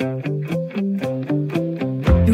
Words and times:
Du 0.00 0.06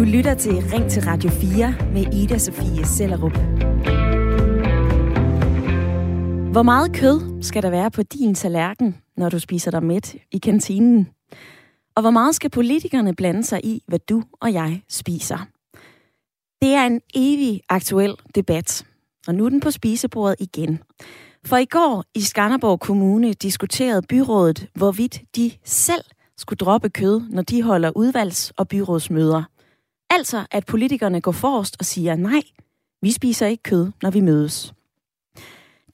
lytter 0.05 0.35
til 0.39 0.53
Ring 0.53 0.91
til 0.91 1.03
Radio 1.03 1.31
4 1.31 1.75
med 1.93 2.15
Ida 2.15 2.39
Sofie 2.39 2.87
Sellerup. 2.87 3.33
Hvor 6.53 6.63
meget 6.63 6.93
kød 6.93 7.43
skal 7.43 7.63
der 7.63 7.71
være 7.71 7.91
på 7.91 8.03
din 8.03 8.35
tallerken, 8.35 8.97
når 9.17 9.29
du 9.29 9.39
spiser 9.39 9.71
dig 9.71 9.83
mæt 9.83 10.17
i 10.33 10.39
kantinen? 10.39 11.09
Og 11.97 12.03
hvor 12.03 12.11
meget 12.11 12.35
skal 12.35 12.51
politikerne 12.51 13.15
blande 13.15 13.45
sig 13.45 13.65
i, 13.65 13.83
hvad 13.87 13.99
du 13.99 14.23
og 14.41 14.53
jeg 14.53 14.83
spiser? 14.89 15.39
Det 16.63 16.75
er 16.75 16.87
en 16.87 17.01
evig 17.15 17.61
aktuel 17.69 18.15
debat, 18.35 18.87
og 19.27 19.35
nu 19.35 19.45
er 19.45 19.49
den 19.49 19.61
på 19.61 19.71
spisebordet 19.71 20.37
igen. 20.41 20.79
For 21.45 21.57
i 21.57 21.65
går 21.65 22.05
i 22.15 22.21
Skanderborg 22.21 22.81
Kommune 22.81 23.33
diskuterede 23.33 24.03
byrådet, 24.03 24.67
hvorvidt 24.75 25.23
de 25.37 25.51
selv 25.65 26.03
skulle 26.39 26.59
droppe 26.59 26.89
kød, 26.89 27.21
når 27.31 27.43
de 27.43 27.63
holder 27.63 27.91
udvalgs- 27.97 28.53
og 28.57 28.69
byrådsmøder. 28.69 29.43
Altså, 30.11 30.47
at 30.51 30.67
politikerne 30.67 31.21
går 31.21 31.33
forrest 31.33 31.77
og 31.79 31.85
siger, 31.85 32.17
nej, 32.17 32.43
vi 33.03 33.13
spiser 33.13 33.47
ikke 33.47 33.63
kød, 33.63 33.91
når 34.03 34.11
vi 34.11 34.21
mødes. 34.21 34.75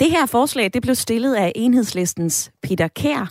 Det 0.00 0.10
her 0.10 0.26
forslag 0.26 0.70
det 0.74 0.82
blev 0.82 0.94
stillet 0.94 1.34
af 1.34 1.52
enhedslistens 1.54 2.52
Peter 2.62 2.88
Kær, 2.88 3.30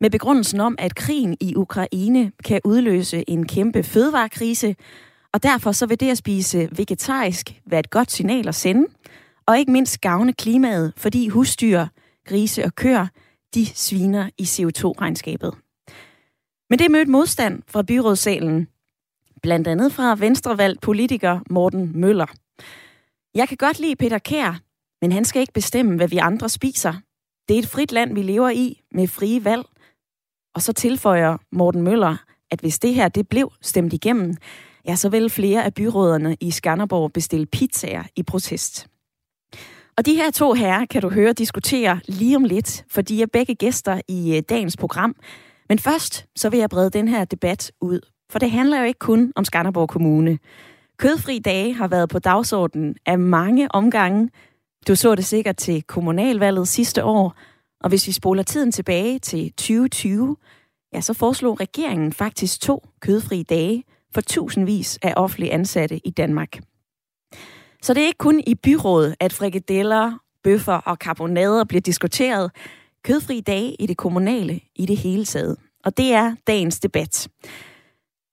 med 0.00 0.10
begrundelsen 0.10 0.60
om, 0.60 0.74
at 0.78 0.94
krigen 0.94 1.36
i 1.40 1.54
Ukraine 1.56 2.32
kan 2.44 2.60
udløse 2.64 3.30
en 3.30 3.46
kæmpe 3.46 3.82
fødevarekrise, 3.82 4.74
og 5.32 5.42
derfor 5.42 5.72
så 5.72 5.86
vil 5.86 6.00
det 6.00 6.10
at 6.10 6.18
spise 6.18 6.68
vegetarisk 6.72 7.60
være 7.66 7.80
et 7.80 7.90
godt 7.90 8.10
signal 8.10 8.48
at 8.48 8.54
sende, 8.54 8.86
og 9.46 9.58
ikke 9.58 9.72
mindst 9.72 10.00
gavne 10.00 10.32
klimaet, 10.32 10.92
fordi 10.96 11.28
husdyr, 11.28 11.86
grise 12.26 12.64
og 12.64 12.74
køer, 12.74 13.06
de 13.54 13.66
sviner 13.66 14.30
i 14.38 14.42
CO2-regnskabet. 14.42 15.61
Men 16.72 16.78
det 16.78 16.90
mødte 16.90 17.10
modstand 17.10 17.62
fra 17.68 17.82
byrådssalen, 17.82 18.68
blandt 19.42 19.68
andet 19.68 19.92
fra 19.92 20.14
venstrevalgt 20.14 20.80
politiker 20.80 21.40
Morten 21.50 22.00
Møller. 22.00 22.26
Jeg 23.34 23.48
kan 23.48 23.56
godt 23.56 23.80
lide 23.80 23.96
Peter 23.96 24.18
Kær, 24.18 24.60
men 25.02 25.12
han 25.12 25.24
skal 25.24 25.40
ikke 25.40 25.52
bestemme, 25.52 25.96
hvad 25.96 26.08
vi 26.08 26.16
andre 26.16 26.48
spiser. 26.48 26.94
Det 27.48 27.54
er 27.54 27.58
et 27.58 27.68
frit 27.68 27.92
land, 27.92 28.14
vi 28.14 28.22
lever 28.22 28.50
i, 28.50 28.82
med 28.92 29.08
frie 29.08 29.44
valg. 29.44 29.62
Og 30.54 30.62
så 30.62 30.72
tilføjer 30.72 31.36
Morten 31.50 31.82
Møller, 31.82 32.16
at 32.50 32.60
hvis 32.60 32.78
det 32.78 32.94
her 32.94 33.08
det 33.08 33.28
blev 33.28 33.52
stemt 33.60 33.92
igennem, 33.92 34.34
ja, 34.86 34.96
så 34.96 35.08
vil 35.08 35.30
flere 35.30 35.64
af 35.64 35.74
byråderne 35.74 36.36
i 36.40 36.50
Skanderborg 36.50 37.12
bestille 37.12 37.46
pizzaer 37.46 38.02
i 38.16 38.22
protest. 38.22 38.86
Og 39.96 40.06
de 40.06 40.14
her 40.14 40.30
to 40.30 40.52
herrer 40.52 40.86
kan 40.86 41.02
du 41.02 41.08
høre 41.10 41.32
diskutere 41.32 42.00
lige 42.08 42.36
om 42.36 42.44
lidt, 42.44 42.84
for 42.90 43.02
de 43.02 43.22
er 43.22 43.26
begge 43.26 43.54
gæster 43.54 44.00
i 44.08 44.36
øh, 44.36 44.42
dagens 44.48 44.76
program. 44.76 45.16
Men 45.72 45.78
først 45.78 46.26
så 46.36 46.50
vil 46.50 46.58
jeg 46.58 46.70
brede 46.70 46.90
den 46.90 47.08
her 47.08 47.24
debat 47.24 47.72
ud, 47.80 48.00
for 48.30 48.38
det 48.38 48.50
handler 48.50 48.78
jo 48.78 48.84
ikke 48.84 48.98
kun 48.98 49.32
om 49.36 49.44
Skanderborg 49.44 49.88
Kommune. 49.88 50.38
Kødfri 50.96 51.38
dage 51.38 51.74
har 51.74 51.88
været 51.88 52.08
på 52.08 52.18
dagsordenen 52.18 52.96
af 53.06 53.18
mange 53.18 53.74
omgange. 53.74 54.30
Du 54.88 54.94
så 54.94 55.14
det 55.14 55.24
sikkert 55.24 55.56
til 55.56 55.82
kommunalvalget 55.82 56.68
sidste 56.68 57.04
år, 57.04 57.34
og 57.80 57.88
hvis 57.88 58.06
vi 58.06 58.12
spoler 58.12 58.42
tiden 58.42 58.72
tilbage 58.72 59.18
til 59.18 59.52
2020, 59.52 60.36
ja, 60.94 61.00
så 61.00 61.14
foreslog 61.14 61.60
regeringen 61.60 62.12
faktisk 62.12 62.60
to 62.60 62.86
kødfri 63.00 63.42
dage 63.42 63.84
for 64.14 64.20
tusindvis 64.20 64.98
af 65.02 65.14
offentlige 65.16 65.52
ansatte 65.52 66.00
i 66.06 66.10
Danmark. 66.10 66.58
Så 67.82 67.94
det 67.94 68.02
er 68.02 68.06
ikke 68.06 68.18
kun 68.18 68.42
i 68.46 68.54
byrådet, 68.54 69.14
at 69.20 69.32
frikadeller, 69.32 70.18
bøffer 70.44 70.76
og 70.76 70.98
karbonader 70.98 71.64
bliver 71.64 71.80
diskuteret. 71.80 72.50
Kødfri 73.04 73.40
dage 73.40 73.74
i 73.74 73.86
det 73.86 73.96
kommunale 73.96 74.60
i 74.76 74.86
det 74.86 74.96
hele 74.96 75.24
taget. 75.24 75.56
Og 75.84 75.96
det 75.96 76.12
er 76.12 76.34
dagens 76.46 76.80
debat. 76.80 77.28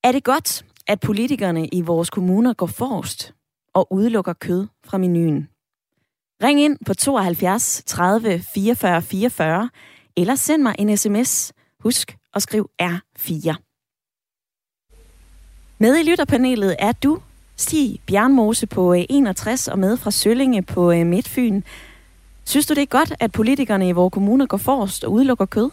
Er 0.04 0.12
det 0.12 0.24
godt, 0.24 0.66
at 0.88 1.00
politikerne 1.00 1.68
i 1.68 1.82
vores 1.82 2.10
kommuner 2.10 2.54
går 2.54 2.66
forrest 2.66 3.34
og 3.74 3.94
udelukker 3.94 4.34
kød 4.34 4.68
fra 4.86 4.98
menuen? 4.98 5.48
Ring 6.44 6.62
ind 6.62 6.78
på 6.86 6.94
72 6.94 7.84
30 7.86 8.40
44 8.40 9.02
44, 9.02 9.70
eller 10.18 10.36
send 10.36 10.62
mig 10.62 10.76
en 10.80 10.98
sms. 10.98 11.54
Husk 11.80 12.18
at 12.34 12.42
skrive 12.42 12.68
R4. 12.82 13.56
Med 15.80 15.98
i 15.98 16.04
lytterpanelet 16.04 16.76
er 16.80 16.92
du, 16.92 17.20
Stig 17.58 18.00
Bjernmose 18.06 18.68
på 18.68 18.94
øh, 18.94 19.06
61 19.10 19.68
og 19.68 19.80
med 19.80 19.98
fra 19.98 20.12
Søllinge 20.12 20.62
på 20.62 20.92
øh, 20.92 21.06
Midtfyn. 21.06 21.62
Synes 22.50 22.66
du, 22.66 22.74
det 22.74 22.82
er 22.82 22.86
godt, 22.86 23.14
at 23.20 23.32
politikerne 23.32 23.90
i 23.90 23.92
vores 23.92 24.14
kommuner 24.14 24.46
går 24.46 24.58
forrest 24.58 25.04
og 25.04 25.12
udelukker 25.12 25.46
kød? 25.46 25.70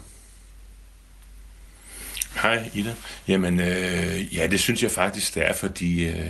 Hej 2.41 2.69
Ida. 2.73 2.95
Jamen, 3.27 3.59
øh, 3.59 4.35
ja, 4.35 4.47
det 4.47 4.59
synes 4.59 4.83
jeg 4.83 4.91
faktisk, 4.91 5.35
det 5.35 5.47
er, 5.47 5.53
fordi 5.53 6.07
øh, 6.07 6.29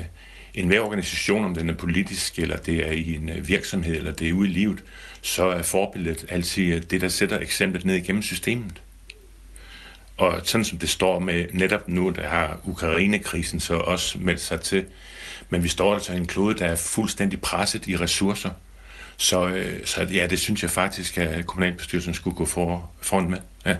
enhver 0.53 0.79
organisation, 0.79 1.45
om 1.45 1.55
den 1.55 1.69
er 1.69 1.73
politisk, 1.73 2.39
eller 2.39 2.57
det 2.57 2.87
er 2.87 2.91
i 2.91 3.15
en 3.15 3.29
øh, 3.29 3.47
virksomhed, 3.47 3.95
eller 3.95 4.11
det 4.11 4.29
er 4.29 4.33
ude 4.33 4.49
i 4.49 4.51
livet, 4.51 4.83
så 5.21 5.43
er 5.43 5.61
forbilledet 5.61 6.25
altid 6.29 6.81
det, 6.81 7.01
der 7.01 7.09
sætter 7.09 7.39
eksemplet 7.39 7.85
ned 7.85 7.95
igennem 7.95 8.21
systemet. 8.21 8.81
Og 10.17 10.41
sådan 10.43 10.65
som 10.65 10.77
det 10.77 10.89
står 10.89 11.19
med 11.19 11.45
netop 11.53 11.87
nu, 11.87 12.09
der 12.09 12.27
har 12.27 12.59
Ukraine-krisen 12.65 13.59
så 13.59 13.73
også 13.73 14.17
meldt 14.19 14.41
sig 14.41 14.61
til. 14.61 14.85
Men 15.49 15.63
vi 15.63 15.67
står 15.67 15.93
altså 15.93 16.13
i 16.13 16.17
en 16.17 16.27
klode, 16.27 16.59
der 16.59 16.65
er 16.65 16.75
fuldstændig 16.75 17.41
presset 17.41 17.87
i 17.87 17.97
ressourcer. 17.97 18.49
Så, 19.17 19.47
øh, 19.47 19.85
så 19.85 20.03
ja, 20.03 20.27
det 20.27 20.39
synes 20.39 20.63
jeg 20.63 20.69
faktisk, 20.69 21.17
at 21.17 21.45
kommunalbestyrelsen 21.45 22.13
skulle 22.13 22.35
gå 22.35 22.45
for, 22.45 22.91
foran 23.01 23.29
med. 23.29 23.37
Ja. 23.65 23.77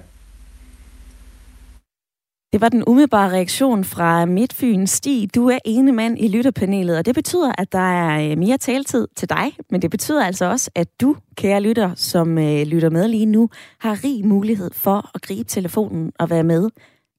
Det 2.54 2.62
var 2.62 2.70
den 2.70 2.84
umiddelbare 2.88 3.32
reaktion 3.32 3.84
fra 3.84 4.26
Midtfyn. 4.26 4.88
Stig, 4.88 5.36
du 5.36 5.50
er 5.50 5.60
ene 5.66 5.92
mand 5.92 6.20
i 6.20 6.28
lytterpanelet, 6.28 6.98
og 6.98 7.06
det 7.06 7.16
betyder, 7.16 7.52
at 7.58 7.72
der 7.72 7.80
er 7.80 8.32
øh, 8.32 8.38
mere 8.38 8.58
taletid 8.58 9.08
til 9.16 9.30
dig, 9.30 9.54
men 9.70 9.82
det 9.82 9.92
betyder 9.92 10.26
altså 10.26 10.46
også, 10.46 10.72
at 10.76 10.88
du, 11.02 11.16
kære 11.36 11.62
lytter, 11.62 11.96
som 11.96 12.38
øh, 12.38 12.62
lytter 12.68 12.90
med 12.90 13.08
lige 13.08 13.26
nu, 13.26 13.50
har 13.80 14.04
rig 14.04 14.26
mulighed 14.26 14.72
for 14.74 15.12
at 15.16 15.22
gribe 15.22 15.50
telefonen 15.50 16.12
og 16.20 16.30
være 16.30 16.44
med. 16.44 16.70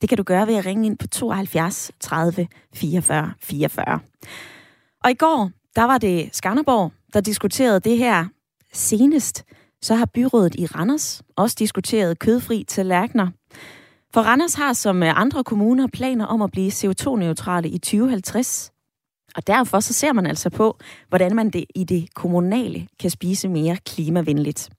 Det 0.00 0.08
kan 0.08 0.18
du 0.18 0.22
gøre 0.22 0.46
ved 0.46 0.54
at 0.54 0.66
ringe 0.66 0.86
ind 0.86 0.98
på 0.98 1.06
72 1.06 1.90
30 2.00 2.48
44 2.74 3.32
44. 3.42 4.00
Og 5.04 5.10
i 5.10 5.14
går, 5.14 5.50
der 5.76 5.84
var 5.84 5.98
det 5.98 6.28
Skanderborg, 6.32 6.92
der 7.14 7.20
diskuterede 7.20 7.80
det 7.80 7.98
her 7.98 8.26
senest. 8.72 9.44
Så 9.82 9.94
har 9.94 10.06
byrådet 10.06 10.54
i 10.54 10.66
Randers 10.66 11.22
også 11.36 11.56
diskuteret 11.58 12.18
kødfri 12.18 12.64
tallerkener. 12.68 13.28
For 14.14 14.20
Randers 14.20 14.54
har 14.54 14.72
som 14.72 15.02
øh, 15.02 15.20
andre 15.20 15.44
kommuner 15.44 15.86
planer 15.86 16.26
om 16.26 16.42
at 16.42 16.50
blive 16.50 16.72
CO2-neutrale 16.72 17.68
i 17.68 17.78
2050. 17.78 18.72
Og 19.36 19.46
derfor 19.46 19.80
så 19.80 19.92
ser 19.92 20.12
man 20.12 20.26
altså 20.26 20.50
på, 20.50 20.78
hvordan 21.08 21.36
man 21.36 21.50
det 21.50 21.64
i 21.74 21.84
det 21.84 22.14
kommunale 22.14 22.88
kan 23.00 23.10
spise 23.10 23.48
mere 23.48 23.76
klimavenligt. 23.76 24.70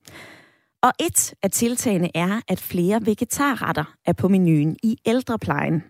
Og 0.81 0.91
et 0.99 1.33
af 1.43 1.51
tiltagene 1.51 2.09
er, 2.15 2.41
at 2.47 2.59
flere 2.59 3.05
vegetarretter 3.05 3.93
er 4.05 4.13
på 4.13 4.27
menuen 4.27 4.77
i 4.83 4.97
ældreplejen. 5.05 5.83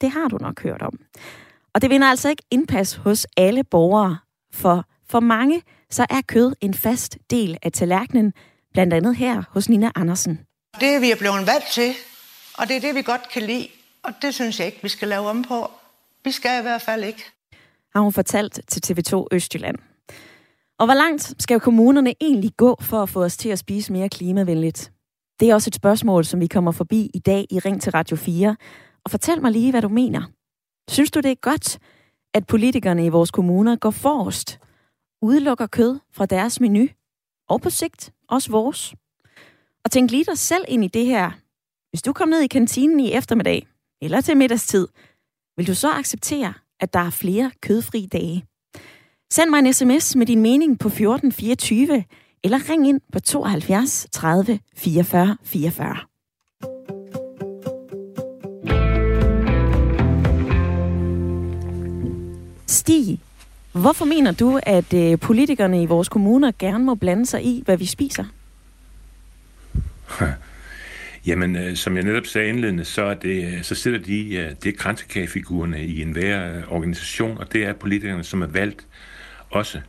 Det 0.00 0.10
har 0.10 0.28
du 0.28 0.38
nok 0.40 0.62
hørt 0.62 0.82
om. 0.82 0.98
Og 1.74 1.82
det 1.82 1.90
vinder 1.90 2.06
altså 2.06 2.28
ikke 2.28 2.42
indpas 2.50 2.94
hos 2.94 3.26
alle 3.36 3.64
borgere, 3.64 4.18
for 4.52 4.84
for 5.10 5.20
mange 5.20 5.62
så 5.90 6.06
er 6.10 6.20
kød 6.26 6.54
en 6.60 6.74
fast 6.74 7.18
del 7.30 7.58
af 7.62 7.72
tallerkenen, 7.72 8.32
blandt 8.72 8.94
andet 8.94 9.16
her 9.16 9.42
hos 9.50 9.68
Nina 9.68 9.90
Andersen. 9.94 10.40
Det 10.80 10.88
er 10.88 11.00
vi 11.00 11.10
er 11.10 11.16
blevet 11.16 11.46
valgt 11.46 11.66
til, 11.72 11.92
og 12.58 12.68
det 12.68 12.76
er 12.76 12.80
det, 12.80 12.94
vi 12.94 13.02
godt 13.02 13.28
kan 13.32 13.42
lide. 13.42 13.68
Og 14.02 14.12
det 14.22 14.34
synes 14.34 14.58
jeg 14.58 14.66
ikke, 14.66 14.78
vi 14.82 14.88
skal 14.88 15.08
lave 15.08 15.28
om 15.28 15.42
på. 15.42 15.70
Vi 16.24 16.30
skal 16.30 16.58
i 16.58 16.62
hvert 16.62 16.82
fald 16.82 17.04
ikke. 17.04 17.24
Har 17.94 18.00
hun 18.00 18.12
fortalt 18.12 18.60
til 18.68 18.82
TV2 18.86 19.26
Østjylland. 19.32 19.76
Og 20.78 20.86
hvor 20.86 20.94
langt 20.94 21.34
skal 21.38 21.60
kommunerne 21.60 22.14
egentlig 22.20 22.50
gå 22.56 22.76
for 22.80 23.02
at 23.02 23.08
få 23.08 23.24
os 23.24 23.36
til 23.36 23.48
at 23.48 23.58
spise 23.58 23.92
mere 23.92 24.08
klimavenligt? 24.08 24.92
Det 25.40 25.50
er 25.50 25.54
også 25.54 25.68
et 25.68 25.74
spørgsmål, 25.74 26.24
som 26.24 26.40
vi 26.40 26.46
kommer 26.46 26.72
forbi 26.72 27.10
i 27.14 27.18
dag 27.18 27.46
i 27.50 27.58
Ring 27.58 27.82
til 27.82 27.92
Radio 27.92 28.16
4. 28.16 28.56
Og 29.04 29.10
fortæl 29.10 29.42
mig 29.42 29.52
lige, 29.52 29.70
hvad 29.70 29.82
du 29.82 29.88
mener. 29.88 30.22
Synes 30.90 31.10
du, 31.10 31.20
det 31.20 31.30
er 31.30 31.34
godt, 31.34 31.78
at 32.34 32.46
politikerne 32.46 33.04
i 33.04 33.08
vores 33.08 33.30
kommuner 33.30 33.76
går 33.76 33.90
forrest, 33.90 34.58
udelukker 35.22 35.66
kød 35.66 35.98
fra 36.12 36.26
deres 36.26 36.60
menu, 36.60 36.88
og 37.48 37.60
på 37.60 37.70
sigt 37.70 38.12
også 38.28 38.50
vores? 38.50 38.94
Og 39.84 39.90
tænk 39.90 40.10
lige 40.10 40.24
dig 40.24 40.38
selv 40.38 40.64
ind 40.68 40.84
i 40.84 40.88
det 40.88 41.06
her 41.06 41.30
hvis 41.90 42.02
du 42.02 42.12
kom 42.12 42.28
ned 42.28 42.40
i 42.40 42.46
kantinen 42.46 43.00
i 43.00 43.12
eftermiddag, 43.12 43.66
eller 44.02 44.20
til 44.20 44.36
middagstid, 44.36 44.88
vil 45.56 45.66
du 45.66 45.74
så 45.74 45.90
acceptere, 45.90 46.54
at 46.80 46.92
der 46.92 47.00
er 47.00 47.10
flere 47.10 47.50
kødfri 47.62 48.06
dage? 48.12 48.44
Send 49.32 49.50
mig 49.50 49.58
en 49.58 49.72
sms 49.72 50.16
med 50.16 50.26
din 50.26 50.42
mening 50.42 50.78
på 50.78 50.88
1424, 50.88 52.04
eller 52.44 52.70
ring 52.70 52.88
ind 52.88 53.00
på 53.12 53.20
72 53.20 54.06
30 54.12 54.60
44 54.76 55.36
44. 55.42 55.96
Stig, 62.66 63.20
hvorfor 63.72 64.04
mener 64.04 64.32
du, 64.32 64.60
at 64.62 64.94
øh, 64.94 65.18
politikerne 65.18 65.82
i 65.82 65.86
vores 65.86 66.08
kommuner 66.08 66.52
gerne 66.58 66.84
må 66.84 66.94
blande 66.94 67.26
sig 67.26 67.44
i, 67.44 67.62
hvad 67.64 67.76
vi 67.76 67.86
spiser? 67.86 68.24
Jamen, 71.26 71.56
øh, 71.56 71.76
som 71.76 71.96
jeg 71.96 72.04
netop 72.04 72.26
sagde 72.26 72.48
indledende, 72.48 72.84
så, 72.84 73.02
er 73.02 73.14
det, 73.14 73.44
øh, 73.44 73.62
så 73.62 73.74
sidder 73.74 73.98
de, 73.98 74.34
øh, 74.34 74.50
det 74.64 74.66
er 74.66 74.76
kransekagefigurerne 74.78 75.84
i 75.84 76.02
enhver 76.02 76.56
øh, 76.56 76.72
organisation, 76.72 77.38
og 77.38 77.52
det 77.52 77.64
er 77.64 77.72
politikerne, 77.72 78.24
som 78.24 78.42
er 78.42 78.46
valgt 78.46 78.86
også. 79.50 79.80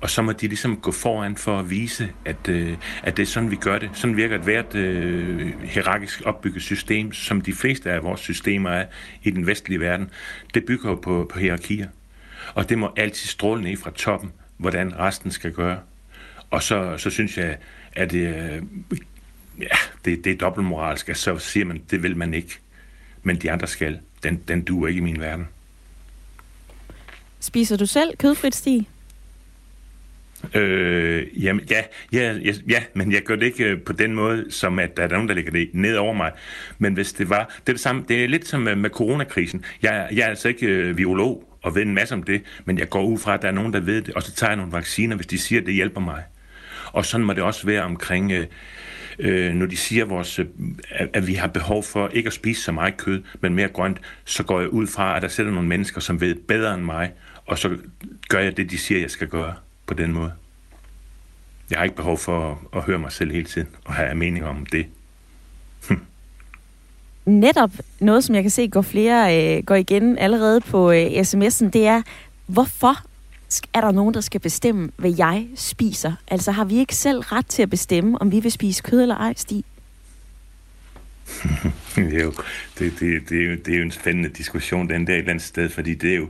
Og 0.00 0.10
så 0.10 0.22
må 0.22 0.32
de 0.32 0.48
ligesom 0.48 0.76
gå 0.76 0.92
foran 0.92 1.36
for 1.36 1.58
at 1.58 1.70
vise, 1.70 2.08
at, 2.24 2.48
øh, 2.48 2.76
at 3.02 3.16
det 3.16 3.22
er 3.22 3.26
sådan, 3.26 3.50
vi 3.50 3.56
gør 3.56 3.78
det. 3.78 3.90
Sådan 3.94 4.16
virker 4.16 4.36
et 4.36 4.42
hvert 4.42 4.74
øh, 4.74 5.62
hierarkisk 5.62 6.22
opbygget 6.24 6.62
system, 6.62 7.12
som 7.12 7.40
de 7.40 7.52
fleste 7.52 7.90
af 7.90 8.02
vores 8.02 8.20
systemer 8.20 8.70
er 8.70 8.86
i 9.22 9.30
den 9.30 9.46
vestlige 9.46 9.80
verden. 9.80 10.10
Det 10.54 10.64
bygger 10.64 10.90
jo 10.90 10.94
på, 10.96 11.30
på 11.32 11.38
hierarkier. 11.38 11.88
Og 12.54 12.68
det 12.68 12.78
må 12.78 12.92
altid 12.96 13.28
stråle 13.28 13.62
ned 13.62 13.76
fra 13.76 13.90
toppen, 13.90 14.32
hvordan 14.56 14.98
resten 14.98 15.30
skal 15.30 15.52
gøre. 15.52 15.80
Og 16.50 16.62
så, 16.62 16.98
så 16.98 17.10
synes 17.10 17.38
jeg, 17.38 17.56
at 17.92 18.10
det, 18.10 18.34
øh, 18.34 18.62
ja, 19.58 19.76
det, 20.04 20.24
det 20.24 20.32
er 20.32 20.36
dobbeltmoralsk, 20.36 21.08
at 21.08 21.16
så 21.16 21.38
siger 21.38 21.66
man, 21.66 21.82
det 21.90 22.02
vil 22.02 22.16
man 22.16 22.34
ikke. 22.34 22.58
Men 23.22 23.36
de 23.36 23.50
andre 23.50 23.66
skal. 23.66 24.00
Den, 24.22 24.42
den 24.48 24.62
duer 24.62 24.88
ikke 24.88 24.98
i 24.98 25.02
min 25.02 25.20
verden. 25.20 25.48
Spiser 27.40 27.76
du 27.76 27.86
selv 27.86 28.16
kødfrit, 28.16 28.54
Stig? 28.54 28.88
Øh, 30.54 31.44
jamen, 31.44 31.64
ja, 31.70 31.82
ja, 32.12 32.32
ja, 32.32 32.52
ja, 32.68 32.82
men 32.94 33.12
jeg 33.12 33.22
gør 33.22 33.36
det 33.36 33.46
ikke 33.46 33.64
øh, 33.64 33.82
på 33.82 33.92
den 33.92 34.14
måde, 34.14 34.50
som 34.50 34.78
at 34.78 34.96
der 34.96 35.02
er 35.02 35.08
nogen, 35.08 35.28
der 35.28 35.34
lægger 35.34 35.52
det 35.52 35.70
ned 35.72 35.96
over 35.96 36.12
mig. 36.12 36.32
Men 36.78 36.94
hvis 36.94 37.12
det 37.12 37.30
var, 37.30 37.44
det 37.44 37.68
er 37.68 37.72
det 37.72 37.80
samme, 37.80 38.04
det 38.08 38.24
er 38.24 38.28
lidt 38.28 38.48
som 38.48 38.60
med, 38.60 38.76
med 38.76 38.90
coronakrisen. 38.90 39.64
Jeg, 39.82 40.08
jeg 40.12 40.24
er 40.24 40.28
altså 40.28 40.48
ikke 40.48 40.66
øh, 40.66 40.94
biolog 40.96 41.47
og 41.62 41.74
ved 41.74 41.82
en 41.82 41.94
masse 41.94 42.14
om 42.14 42.22
det, 42.22 42.42
men 42.64 42.78
jeg 42.78 42.88
går 42.88 43.02
ud 43.02 43.18
fra, 43.18 43.34
at 43.34 43.42
der 43.42 43.48
er 43.48 43.52
nogen, 43.52 43.72
der 43.72 43.80
ved 43.80 44.02
det, 44.02 44.14
og 44.14 44.22
så 44.22 44.32
tager 44.32 44.50
jeg 44.50 44.56
nogle 44.56 44.72
vacciner, 44.72 45.16
hvis 45.16 45.26
de 45.26 45.38
siger, 45.38 45.60
at 45.60 45.66
det 45.66 45.74
hjælper 45.74 46.00
mig. 46.00 46.22
Og 46.92 47.06
sådan 47.06 47.26
må 47.26 47.32
det 47.32 47.42
også 47.42 47.66
være 47.66 47.82
omkring, 47.82 48.32
øh, 48.32 48.46
øh, 49.18 49.54
når 49.54 49.66
de 49.66 49.76
siger, 49.76 50.04
vores, 50.04 50.38
øh, 50.38 50.46
at 51.14 51.26
vi 51.26 51.34
har 51.34 51.48
behov 51.48 51.82
for 51.82 52.08
ikke 52.08 52.26
at 52.26 52.32
spise 52.32 52.62
så 52.62 52.72
meget 52.72 52.96
kød, 52.96 53.22
men 53.40 53.54
mere 53.54 53.68
grønt, 53.68 54.00
så 54.24 54.42
går 54.42 54.60
jeg 54.60 54.68
ud 54.68 54.86
fra, 54.86 55.16
at 55.16 55.22
der 55.22 55.28
sætter 55.28 55.52
nogle 55.52 55.68
mennesker, 55.68 56.00
som 56.00 56.20
ved 56.20 56.34
bedre 56.34 56.74
end 56.74 56.82
mig, 56.82 57.12
og 57.46 57.58
så 57.58 57.76
gør 58.28 58.38
jeg 58.38 58.56
det, 58.56 58.70
de 58.70 58.78
siger, 58.78 59.00
jeg 59.00 59.10
skal 59.10 59.28
gøre 59.28 59.54
på 59.86 59.94
den 59.94 60.12
måde. 60.12 60.32
Jeg 61.70 61.78
har 61.78 61.84
ikke 61.84 61.96
behov 61.96 62.18
for 62.18 62.50
at, 62.50 62.78
at 62.78 62.82
høre 62.84 62.98
mig 62.98 63.12
selv 63.12 63.32
hele 63.32 63.44
tiden 63.44 63.68
og 63.84 63.94
have 63.94 64.14
mening 64.14 64.44
om 64.44 64.66
det. 64.66 64.86
Netop 67.28 67.70
noget, 68.00 68.24
som 68.24 68.34
jeg 68.34 68.42
kan 68.42 68.50
se 68.50 68.68
går 68.68 68.82
flere 68.82 69.56
øh, 69.56 69.64
går 69.64 69.74
igen 69.74 70.18
allerede 70.18 70.60
på 70.60 70.90
øh, 70.90 71.06
sms'en, 71.06 71.68
det 71.68 71.86
er, 71.86 72.02
hvorfor 72.46 72.94
er 73.74 73.80
der 73.80 73.92
nogen, 73.92 74.14
der 74.14 74.20
skal 74.20 74.40
bestemme, 74.40 74.90
hvad 74.96 75.14
jeg 75.18 75.46
spiser? 75.54 76.12
Altså 76.28 76.52
har 76.52 76.64
vi 76.64 76.78
ikke 76.78 76.96
selv 76.96 77.18
ret 77.20 77.46
til 77.46 77.62
at 77.62 77.70
bestemme, 77.70 78.22
om 78.22 78.32
vi 78.32 78.40
vil 78.40 78.52
spise 78.52 78.82
kød 78.82 79.02
eller 79.02 79.16
ej, 79.16 79.34
Stig? 79.36 79.64
det, 81.96 82.14
er 82.14 82.24
jo, 82.24 82.32
det, 82.78 82.92
det, 83.00 83.28
det, 83.28 83.42
er 83.42 83.50
jo, 83.50 83.56
det 83.66 83.74
er 83.74 83.78
jo 83.78 83.84
en 83.84 83.90
spændende 83.90 84.28
diskussion, 84.28 84.88
den 84.88 85.06
der 85.06 85.12
et 85.12 85.18
eller 85.18 85.30
andet 85.30 85.44
sted, 85.44 85.68
fordi 85.68 85.94
det 85.94 86.12
er 86.12 86.16
jo... 86.16 86.28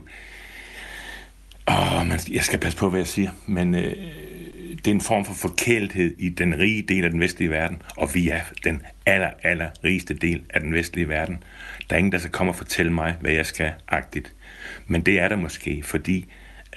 Åh, 1.69 2.07
man, 2.07 2.19
jeg 2.31 2.43
skal 2.43 2.59
passe 2.59 2.77
på, 2.77 2.89
hvad 2.89 2.99
jeg 2.99 3.07
siger, 3.07 3.31
men 3.47 3.75
øh, 3.75 3.93
det 4.85 4.91
er 4.91 4.95
en 4.95 5.01
form 5.01 5.25
for 5.25 5.33
forkælthed 5.33 6.15
i 6.17 6.29
den 6.29 6.59
rige 6.59 6.81
del 6.81 7.03
af 7.03 7.11
den 7.11 7.19
vestlige 7.19 7.49
verden, 7.49 7.81
og 7.97 8.15
vi 8.15 8.29
er 8.29 8.41
den 8.63 8.81
aller, 9.05 9.29
aller 9.43 9.69
rigeste 9.83 10.13
del 10.13 10.41
af 10.49 10.61
den 10.61 10.73
vestlige 10.73 11.09
verden. 11.09 11.43
Der 11.89 11.95
er 11.95 11.97
ingen, 11.97 12.11
der 12.11 12.17
skal 12.17 12.31
komme 12.31 12.51
og 12.51 12.55
fortælle 12.55 12.93
mig, 12.93 13.15
hvad 13.21 13.31
jeg 13.31 13.45
skal 13.45 13.71
agtigt. 13.87 14.33
Men 14.87 15.01
det 15.01 15.19
er 15.19 15.27
der 15.27 15.35
måske, 15.35 15.83
fordi 15.83 16.25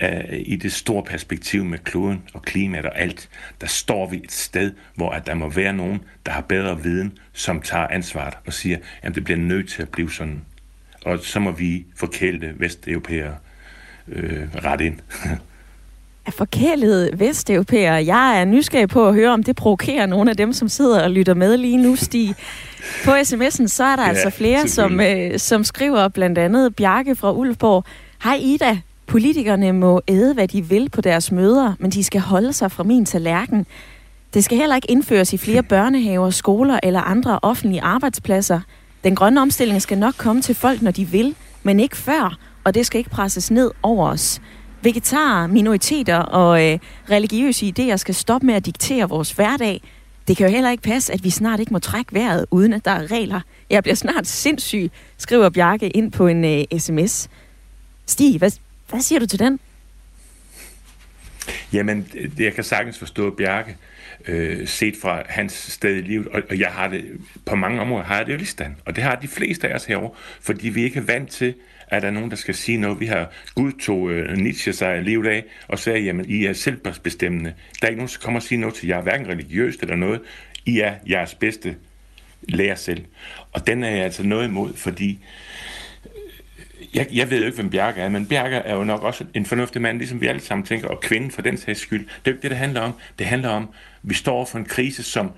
øh, 0.03 0.25
i 0.31 0.57
det 0.57 0.73
store 0.73 1.03
perspektiv 1.03 1.65
med 1.65 1.79
kloden 1.79 2.23
og 2.35 2.43
klimaet 2.43 2.87
og 2.87 2.99
alt, 2.99 3.29
der 3.61 3.67
står 3.67 4.09
vi 4.09 4.17
et 4.25 4.33
sted, 4.33 4.73
hvor 4.95 5.11
at 5.11 5.27
der 5.27 5.35
må 5.35 5.49
være 5.49 5.73
nogen, 5.73 6.01
der 6.27 6.33
har 6.33 6.41
bedre 6.41 6.83
viden, 6.83 7.19
som 7.33 7.61
tager 7.61 7.87
ansvaret 7.87 8.35
og 8.47 8.53
siger, 8.53 8.79
at 9.03 9.15
det 9.15 9.25
bliver 9.25 9.39
nødt 9.39 9.69
til 9.69 9.83
at 9.83 9.89
blive 9.89 10.13
sådan. 10.13 10.45
Og 11.05 11.19
så 11.19 11.41
må 11.41 11.51
vi 11.51 11.87
forkælte 11.97 12.55
vesteuropæere 12.57 13.37
øh, 14.09 14.55
ret 14.55 14.81
ind. 14.81 14.99
er 16.27 16.31
forkælet 16.31 17.21
vesteuropæer. 17.21 17.97
Jeg 17.97 18.41
er 18.41 18.45
nysgerrig 18.45 18.89
på 18.89 19.09
at 19.09 19.15
høre, 19.15 19.31
om 19.31 19.43
det 19.43 19.57
provokerer 19.57 20.07
nogle 20.07 20.31
af 20.31 20.37
dem, 20.37 20.53
som 20.53 20.69
sidder 20.69 21.03
og 21.03 21.11
lytter 21.11 21.35
med 21.35 21.57
lige 21.57 21.77
nu, 21.77 21.97
Stig. 21.97 22.35
På 23.05 23.11
sms'en, 23.11 23.67
så 23.67 23.85
er 23.85 23.97
der 23.97 24.03
ja, 24.03 24.09
altså 24.09 24.31
flere, 24.31 24.69
som, 24.69 25.01
øh, 25.01 25.39
som 25.39 25.65
skriver 25.65 26.09
blandt 26.09 26.39
andet 26.39 26.77
Bjarke 26.77 27.17
fra 27.17 27.33
Ulfborg. 27.33 27.85
Hej 28.25 28.39
Ida, 28.43 28.79
politikerne 29.07 29.73
må 29.73 30.01
æde, 30.09 30.35
hvad 30.35 30.49
de 30.49 30.65
vil 30.65 30.91
på 30.91 31.01
deres 31.01 31.33
møder, 31.33 31.75
men 31.79 31.91
de 31.91 32.05
skal 32.05 32.21
holde 32.21 32.53
sig 32.53 32.73
fra 32.73 32.83
min 32.83 33.07
tallerken. 33.07 33.67
Det 34.35 34.45
skal 34.45 34.59
heller 34.59 34.77
ikke 34.77 34.91
indføres 34.91 35.33
i 35.33 35.37
flere 35.37 35.63
børnehaver, 35.63 36.31
skoler 36.31 36.81
eller 36.83 37.01
andre 37.01 37.39
offentlige 37.43 37.83
arbejdspladser. 37.83 38.61
Den 39.05 39.15
grønne 39.15 39.41
omstilling 39.41 39.83
skal 39.83 39.99
nok 39.99 40.15
komme 40.19 40.43
til 40.43 40.55
folk, 40.55 40.83
når 40.83 40.91
de 40.91 41.05
vil, 41.05 41.35
men 41.63 41.81
ikke 41.81 41.97
før, 41.97 42.39
og 42.65 42.75
det 42.75 42.87
skal 42.87 42.99
ikke 42.99 43.11
presses 43.11 43.51
ned 43.51 43.71
over 43.83 44.09
os. 44.09 44.41
Vegetarer, 44.83 45.47
minoriteter 45.47 46.17
og 46.17 46.73
øh, 46.73 46.79
religiøse 47.11 47.73
idéer 47.79 47.97
skal 47.97 48.15
stoppe 48.15 48.47
med 48.47 48.55
at 48.55 48.67
diktere 48.67 49.09
vores 49.09 49.33
hverdag. 49.33 49.83
Det 50.29 50.37
kan 50.37 50.47
jo 50.47 50.53
heller 50.53 50.71
ikke 50.71 50.83
passe, 50.83 51.13
at 51.13 51.25
vi 51.25 51.31
snart 51.31 51.61
ikke 51.61 51.73
må 51.73 51.79
trække 51.79 52.15
vejret, 52.15 52.47
uden 52.51 52.73
at 52.73 52.85
der 52.85 52.91
er 52.91 53.11
regler. 53.11 53.41
Jeg 53.71 53.83
bliver 53.83 53.95
snart 53.95 54.27
sindssyg, 54.27 54.91
skriver 55.19 55.49
Bjarke 55.49 55.89
ind 55.89 56.13
på 56.13 56.27
en 56.27 56.45
øh, 56.45 56.79
sms. 56.79 57.29
Stig, 58.07 58.39
hvad, 58.39 58.51
hvad 58.89 59.01
siger 59.01 59.19
du 59.19 59.27
til 59.27 59.39
den? 59.39 59.61
Jamen, 61.73 62.09
det, 62.37 62.45
jeg 62.45 62.55
kan 62.55 62.65
sagtens 62.65 62.99
forstå 62.99 63.31
Bjarke, 63.31 63.77
øh, 64.29 64.69
set 64.69 64.95
fra 65.03 65.23
hans 65.29 65.53
sted 65.53 65.97
i 65.97 66.01
livet, 66.01 66.29
og, 66.29 66.43
og 66.51 66.59
jeg 66.59 66.69
har 66.69 66.89
det, 66.89 67.05
på 67.47 67.55
mange 67.55 67.81
områder 67.81 68.05
har 68.05 68.17
jeg 68.17 68.27
det 68.27 68.33
jo 68.33 68.37
lige 68.39 68.75
og 68.87 68.97
det 68.97 69.05
har 69.05 69.15
de 69.15 69.29
fleste 69.29 69.69
af 69.69 69.75
os 69.75 69.85
herovre, 69.85 70.11
fordi 70.41 70.69
vi 70.69 70.83
ikke 70.83 70.99
er 70.99 71.05
vant 71.05 71.31
til 71.31 71.55
at 71.89 72.03
der 72.03 72.11
nogen, 72.11 72.31
der 72.31 72.37
skal 72.37 72.55
sige 72.55 72.79
noget. 72.79 73.01
Vi 73.01 73.07
har 73.07 73.31
Gud 73.55 73.73
tog 73.73 74.11
øh, 74.11 74.37
Nietzsche 74.37 74.73
sig 74.73 75.03
livet 75.03 75.27
af 75.27 75.45
og 75.69 75.79
sagde, 75.79 76.01
jamen 76.01 76.25
I 76.29 76.45
er 76.45 76.53
selvbestemmende. 76.53 77.55
Der 77.81 77.87
er 77.87 77.91
ikke 77.91 77.99
nogen, 77.99 78.09
der 78.09 78.19
kommer 78.23 78.41
og 78.41 78.43
sige 78.43 78.59
noget 78.59 78.75
til 78.75 78.89
jer, 78.89 79.01
hverken 79.01 79.29
religiøst 79.29 79.83
eller 79.83 79.97
noget. 79.97 80.21
I 80.67 80.81
er 80.81 80.95
jeres 81.11 81.35
bedste 81.35 81.77
lærer 82.49 82.75
selv. 82.75 83.05
Og 83.53 83.67
den 83.67 83.85
er 83.85 83.91
jeg 83.91 84.05
altså 84.05 84.23
noget 84.23 84.49
imod, 84.49 84.75
fordi 84.75 85.11
øh, 85.11 85.72
jeg, 86.95 87.07
jeg 87.13 87.31
ved 87.31 87.39
jo 87.39 87.47
ikke, 87.47 87.57
hvem 87.57 87.71
Bjarke 87.71 88.01
er, 88.01 88.09
men 88.09 88.27
Bjarke 88.27 88.57
er 88.57 88.75
jo 88.75 88.85
nok 88.85 89.03
også 89.03 89.25
en 89.35 89.47
fornuftig 89.47 89.83
mand, 89.83 89.99
ligesom 89.99 90.21
vi 90.21 90.27
alle 90.27 90.41
sammen 90.41 90.67
tænker, 90.67 90.89
og 90.89 91.01
kvinden 91.01 91.31
for 91.31 91.43
den 91.43 91.57
sags 91.57 91.81
skyld. 91.81 92.01
Det 92.01 92.09
er 92.09 92.21
jo 92.27 92.33
ikke 92.33 92.43
det, 92.43 92.51
det 92.51 92.59
handler 92.59 92.81
om. 92.81 92.95
Det 93.19 93.27
handler 93.27 93.49
om, 93.49 93.63
at 93.63 93.69
vi 94.03 94.15
står 94.15 94.45
for 94.45 94.59
en 94.59 94.65
krise, 94.65 95.03
som 95.03 95.33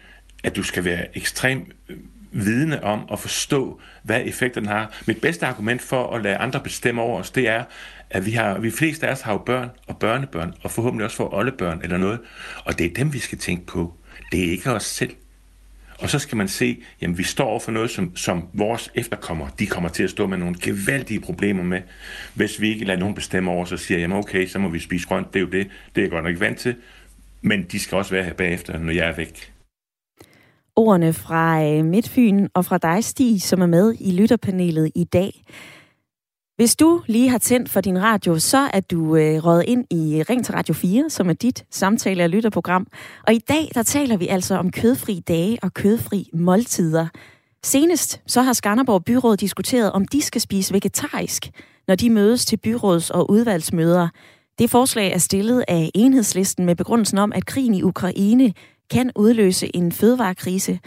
at 0.45 0.56
du 0.56 0.62
skal 0.62 0.85
være 0.85 1.17
ekstrem 1.17 1.73
øh, 1.89 1.97
vidne 2.33 2.85
om 2.85 3.09
og 3.09 3.19
forstå, 3.19 3.81
hvad 4.03 4.21
effekterne 4.25 4.69
har. 4.69 5.03
Mit 5.06 5.21
bedste 5.21 5.47
argument 5.47 5.83
for 5.83 6.17
at 6.17 6.23
lade 6.23 6.37
andre 6.37 6.61
bestemme 6.61 7.03
over 7.03 7.21
os, 7.21 7.31
det 7.31 7.49
er, 7.49 7.65
at 8.11 8.27
vi, 8.27 8.31
har, 8.31 8.58
vi 8.58 8.70
fleste 8.70 9.06
af 9.06 9.13
os 9.13 9.20
har 9.20 9.32
jo 9.32 9.39
børn 9.39 9.70
og 9.87 9.96
børnebørn, 9.99 10.55
og 10.63 10.70
forhåbentlig 10.70 11.05
også 11.05 11.17
får 11.17 11.34
oldebørn 11.34 11.81
eller 11.82 11.96
noget. 11.96 12.20
Og 12.65 12.79
det 12.79 12.87
er 12.87 12.94
dem, 12.94 13.13
vi 13.13 13.19
skal 13.19 13.39
tænke 13.39 13.67
på. 13.67 13.94
Det 14.32 14.46
er 14.46 14.51
ikke 14.51 14.70
os 14.70 14.84
selv. 14.84 15.11
Og 15.98 16.10
så 16.10 16.19
skal 16.19 16.36
man 16.36 16.48
se, 16.48 16.82
jamen 17.01 17.19
vi 17.19 17.22
står 17.22 17.44
over 17.44 17.60
for 17.60 17.72
noget, 17.72 17.91
som, 17.91 18.17
som 18.17 18.48
vores 18.53 18.91
efterkommere, 18.94 19.51
de 19.58 19.67
kommer 19.67 19.89
til 19.89 20.03
at 20.03 20.10
stå 20.10 20.27
med 20.27 20.39
nogle 20.39 20.56
gevaldige 20.63 21.20
problemer 21.20 21.63
med. 21.63 21.82
Hvis 22.34 22.60
vi 22.60 22.69
ikke 22.69 22.84
lader 22.84 23.01
nogen 23.01 23.15
bestemme 23.15 23.51
over, 23.51 23.65
så 23.65 23.77
siger 23.77 24.01
jamen 24.01 24.19
okay, 24.19 24.46
så 24.46 24.58
må 24.58 24.69
vi 24.69 24.79
spise 24.79 25.08
grønt, 25.08 25.34
det 25.34 25.36
er 25.36 25.44
jo 25.44 25.51
det, 25.51 25.67
det 25.94 26.01
er 26.01 26.03
jeg 26.03 26.10
godt 26.10 26.24
nok 26.24 26.41
vant 26.41 26.58
til. 26.58 26.74
Men 27.43 27.63
de 27.63 27.79
skal 27.79 27.98
også 27.98 28.10
være 28.10 28.24
her 28.24 28.34
bagefter, 28.34 28.79
når 28.79 28.93
jeg 28.93 29.08
er 29.08 29.17
væk 29.17 29.55
ordene 30.77 31.13
fra 31.13 31.65
øh, 31.65 31.84
Midtfyn 31.84 32.48
og 32.55 32.65
fra 32.65 32.79
dig, 32.79 33.05
Stig, 33.05 33.43
som 33.43 33.60
er 33.60 33.67
med 33.67 33.94
i 34.01 34.13
lytterpanelet 34.13 34.93
i 34.94 35.05
dag. 35.05 35.44
Hvis 36.56 36.77
du 36.77 37.03
lige 37.06 37.29
har 37.29 37.39
tændt 37.39 37.69
for 37.69 37.81
din 37.81 38.03
radio, 38.03 38.39
så 38.39 38.58
er 38.58 38.81
du 38.81 39.17
øh, 39.17 39.44
røget 39.44 39.65
ind 39.67 39.84
i 39.91 40.23
Ring 40.23 40.44
til 40.44 40.55
Radio 40.55 40.75
4, 40.75 41.11
som 41.11 41.29
er 41.29 41.32
dit 41.32 41.65
samtale- 41.70 42.25
og 42.25 42.31
lytterprogram. 42.31 42.87
Og 43.27 43.34
i 43.34 43.39
dag, 43.39 43.70
der 43.75 43.82
taler 43.82 44.17
vi 44.17 44.27
altså 44.27 44.55
om 44.55 44.70
kødfri 44.70 45.20
dage 45.29 45.58
og 45.63 45.75
kødfri 45.75 46.31
måltider. 46.32 47.06
Senest 47.65 48.20
så 48.27 48.43
har 48.43 48.53
Skanderborg 48.53 49.05
Byråd 49.05 49.37
diskuteret, 49.37 49.93
om 49.93 50.05
de 50.08 50.23
skal 50.23 50.41
spise 50.41 50.75
vegetarisk, 50.75 51.51
når 51.89 51.94
de 51.94 52.11
mødes 52.11 52.46
til 52.46 52.56
byråds- 52.56 53.11
og 53.11 53.31
udvalgsmøder. 53.31 54.08
Det 54.58 54.70
forslag 54.70 55.13
er 55.13 55.19
stillet 55.19 55.65
af 55.69 55.91
enhedslisten 55.94 56.67
med 56.67 56.77
begrundelsen 56.77 57.19
om, 57.19 57.32
at 57.32 57.46
krigen 57.46 57.75
i 57.75 57.82
Ukraine 57.82 58.53
kan 58.91 59.11
udløse 59.17 59.77
en 59.77 59.93
fødevarekrise, 59.93 60.79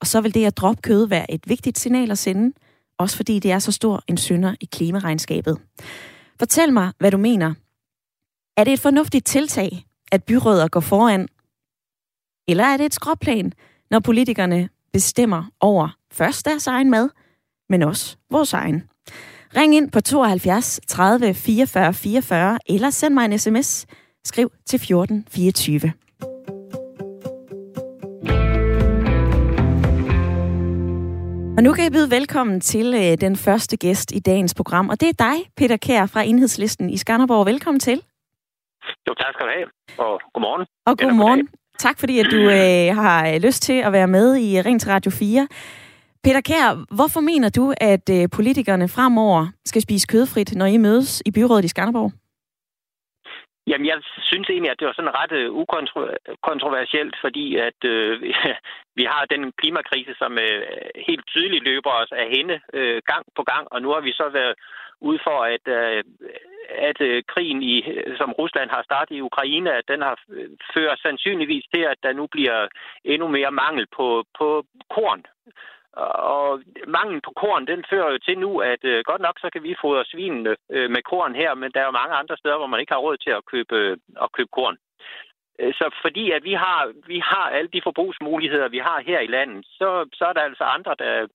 og 0.00 0.06
så 0.06 0.20
vil 0.20 0.34
det 0.34 0.44
at 0.44 0.56
droppe 0.56 0.82
kød 0.82 1.06
være 1.06 1.30
et 1.30 1.40
vigtigt 1.46 1.78
signal 1.78 2.10
at 2.10 2.18
sende, 2.18 2.52
også 2.98 3.16
fordi 3.16 3.38
det 3.38 3.52
er 3.52 3.58
så 3.58 3.72
stor 3.72 4.02
en 4.06 4.16
synder 4.16 4.54
i 4.60 4.64
klimaregnskabet. 4.64 5.58
Fortæl 6.38 6.72
mig, 6.72 6.92
hvad 6.98 7.10
du 7.10 7.18
mener. 7.18 7.54
Er 8.56 8.64
det 8.64 8.72
et 8.72 8.80
fornuftigt 8.80 9.26
tiltag, 9.26 9.86
at 10.12 10.24
byråder 10.24 10.68
går 10.68 10.80
foran? 10.80 11.28
Eller 12.48 12.64
er 12.64 12.76
det 12.76 12.86
et 12.86 12.94
skråplan, 12.94 13.52
når 13.90 14.00
politikerne 14.00 14.68
bestemmer 14.92 15.44
over 15.60 15.88
først 16.12 16.44
deres 16.44 16.66
egen 16.66 16.90
mad, 16.90 17.08
men 17.68 17.82
også 17.82 18.16
vores 18.30 18.52
egen? 18.52 18.82
Ring 19.56 19.74
ind 19.74 19.90
på 19.90 20.00
72 20.00 20.80
30 20.88 21.34
44 21.34 21.94
44, 21.94 22.58
eller 22.68 22.90
send 22.90 23.14
mig 23.14 23.24
en 23.24 23.38
sms. 23.38 23.86
Skriv 24.24 24.52
til 24.66 24.78
14 24.78 25.26
Og 31.56 31.62
nu 31.62 31.72
kan 31.72 31.84
jeg 31.84 31.92
byde 31.92 32.10
velkommen 32.10 32.60
til 32.60 32.94
øh, 32.94 33.20
den 33.20 33.36
første 33.36 33.76
gæst 33.76 34.12
i 34.12 34.18
dagens 34.18 34.54
program, 34.54 34.88
og 34.88 35.00
det 35.00 35.08
er 35.08 35.12
dig, 35.18 35.50
Peter 35.56 35.76
Kær 35.76 36.06
fra 36.06 36.22
Enhedslisten 36.22 36.90
i 36.90 36.96
Skanderborg. 36.96 37.46
Velkommen 37.46 37.80
til. 37.80 38.02
Jo, 39.08 39.14
tak 39.14 39.34
skal 39.34 39.46
du 39.46 39.52
have, 39.56 39.68
og 39.98 40.20
godmorgen. 40.34 40.66
Og 40.86 40.98
godmorgen. 40.98 41.48
Tak 41.78 41.98
fordi, 41.98 42.18
at 42.18 42.26
du 42.30 42.36
øh, 42.36 42.96
har 42.96 43.38
lyst 43.38 43.62
til 43.62 43.72
at 43.72 43.92
være 43.92 44.08
med 44.08 44.36
i 44.36 44.60
Ring 44.60 44.80
til 44.80 44.90
Radio 44.90 45.10
4. 45.10 45.48
Peter 46.24 46.40
Kær, 46.40 46.94
hvorfor 46.94 47.20
mener 47.20 47.48
du, 47.48 47.74
at 47.80 48.10
øh, 48.10 48.28
politikerne 48.32 48.88
fremover 48.88 49.46
skal 49.64 49.82
spise 49.82 50.06
kødfrit, 50.06 50.54
når 50.56 50.66
I 50.66 50.76
mødes 50.76 51.22
i 51.26 51.30
byrådet 51.30 51.64
i 51.64 51.68
Skanderborg? 51.68 52.12
Jamen, 53.66 53.86
jeg 53.86 53.98
synes 54.30 54.48
egentlig, 54.48 54.70
at 54.70 54.80
det 54.80 54.86
var 54.86 54.92
sådan 54.96 55.18
ret 55.20 55.32
øh, 55.32 55.52
ukontroversielt, 55.52 57.16
fordi 57.20 57.56
at 57.56 57.80
øh, 57.84 58.22
vi 58.98 59.04
har 59.04 59.24
den 59.24 59.52
klimakrise, 59.52 60.14
som 60.18 60.38
øh, 60.38 60.62
helt 61.08 61.26
tydeligt 61.26 61.64
løber 61.64 61.90
os 61.90 62.12
af 62.12 62.26
hende 62.36 62.60
øh, 62.72 63.02
gang 63.06 63.24
på 63.36 63.42
gang, 63.42 63.64
og 63.70 63.82
nu 63.82 63.88
har 63.90 64.00
vi 64.00 64.12
så 64.12 64.28
været 64.32 64.54
ude 65.00 65.18
for, 65.26 65.38
at, 65.54 65.64
øh, 65.78 66.04
at 66.88 67.00
øh, 67.00 67.22
krigen, 67.32 67.62
i, 67.62 67.74
som 68.16 68.32
Rusland 68.32 68.70
har 68.70 68.82
startet 68.82 69.16
i 69.16 69.26
Ukraine, 69.30 69.72
at 69.72 69.88
den 69.88 70.00
har 70.02 70.16
øh, 70.28 70.50
ført 70.74 70.98
sandsynligvis 71.02 71.64
til, 71.74 71.82
at 71.92 71.98
der 72.02 72.12
nu 72.12 72.26
bliver 72.26 72.68
endnu 73.04 73.28
mere 73.28 73.50
mangel 73.50 73.86
på, 73.96 74.24
på 74.38 74.64
korn. 74.94 75.22
Og 75.96 76.62
manglen 76.86 77.20
på 77.24 77.32
korn, 77.42 77.66
den 77.66 77.84
fører 77.90 78.10
jo 78.12 78.18
til 78.18 78.38
nu, 78.38 78.58
at 78.58 78.84
øh, 78.84 79.04
godt 79.04 79.20
nok 79.20 79.36
så 79.38 79.48
kan 79.52 79.62
vi 79.62 79.80
fodre 79.80 80.04
svinene 80.04 80.56
øh, 80.70 80.90
med 80.90 81.02
korn 81.02 81.34
her, 81.34 81.54
men 81.54 81.70
der 81.72 81.80
er 81.80 81.84
jo 81.84 82.00
mange 82.00 82.14
andre 82.14 82.36
steder, 82.36 82.56
hvor 82.56 82.66
man 82.66 82.80
ikke 82.80 82.92
har 82.92 83.04
råd 83.06 83.16
til 83.16 83.30
at 83.30 83.46
købe, 83.52 83.76
øh, 83.76 83.96
at 84.22 84.32
købe 84.32 84.52
korn. 84.52 84.76
Øh, 85.60 85.74
så 85.74 85.86
fordi 86.02 86.30
at 86.30 86.44
vi 86.44 86.52
har, 86.52 86.92
vi 87.06 87.18
har 87.18 87.46
alle 87.56 87.70
de 87.72 87.80
forbrugsmuligheder, 87.84 88.68
vi 88.68 88.78
har 88.78 89.02
her 89.06 89.20
i 89.20 89.26
landet, 89.26 89.66
så, 89.66 90.08
så 90.12 90.24
er 90.24 90.32
der 90.32 90.40
altså 90.40 90.64
andre, 90.64 90.94
der, 90.98 91.26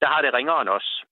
der 0.00 0.06
har 0.06 0.20
det 0.22 0.34
ringere 0.34 0.60
end 0.60 0.68
os. 0.68 1.02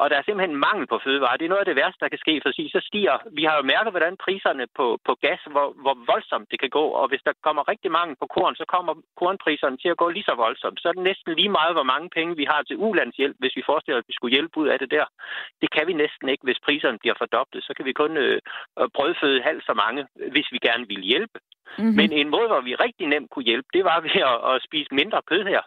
Og 0.00 0.06
der 0.10 0.16
er 0.16 0.24
simpelthen 0.24 0.62
mangel 0.66 0.86
på 0.86 0.98
fødevarer. 1.04 1.36
Det 1.36 1.44
er 1.44 1.54
noget 1.54 1.64
af 1.64 1.70
det 1.70 1.80
værste, 1.82 2.00
der 2.04 2.12
kan 2.12 2.24
ske, 2.24 2.34
for 2.42 2.50
så 2.76 2.80
stiger... 2.88 3.16
Vi 3.38 3.44
har 3.48 3.56
jo 3.56 3.62
mærket, 3.72 3.92
hvordan 3.92 4.16
priserne 4.24 4.66
på, 4.78 4.86
på 5.06 5.12
gas, 5.24 5.40
hvor, 5.54 5.68
hvor 5.82 5.94
voldsomt 6.12 6.50
det 6.50 6.58
kan 6.60 6.70
gå. 6.78 6.84
Og 7.00 7.08
hvis 7.08 7.22
der 7.26 7.32
kommer 7.46 7.62
rigtig 7.72 7.90
mange 7.98 8.16
på 8.20 8.26
korn, 8.36 8.54
så 8.60 8.64
kommer 8.74 8.92
kornpriserne 9.20 9.76
til 9.82 9.88
at 9.88 10.00
gå 10.02 10.08
lige 10.08 10.28
så 10.30 10.34
voldsomt. 10.44 10.80
Så 10.80 10.88
er 10.88 10.92
det 10.92 11.08
næsten 11.10 11.30
lige 11.34 11.56
meget, 11.58 11.74
hvor 11.76 11.88
mange 11.92 12.08
penge 12.16 12.36
vi 12.36 12.44
har 12.52 12.62
til 12.62 12.76
ulandshjælp, 12.86 13.36
hvis 13.38 13.56
vi 13.56 13.62
forestiller, 13.70 13.98
at 13.98 14.08
vi 14.08 14.16
skulle 14.16 14.36
hjælpe 14.36 14.58
ud 14.60 14.68
af 14.68 14.78
det 14.78 14.90
der. 14.90 15.06
Det 15.62 15.68
kan 15.74 15.86
vi 15.86 15.92
næsten 15.92 16.28
ikke, 16.28 16.44
hvis 16.44 16.64
priserne 16.66 16.98
bliver 16.98 17.16
fordoblet. 17.18 17.64
Så 17.64 17.72
kan 17.76 17.84
vi 17.84 17.92
kun 17.92 18.16
øh, 18.16 18.40
brødføde 18.96 19.42
halvt 19.48 19.64
så 19.66 19.74
mange, 19.74 20.06
hvis 20.34 20.48
vi 20.54 20.58
gerne 20.68 20.84
vil 20.92 21.02
hjælpe. 21.12 21.38
Mm-hmm. 21.78 21.96
Men 21.98 22.12
en 22.12 22.28
måde, 22.34 22.48
hvor 22.48 22.60
vi 22.60 22.74
rigtig 22.74 23.06
nemt 23.06 23.30
kunne 23.30 23.48
hjælpe, 23.50 23.68
det 23.72 23.84
var 23.84 24.00
ved 24.00 24.20
at, 24.32 24.38
at 24.50 24.62
spise 24.66 24.94
mindre 24.94 25.20
kød 25.30 25.44
her 25.44 25.62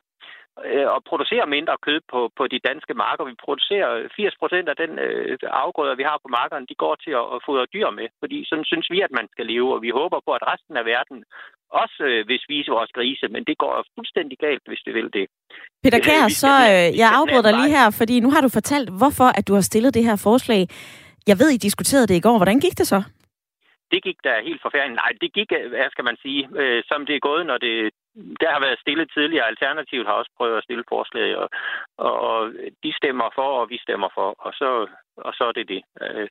øh, 0.72 0.88
og 0.96 1.00
producere 1.10 1.54
mindre 1.56 1.76
kød 1.86 2.00
på, 2.14 2.20
på 2.38 2.44
de 2.54 2.60
danske 2.70 2.94
marker. 3.04 3.24
Vi 3.32 3.44
producerer 3.46 3.90
80 4.16 4.36
procent 4.42 4.68
af 4.74 4.78
den 4.84 4.92
øh, 5.06 5.38
afgrøder, 5.64 5.96
vi 6.02 6.06
har 6.10 6.18
på 6.24 6.30
markerne, 6.40 6.70
de 6.72 6.82
går 6.84 6.96
til 7.06 7.14
at, 7.22 7.26
at 7.36 7.40
fodre 7.48 7.66
dyr 7.76 7.90
med, 8.00 8.08
fordi 8.22 8.38
sådan 8.50 8.68
synes 8.72 8.88
vi, 8.94 9.00
at 9.08 9.14
man 9.20 9.28
skal 9.34 9.46
leve, 9.54 9.70
og 9.76 9.82
vi 9.86 9.92
håber 10.00 10.20
på, 10.26 10.32
at 10.38 10.44
resten 10.52 10.76
af 10.82 10.86
verden 10.94 11.18
også 11.82 12.00
øh, 12.12 12.28
vil 12.30 12.40
spise 12.46 12.70
vores 12.78 12.92
grise, 12.98 13.26
men 13.36 13.42
det 13.50 13.58
går 13.64 13.74
fuldstændig 13.96 14.38
galt, 14.46 14.64
hvis 14.70 14.82
det 14.86 14.94
vil 14.98 15.10
det. 15.18 15.26
Peter 15.84 16.00
Kær, 16.08 16.24
så 16.44 16.54
øh, 16.72 16.88
jeg 17.02 17.10
afbryder 17.20 17.46
dig 17.48 17.56
lige 17.60 17.76
her, 17.78 17.88
fordi 18.00 18.16
nu 18.20 18.30
har 18.34 18.42
du 18.46 18.50
fortalt, 18.60 18.90
hvorfor 19.00 19.30
at 19.38 19.48
du 19.48 19.54
har 19.58 19.66
stillet 19.72 19.94
det 19.94 20.04
her 20.10 20.18
forslag. 20.28 20.62
Jeg 21.28 21.40
ved, 21.42 21.50
I 21.50 21.58
diskuterede 21.68 22.08
det 22.08 22.16
i 22.16 22.26
går. 22.28 22.38
Hvordan 22.38 22.60
gik 22.60 22.78
det 22.78 22.88
så? 22.88 23.00
Det 23.92 24.04
gik 24.04 24.18
da 24.24 24.42
helt 24.42 24.62
forfærdeligt. 24.62 25.02
Nej, 25.04 25.12
det 25.22 25.34
gik, 25.34 25.52
øh, 25.58 25.70
hvad 25.70 25.90
skal 25.92 26.04
man 26.04 26.18
sige, 26.22 26.50
øh, 26.62 26.84
som 26.88 27.06
det 27.06 27.16
er 27.16 27.28
gået, 27.30 27.46
når 27.46 27.58
det, 27.58 27.94
der 28.42 28.50
har 28.52 28.60
været 28.60 28.80
stillet 28.80 29.12
tidligere. 29.14 29.48
Alternativet 29.48 30.06
har 30.08 30.14
også 30.14 30.32
prøvet 30.38 30.58
at 30.58 30.64
stille 30.64 30.84
forslag, 30.90 31.38
og, 31.38 31.50
og 31.98 32.54
de 32.84 32.94
stemmer 32.94 33.30
for, 33.36 33.50
og 33.60 33.70
vi 33.70 33.78
stemmer 33.78 34.10
for, 34.14 34.36
og 34.40 34.54
så, 34.54 34.88
og 35.18 35.34
så 35.34 35.44
er 35.44 35.52
det 35.52 35.68
det. 35.68 35.82
Øh, 36.02 36.28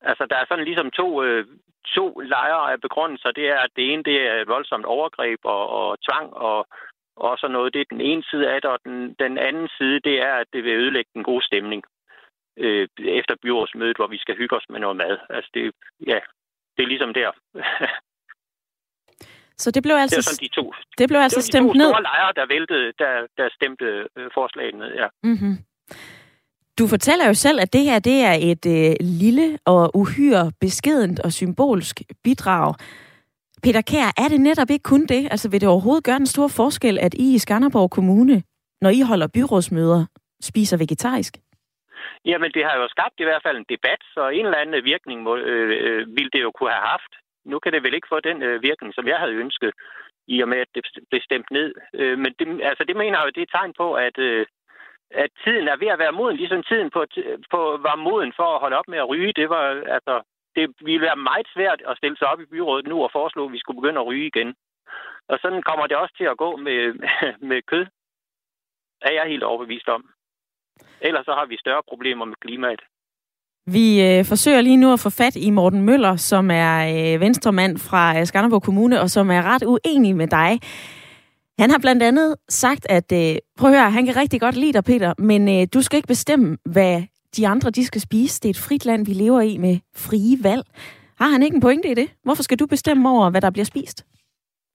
altså, 0.00 0.26
der 0.30 0.36
er 0.36 0.44
sådan 0.48 0.64
ligesom 0.64 0.90
to, 0.90 1.22
øh, 1.22 1.46
to 1.86 2.18
lejre 2.18 2.72
af 2.72 2.80
begrundelser. 2.80 3.30
Det 3.30 3.48
er, 3.48 3.58
at 3.58 3.70
det 3.76 3.92
ene 3.92 4.02
det 4.02 4.16
er 4.28 4.34
et 4.34 4.48
voldsomt 4.48 4.84
overgreb 4.84 5.40
og, 5.44 5.68
og 5.68 5.96
tvang, 6.08 6.34
og, 6.34 6.66
og 7.16 7.38
så 7.38 7.48
noget, 7.48 7.74
det 7.74 7.80
er 7.80 7.90
den 7.90 8.00
ene 8.00 8.22
side 8.30 8.50
af 8.50 8.62
det, 8.62 8.70
og 8.70 8.78
den, 8.84 9.14
den 9.18 9.38
anden 9.38 9.68
side, 9.78 10.00
det 10.00 10.22
er, 10.22 10.34
at 10.34 10.46
det 10.52 10.64
vil 10.64 10.72
ødelægge 10.72 11.10
den 11.14 11.24
gode 11.24 11.44
stemning 11.44 11.82
øh, 12.56 12.88
efter 12.98 13.34
byrådsmødet, 13.42 13.96
hvor 13.96 14.06
vi 14.06 14.18
skal 14.18 14.36
hygge 14.36 14.56
os 14.56 14.68
med 14.68 14.80
noget 14.80 14.96
mad. 14.96 15.18
Altså, 15.30 15.50
det, 15.54 15.72
ja, 16.06 16.18
det 16.76 16.82
er 16.82 16.86
ligesom 16.86 17.12
der. 17.14 17.30
Så 19.62 19.70
det 19.70 19.82
blev 19.82 19.94
altså, 19.94 20.16
det, 20.16 20.24
sådan 20.24 20.48
de 20.48 20.54
to, 20.54 20.72
det 20.98 21.08
blev 21.08 21.20
altså 21.20 21.36
det 21.36 21.44
stemt 21.44 21.64
de 21.64 21.68
to 21.68 21.78
ned? 21.78 21.90
store 21.90 22.02
lejre, 22.02 22.32
der, 22.36 22.46
væltede, 22.46 22.92
der, 22.98 23.12
der 23.38 23.48
stemte 23.58 23.84
øh, 24.16 24.30
forslaget 24.34 24.74
ned, 24.74 24.90
ja. 25.02 25.06
Mm-hmm. 25.22 25.54
Du 26.78 26.86
fortæller 26.86 27.26
jo 27.26 27.34
selv, 27.34 27.60
at 27.60 27.72
det 27.72 27.84
her 27.84 27.98
det 27.98 28.18
er 28.22 28.36
et 28.40 28.66
øh, 28.66 28.96
lille 29.00 29.58
og 29.64 29.96
uhyre 29.96 30.52
beskedent 30.60 31.20
og 31.20 31.32
symbolsk 31.32 32.00
bidrag. 32.24 32.74
Peter 33.62 33.80
Kær, 33.80 34.12
er 34.16 34.28
det 34.28 34.40
netop 34.40 34.70
ikke 34.70 34.82
kun 34.82 35.06
det? 35.06 35.28
Altså 35.30 35.48
vil 35.48 35.60
det 35.60 35.68
overhovedet 35.68 36.04
gøre 36.04 36.16
en 36.16 36.26
stor 36.26 36.48
forskel, 36.48 36.98
at 36.98 37.14
I 37.14 37.34
i 37.34 37.38
Skanderborg 37.38 37.90
Kommune, 37.90 38.42
når 38.80 38.90
I 38.90 39.00
holder 39.00 39.26
byrådsmøder, 39.26 40.04
spiser 40.40 40.76
vegetarisk? 40.76 41.36
Jamen, 42.24 42.50
det 42.52 42.64
har 42.64 42.76
jo 42.76 42.88
skabt 42.88 43.16
i 43.18 43.24
hvert 43.24 43.42
fald 43.42 43.56
en 43.56 43.70
debat, 43.74 44.00
så 44.14 44.28
en 44.28 44.46
eller 44.46 44.58
anden 44.58 44.84
virkning 44.84 45.22
må, 45.22 45.36
øh, 45.36 45.70
øh, 45.86 46.06
ville 46.16 46.30
det 46.32 46.42
jo 46.42 46.50
kunne 46.50 46.70
have 46.70 46.86
haft 46.94 47.12
nu 47.44 47.58
kan 47.58 47.72
det 47.72 47.82
vel 47.82 47.94
ikke 47.94 48.08
få 48.08 48.20
den 48.20 48.42
øh, 48.42 48.62
virkning, 48.62 48.94
som 48.94 49.06
jeg 49.06 49.18
havde 49.18 49.40
ønsket, 49.44 49.72
i 50.26 50.40
og 50.40 50.48
med, 50.48 50.58
at 50.58 50.68
det 50.74 50.84
blev 51.10 51.22
stemt 51.22 51.50
ned. 51.50 51.74
Øh, 51.94 52.18
men 52.18 52.34
det, 52.38 52.62
altså, 52.62 52.84
det 52.84 52.96
mener 52.96 53.18
jeg 53.18 53.24
jo, 53.24 53.30
det 53.30 53.38
er 53.38 53.42
et 53.42 53.56
tegn 53.58 53.72
på, 53.72 53.94
at, 53.94 54.18
øh, 54.18 54.46
at 55.10 55.30
tiden 55.44 55.68
er 55.68 55.76
ved 55.76 55.88
at 55.88 55.98
være 55.98 56.12
moden, 56.12 56.36
ligesom 56.36 56.62
tiden 56.62 56.90
på, 56.90 57.04
på, 57.50 57.60
var 57.86 57.96
moden 57.96 58.32
for 58.36 58.48
at 58.54 58.60
holde 58.60 58.76
op 58.76 58.88
med 58.88 58.98
at 58.98 59.08
ryge. 59.08 59.32
Det 59.32 59.48
var, 59.48 59.64
altså, 59.96 60.22
det 60.56 60.74
ville 60.80 61.00
være 61.00 61.16
meget 61.16 61.48
svært 61.54 61.82
at 61.88 61.96
stille 61.96 62.16
sig 62.16 62.28
op 62.28 62.40
i 62.40 62.50
byrådet 62.52 62.86
nu 62.86 63.02
og 63.02 63.10
foreslå, 63.12 63.46
at 63.46 63.52
vi 63.52 63.58
skulle 63.58 63.80
begynde 63.80 64.00
at 64.00 64.06
ryge 64.06 64.26
igen. 64.26 64.54
Og 65.28 65.38
sådan 65.42 65.62
kommer 65.62 65.86
det 65.86 65.96
også 65.96 66.14
til 66.16 66.24
at 66.24 66.36
gå 66.36 66.56
med, 66.56 66.80
med 67.50 67.62
kød, 67.62 67.86
er 69.02 69.12
jeg 69.12 69.24
helt 69.26 69.42
overbevist 69.42 69.88
om. 69.88 70.10
Ellers 71.00 71.24
så 71.24 71.32
har 71.32 71.46
vi 71.46 71.56
større 71.56 71.82
problemer 71.88 72.24
med 72.24 72.34
klimaet. 72.40 72.80
Vi 73.66 73.86
øh, 74.08 74.24
forsøger 74.24 74.60
lige 74.60 74.76
nu 74.76 74.92
at 74.92 75.00
få 75.00 75.10
fat 75.10 75.36
i 75.36 75.50
Morten 75.50 75.82
Møller, 75.82 76.16
som 76.16 76.50
er 76.50 76.74
øh, 77.14 77.20
venstremand 77.20 77.78
fra 77.78 78.18
øh, 78.18 78.26
Skanderborg 78.26 78.62
Kommune, 78.62 79.00
og 79.00 79.10
som 79.10 79.30
er 79.30 79.42
ret 79.42 79.62
uenig 79.62 80.16
med 80.16 80.26
dig. 80.26 80.60
Han 81.58 81.70
har 81.70 81.78
blandt 81.78 82.02
andet 82.02 82.36
sagt, 82.48 82.86
at 82.90 83.12
øh, 83.12 83.36
prøv 83.58 83.70
at 83.70 83.76
høre, 83.76 83.90
han 83.90 84.06
kan 84.06 84.16
rigtig 84.16 84.40
godt 84.40 84.56
lide 84.56 84.72
dig, 84.72 84.84
Peter, 84.84 85.14
men 85.18 85.48
øh, 85.48 85.66
du 85.74 85.82
skal 85.82 85.96
ikke 85.96 86.08
bestemme, 86.08 86.58
hvad 86.64 87.02
de 87.36 87.48
andre 87.48 87.70
de 87.70 87.84
skal 87.84 88.00
spise. 88.00 88.40
Det 88.40 88.48
er 88.48 88.50
et 88.50 88.58
frit 88.58 88.84
land, 88.84 89.06
vi 89.06 89.12
lever 89.12 89.40
i 89.40 89.58
med 89.58 89.78
frie 89.96 90.44
valg. 90.44 90.62
Har 91.18 91.28
han 91.28 91.42
ikke 91.42 91.54
en 91.54 91.60
pointe 91.60 91.90
i 91.90 91.94
det? 91.94 92.08
Hvorfor 92.22 92.42
skal 92.42 92.58
du 92.58 92.66
bestemme 92.66 93.10
over, 93.10 93.30
hvad 93.30 93.40
der 93.40 93.50
bliver 93.50 93.64
spist? 93.64 94.04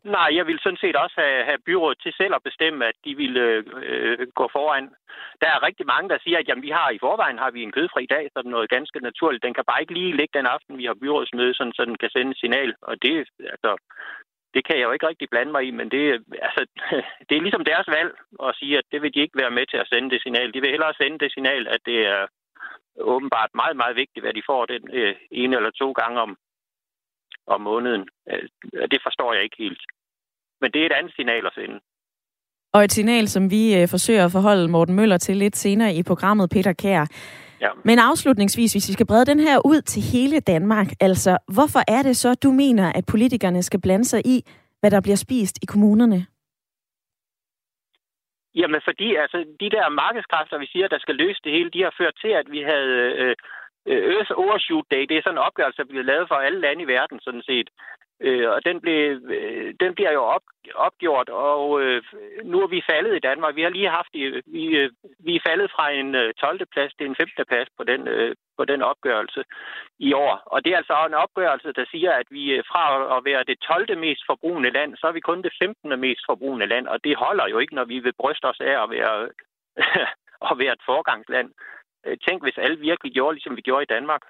Nej, 0.06 0.30
jeg 0.38 0.48
vil 0.48 0.60
sådan 0.64 0.84
set 0.84 0.96
også 0.96 1.16
have, 1.18 1.46
have 1.46 1.62
byrådet 1.66 2.00
til 2.02 2.14
selv 2.18 2.34
at 2.36 2.44
bestemme, 2.44 2.86
at 2.86 2.98
de 3.06 3.16
vil 3.16 3.38
øh, 3.38 3.64
øh, 3.90 4.28
gå 4.40 4.50
foran. 4.56 4.90
Der 5.42 5.50
er 5.52 5.66
rigtig 5.68 5.86
mange, 5.86 6.10
der 6.10 6.18
siger, 6.24 6.38
at 6.40 6.48
jamen, 6.48 6.64
vi 6.64 6.70
har 6.70 6.90
i 6.90 7.00
forvejen 7.06 7.38
har 7.38 7.52
vi 7.52 7.64
en 7.64 7.72
kødfri 7.72 8.06
dag, 8.06 8.30
så 8.34 8.40
er 8.40 8.50
noget 8.50 8.70
ganske 8.70 9.00
naturligt. 9.00 9.44
Den 9.44 9.54
kan 9.54 9.66
bare 9.68 9.82
ikke 9.82 9.94
lige 9.94 10.18
ligge 10.18 10.38
den 10.38 10.46
aften, 10.46 10.78
vi 10.78 10.86
har 10.86 10.94
byrådsmøde, 11.02 11.54
sådan, 11.54 11.74
så 11.74 11.86
den 11.86 11.98
kan 11.98 12.10
sende 12.10 12.32
et 12.32 12.38
signal. 12.38 12.76
Og 12.82 13.02
det, 13.02 13.30
altså, 13.54 13.72
det 14.54 14.66
kan 14.66 14.76
jeg 14.78 14.86
jo 14.86 14.92
ikke 14.92 15.08
rigtig 15.08 15.30
blande 15.30 15.52
mig 15.52 15.64
i, 15.64 15.72
men 15.72 15.92
det, 15.92 16.04
altså, 16.48 16.62
det 17.28 17.38
er 17.38 17.42
ligesom 17.42 17.66
deres 17.66 17.88
valg 17.98 18.12
at 18.48 18.56
sige, 18.60 18.78
at 18.78 18.86
det 18.92 19.02
vil 19.02 19.14
de 19.14 19.20
ikke 19.20 19.40
være 19.42 19.56
med 19.58 19.66
til 19.66 19.78
at 19.78 19.88
sende 19.88 20.10
det 20.10 20.22
signal. 20.22 20.54
De 20.54 20.62
vil 20.62 20.74
hellere 20.76 20.94
sende 21.02 21.20
det 21.20 21.32
signal, 21.32 21.68
at 21.68 21.82
det 21.86 22.00
er 22.08 22.28
åbenbart 22.98 23.50
meget, 23.56 23.78
meget 23.78 23.96
vigtigt, 23.96 24.24
hvad 24.24 24.34
de 24.34 24.44
får 24.46 24.66
den 24.66 24.84
øh, 24.94 25.16
ene 25.32 25.56
eller 25.56 25.72
to 25.72 25.92
gange 25.92 26.22
om, 26.22 26.38
om 27.48 27.62
måneden. 27.62 28.10
Øh, 28.32 28.48
det 28.92 29.00
forstår 29.04 29.34
jeg 29.34 29.44
ikke 29.44 29.58
helt. 29.60 29.82
Men 30.66 30.72
det 30.74 30.82
er 30.82 30.86
et 30.86 30.98
andet 31.00 31.14
signal 31.16 31.46
at 31.46 31.54
sende. 31.54 31.80
Og 32.74 32.84
et 32.84 32.92
signal, 32.92 33.28
som 33.28 33.52
vi 33.52 33.64
øh, 33.78 33.88
forsøger 33.96 34.26
at 34.26 34.32
forholde 34.32 34.68
Morten 34.68 34.96
Møller 34.96 35.18
til 35.18 35.36
lidt 35.38 35.56
senere 35.56 35.94
i 35.94 36.04
programmet, 36.04 36.50
Peter 36.50 36.74
Kær. 36.74 37.06
Ja. 37.62 37.72
Men 37.84 38.00
afslutningsvis, 38.00 38.72
hvis 38.74 38.90
vi 38.90 38.94
skal 38.94 39.08
brede 39.12 39.26
den 39.26 39.40
her 39.40 39.58
ud 39.66 39.82
til 39.82 40.02
hele 40.14 40.40
Danmark, 40.40 40.88
altså 41.08 41.38
hvorfor 41.56 41.82
er 41.96 42.02
det 42.08 42.16
så, 42.18 42.30
du 42.44 42.52
mener, 42.52 42.88
at 43.00 43.06
politikerne 43.14 43.64
skal 43.64 43.82
blande 43.82 44.06
sig 44.06 44.22
i, 44.36 44.38
hvad 44.80 44.92
der 44.92 45.02
bliver 45.02 45.20
spist 45.26 45.56
i 45.64 45.66
kommunerne? 45.74 46.20
Jamen 48.56 48.82
fordi 48.84 49.16
altså, 49.24 49.38
de 49.60 49.70
der 49.76 49.90
markedskræfter, 49.90 50.58
vi 50.58 50.68
siger, 50.74 50.88
der 50.88 51.00
skal 51.00 51.16
løse 51.16 51.40
det 51.44 51.52
hele, 51.52 51.70
de 51.76 51.82
har 51.84 51.94
ført 52.00 52.16
til, 52.24 52.32
at 52.42 52.48
vi 52.52 52.62
havde 52.72 52.94
øh, 53.24 53.36
Earth 54.16 54.32
Overshoot 54.44 54.86
Day. 54.92 55.04
Det 55.10 55.18
er 55.18 55.24
sådan 55.24 55.38
en 55.38 55.48
opgørelse, 55.48 55.78
der 55.78 55.92
bliver 55.92 56.10
lavet 56.12 56.28
for 56.28 56.36
alle 56.36 56.60
lande 56.60 56.82
i 56.84 56.92
verden, 56.96 57.20
sådan 57.20 57.46
set. 57.52 57.70
Øh, 58.20 58.50
og 58.50 58.66
den, 58.66 58.82
blev, 58.82 59.22
øh, 59.30 59.74
den 59.80 59.96
bliver 59.96 60.12
jo 60.12 60.24
op, 60.24 60.42
opgjort, 60.76 61.30
og 61.30 61.82
øh, 61.82 62.04
nu 62.44 62.62
er 62.62 62.68
vi 62.68 62.90
faldet 62.90 63.16
i 63.16 63.20
Danmark. 63.20 63.56
Vi 63.56 63.62
har 63.62 63.70
lige 63.70 63.90
haft, 63.90 64.14
vi, 64.46 64.64
øh, 64.78 64.92
vi 65.20 65.36
er 65.36 65.46
faldet 65.48 65.72
fra 65.72 65.92
en 65.92 66.16
øh, 66.16 66.34
12. 66.34 66.66
plads 66.66 66.94
til 66.94 67.06
en 67.06 67.16
5. 67.16 67.28
plads 67.48 67.68
på 67.78 67.84
den, 67.84 68.08
øh, 68.08 68.36
på 68.58 68.66
den 68.66 68.82
opgørelse 68.82 69.44
i 70.00 70.14
år. 70.14 70.42
Og 70.46 70.66
det 70.66 70.74
er 70.74 70.78
altså 70.78 71.06
en 71.08 71.14
opgørelse, 71.14 71.74
der 71.74 71.86
siger, 71.92 72.12
at 72.12 72.28
vi 72.30 72.54
øh, 72.54 72.64
fra 72.72 73.18
at 73.18 73.26
være 73.26 73.44
det 73.44 73.60
12. 73.60 73.98
mest 73.98 74.22
forbrugende 74.26 74.70
land, 74.70 74.96
så 74.98 75.08
er 75.08 75.12
vi 75.12 75.20
kun 75.20 75.42
det 75.42 75.54
15. 75.64 76.00
mest 76.00 76.22
forbrugende 76.26 76.66
land, 76.66 76.88
og 76.88 77.04
det 77.04 77.16
holder 77.18 77.48
jo 77.48 77.58
ikke, 77.60 77.76
når 77.76 77.86
vi 77.86 78.00
vil 78.00 78.14
bryste 78.20 78.46
os 78.46 78.60
af 78.60 78.84
at 78.84 78.90
være 78.90 79.30
at 80.52 80.58
være 80.58 80.74
et 80.74 80.86
forgangsland. 80.86 81.52
Øh, 82.06 82.18
tænk, 82.28 82.44
hvis 82.44 82.58
alle 82.58 82.80
virkelig 82.80 83.14
gjorde, 83.14 83.36
ligesom 83.36 83.56
vi 83.56 83.62
gjorde 83.62 83.84
i 83.84 83.94
Danmark. 83.96 84.22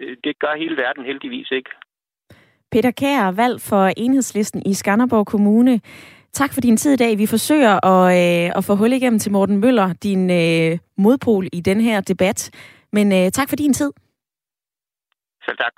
Øh, 0.00 0.16
det 0.24 0.38
gør 0.38 0.54
hele 0.54 0.76
verden 0.76 1.04
heldigvis 1.04 1.50
ikke. 1.50 1.70
Peter 2.70 2.90
Kær, 2.90 3.30
valg 3.30 3.60
for 3.60 3.92
enhedslisten 3.96 4.62
i 4.66 4.74
Skanderborg 4.74 5.26
Kommune. 5.26 5.80
Tak 6.32 6.52
for 6.52 6.60
din 6.60 6.76
tid 6.76 6.92
i 6.92 6.96
dag. 6.96 7.18
Vi 7.18 7.26
forsøger 7.26 7.86
at, 7.86 8.04
øh, 8.46 8.52
at 8.56 8.64
få 8.64 8.74
hul 8.74 8.92
igennem 8.92 9.18
til 9.18 9.32
Morten 9.32 9.56
Møller, 9.56 9.92
din 9.92 10.30
øh, 10.30 10.78
modpol 10.98 11.48
i 11.52 11.60
den 11.60 11.80
her 11.80 12.00
debat. 12.00 12.50
Men 12.92 13.12
øh, 13.12 13.30
tak 13.30 13.48
for 13.48 13.56
din 13.56 13.72
tid. 13.72 13.92
Selv 15.44 15.56
tak. 15.56 15.72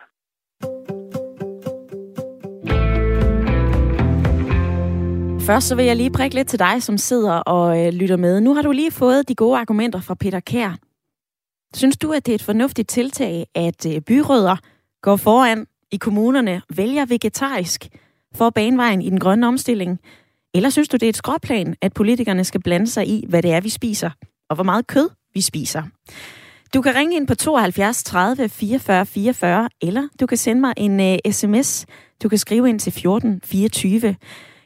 Først 5.47 5.69
så 5.69 5.75
vil 5.75 5.85
jeg 5.85 5.97
lige 5.97 6.11
prikke 6.11 6.35
lidt 6.37 6.49
til 6.49 6.59
dig, 6.59 6.83
som 6.83 6.99
sidder 6.99 7.35
og 7.35 7.87
øh, 7.87 7.93
lytter 7.93 8.17
med. 8.17 8.41
Nu 8.41 8.55
har 8.55 8.63
du 8.63 8.73
lige 8.73 8.91
fået 8.91 9.29
de 9.29 9.35
gode 9.35 9.59
argumenter 9.59 10.01
fra 10.01 10.15
Peter 10.15 10.41
Kær. 10.41 10.77
Synes 11.75 11.99
du, 11.99 12.13
at 12.13 12.27
det 12.27 12.33
er 12.33 12.35
et 12.35 12.43
fornuftigt 12.43 12.89
tiltag, 12.89 13.47
at 13.55 13.87
øh, 13.87 14.01
byrødder 14.01 14.57
går 15.03 15.17
foran 15.17 15.67
i 15.93 15.97
kommunerne, 15.97 16.63
vælger 16.77 17.07
vegetarisk 17.07 17.89
for 18.35 18.51
banevejen 18.51 19.03
i 19.03 19.11
den 19.11 19.21
grønne 19.21 19.47
omstilling? 19.47 20.01
Eller 20.55 20.71
synes 20.71 20.89
du, 20.89 20.97
det 20.97 21.03
er 21.03 21.09
et 21.09 21.17
skråplan, 21.17 21.77
at 21.81 21.93
politikerne 21.93 22.45
skal 22.45 22.63
blande 22.63 22.87
sig 22.87 23.09
i, 23.09 23.25
hvad 23.29 23.43
det 23.43 23.53
er, 23.53 23.61
vi 23.61 23.69
spiser, 23.69 24.11
og 24.49 24.55
hvor 24.55 24.65
meget 24.65 24.87
kød 24.87 25.09
vi 25.35 25.41
spiser? 25.41 25.83
Du 26.75 26.83
kan 26.83 26.95
ringe 26.95 27.17
ind 27.17 27.27
på 27.27 27.35
72 27.35 28.05
30 28.05 28.49
44 28.49 29.07
44, 29.07 29.69
eller 29.83 30.09
du 30.21 30.27
kan 30.27 30.39
sende 30.39 30.61
mig 30.61 30.75
en 30.77 31.01
øh, 31.01 31.19
uh, 31.27 31.33
sms. 31.33 31.87
Du 32.23 32.29
kan 32.29 32.39
skrive 32.39 32.69
ind 32.69 32.81
til 32.81 32.93
14 32.93 33.41
24. 33.45 34.17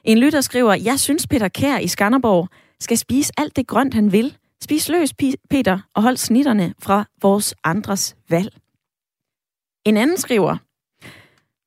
En 0.05 0.19
lytter 0.19 0.41
skriver, 0.41 0.75
jeg 0.75 1.01
synes 1.01 1.27
Peter 1.27 1.49
Kær 1.49 1.79
i 1.79 1.89
Skanderborg 1.89 2.49
skal 2.81 2.99
spise 2.99 3.33
alt 3.37 3.57
det 3.57 3.67
grønt, 3.67 3.95
han 3.95 4.13
vil. 4.13 4.37
Spis 4.63 4.89
løs, 4.89 5.15
Peter, 5.51 5.79
og 5.95 6.03
hold 6.03 6.17
snitterne 6.17 6.75
fra 6.79 7.05
vores 7.23 7.55
andres 7.65 8.17
valg. 8.31 8.53
En 9.85 9.97
anden 9.97 10.17
skriver, 10.17 10.57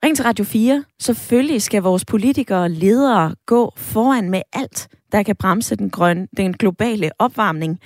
Ring 0.05 0.15
til 0.15 0.25
Radio 0.25 0.45
4. 0.45 0.83
Selvfølgelig 0.99 1.61
skal 1.61 1.81
vores 1.81 2.05
politikere 2.05 2.63
og 2.63 2.69
ledere 2.69 3.35
gå 3.45 3.73
foran 3.77 4.29
med 4.29 4.41
alt, 4.53 4.87
der 5.11 5.23
kan 5.23 5.35
bremse 5.35 5.75
den, 5.75 5.89
grønne, 5.89 6.27
den 6.37 6.53
globale 6.53 7.11
opvarmning. 7.19 7.79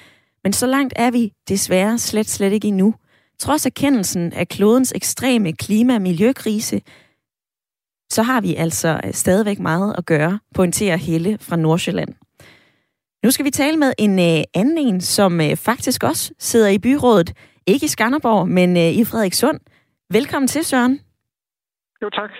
Men 0.43 0.53
så 0.53 0.65
langt 0.67 0.93
er 0.95 1.11
vi 1.11 1.33
desværre 1.49 1.97
slet 1.97 2.29
slet 2.29 2.53
ikke 2.53 2.67
endnu. 2.67 2.95
Trods 3.39 3.65
erkendelsen 3.65 4.33
af 4.33 4.47
klodens 4.47 4.93
ekstreme 4.95 5.53
klima- 5.53 5.95
og 5.95 6.01
miljøkrise, 6.01 6.81
så 8.11 8.23
har 8.23 8.41
vi 8.41 8.55
altså 8.55 9.01
øh, 9.03 9.13
stadigvæk 9.13 9.59
meget 9.59 9.95
at 9.97 10.05
gøre, 10.05 10.39
pointerer 10.55 10.97
Helle 10.97 11.37
fra 11.41 11.55
Nordsjælland. 11.55 12.13
Nu 13.23 13.31
skal 13.31 13.45
vi 13.45 13.51
tale 13.51 13.77
med 13.77 13.93
en 13.97 14.19
øh, 14.19 14.43
anden 14.53 14.77
en, 14.77 15.01
som 15.01 15.41
øh, 15.41 15.55
faktisk 15.55 16.03
også 16.03 16.33
sidder 16.39 16.67
i 16.67 16.79
byrådet, 16.79 17.33
ikke 17.67 17.85
i 17.85 17.89
Skanderborg, 17.89 18.47
men 18.47 18.77
øh, 18.77 18.91
i 18.91 19.05
Frederikssund. 19.05 19.59
Velkommen 20.11 20.47
til, 20.47 20.65
Søren. 20.65 20.99
Jo, 22.03 22.09
tak. 22.09 22.31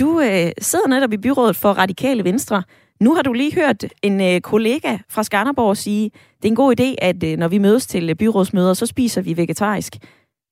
Du 0.00 0.20
øh, 0.20 0.50
sidder 0.58 0.88
netop 0.88 1.12
i 1.12 1.22
byrådet 1.24 1.56
for 1.56 1.68
Radikale 1.68 2.24
Venstre. 2.24 2.62
Nu 3.00 3.14
har 3.14 3.22
du 3.22 3.32
lige 3.32 3.54
hørt 3.54 3.84
en 4.02 4.20
øh, 4.20 4.40
kollega 4.40 4.92
fra 5.10 5.22
Skanderborg 5.22 5.76
sige, 5.76 6.10
det 6.10 6.44
er 6.44 6.52
en 6.52 6.62
god 6.64 6.80
idé, 6.80 6.94
at 7.08 7.24
øh, 7.24 7.36
når 7.38 7.48
vi 7.48 7.58
mødes 7.58 7.86
til 7.86 8.10
øh, 8.10 8.16
byrådsmøder, 8.16 8.74
så 8.74 8.86
spiser 8.86 9.22
vi 9.22 9.36
vegetarisk. 9.36 9.92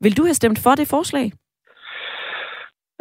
Vil 0.01 0.17
du 0.17 0.25
have 0.25 0.35
stemt 0.35 0.59
for 0.65 0.75
det 0.75 0.89
forslag? 0.89 1.33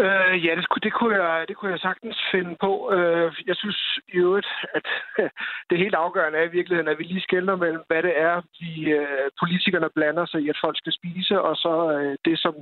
Øh, 0.04 0.46
ja, 0.46 0.52
det, 0.56 0.66
det, 0.84 0.94
kunne 0.94 1.16
jeg, 1.24 1.48
det 1.48 1.56
kunne 1.58 1.72
jeg 1.72 1.80
sagtens 1.80 2.18
finde 2.32 2.56
på. 2.66 2.72
Øh, 2.96 3.32
jeg 3.48 3.56
synes 3.56 3.80
i 4.14 4.16
øvrigt, 4.18 4.50
at 4.78 4.88
det 5.70 5.78
helt 5.78 5.96
afgørende 5.96 6.40
er 6.40 6.48
i 6.48 6.56
virkeligheden, 6.58 6.92
at 6.92 7.00
vi 7.00 7.04
lige 7.04 7.28
skældner 7.28 7.56
mellem, 7.56 7.84
hvad 7.88 8.04
det 8.04 8.14
er, 8.28 8.42
vi 8.60 8.72
øh, 9.00 9.28
politikerne 9.42 9.90
blander 9.96 10.26
sig 10.26 10.42
i, 10.42 10.50
at 10.50 10.62
folk 10.64 10.78
skal 10.78 10.94
spise, 11.00 11.42
og 11.42 11.56
så 11.56 11.74
øh, 11.98 12.18
det, 12.26 12.40
som 12.40 12.56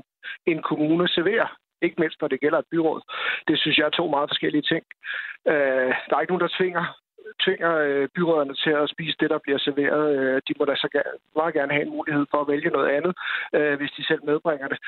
en 0.46 0.62
kommune 0.62 1.08
serverer 1.08 1.50
ikke 1.82 2.00
mindst 2.02 2.22
når 2.22 2.28
det 2.28 2.40
gælder 2.40 2.60
et 2.60 2.72
byråd. 2.72 3.02
Det 3.48 3.60
synes 3.60 3.78
jeg 3.78 3.86
er 3.86 3.90
to 3.90 4.08
meget 4.08 4.30
forskellige 4.30 4.68
ting. 4.72 4.84
Øh, 5.48 5.92
der 6.08 6.14
er 6.16 6.22
ikke 6.22 6.34
nogen, 6.34 6.48
der 6.48 6.58
tvinger 6.58 6.86
tvinger 7.44 7.74
øh, 7.88 8.08
byråderne 8.16 8.56
til 8.64 8.74
at 8.82 8.90
spise 8.94 9.16
det, 9.20 9.30
der 9.30 9.40
bliver 9.44 9.60
serveret. 9.60 10.06
Øh, 10.20 10.42
de 10.48 10.54
må 10.60 10.66
da 10.66 10.76
så 10.76 10.88
meget 11.36 11.54
gerne 11.54 11.74
have 11.74 11.86
en 11.86 11.96
mulighed 11.98 12.26
for 12.32 12.40
at 12.42 12.48
vælge 12.48 12.70
noget 12.70 12.90
andet, 12.98 13.14
øh, 13.58 13.78
hvis 13.80 13.92
de 13.98 14.08
selv 14.08 14.22
medbringer 14.26 14.68
det. 14.68 14.80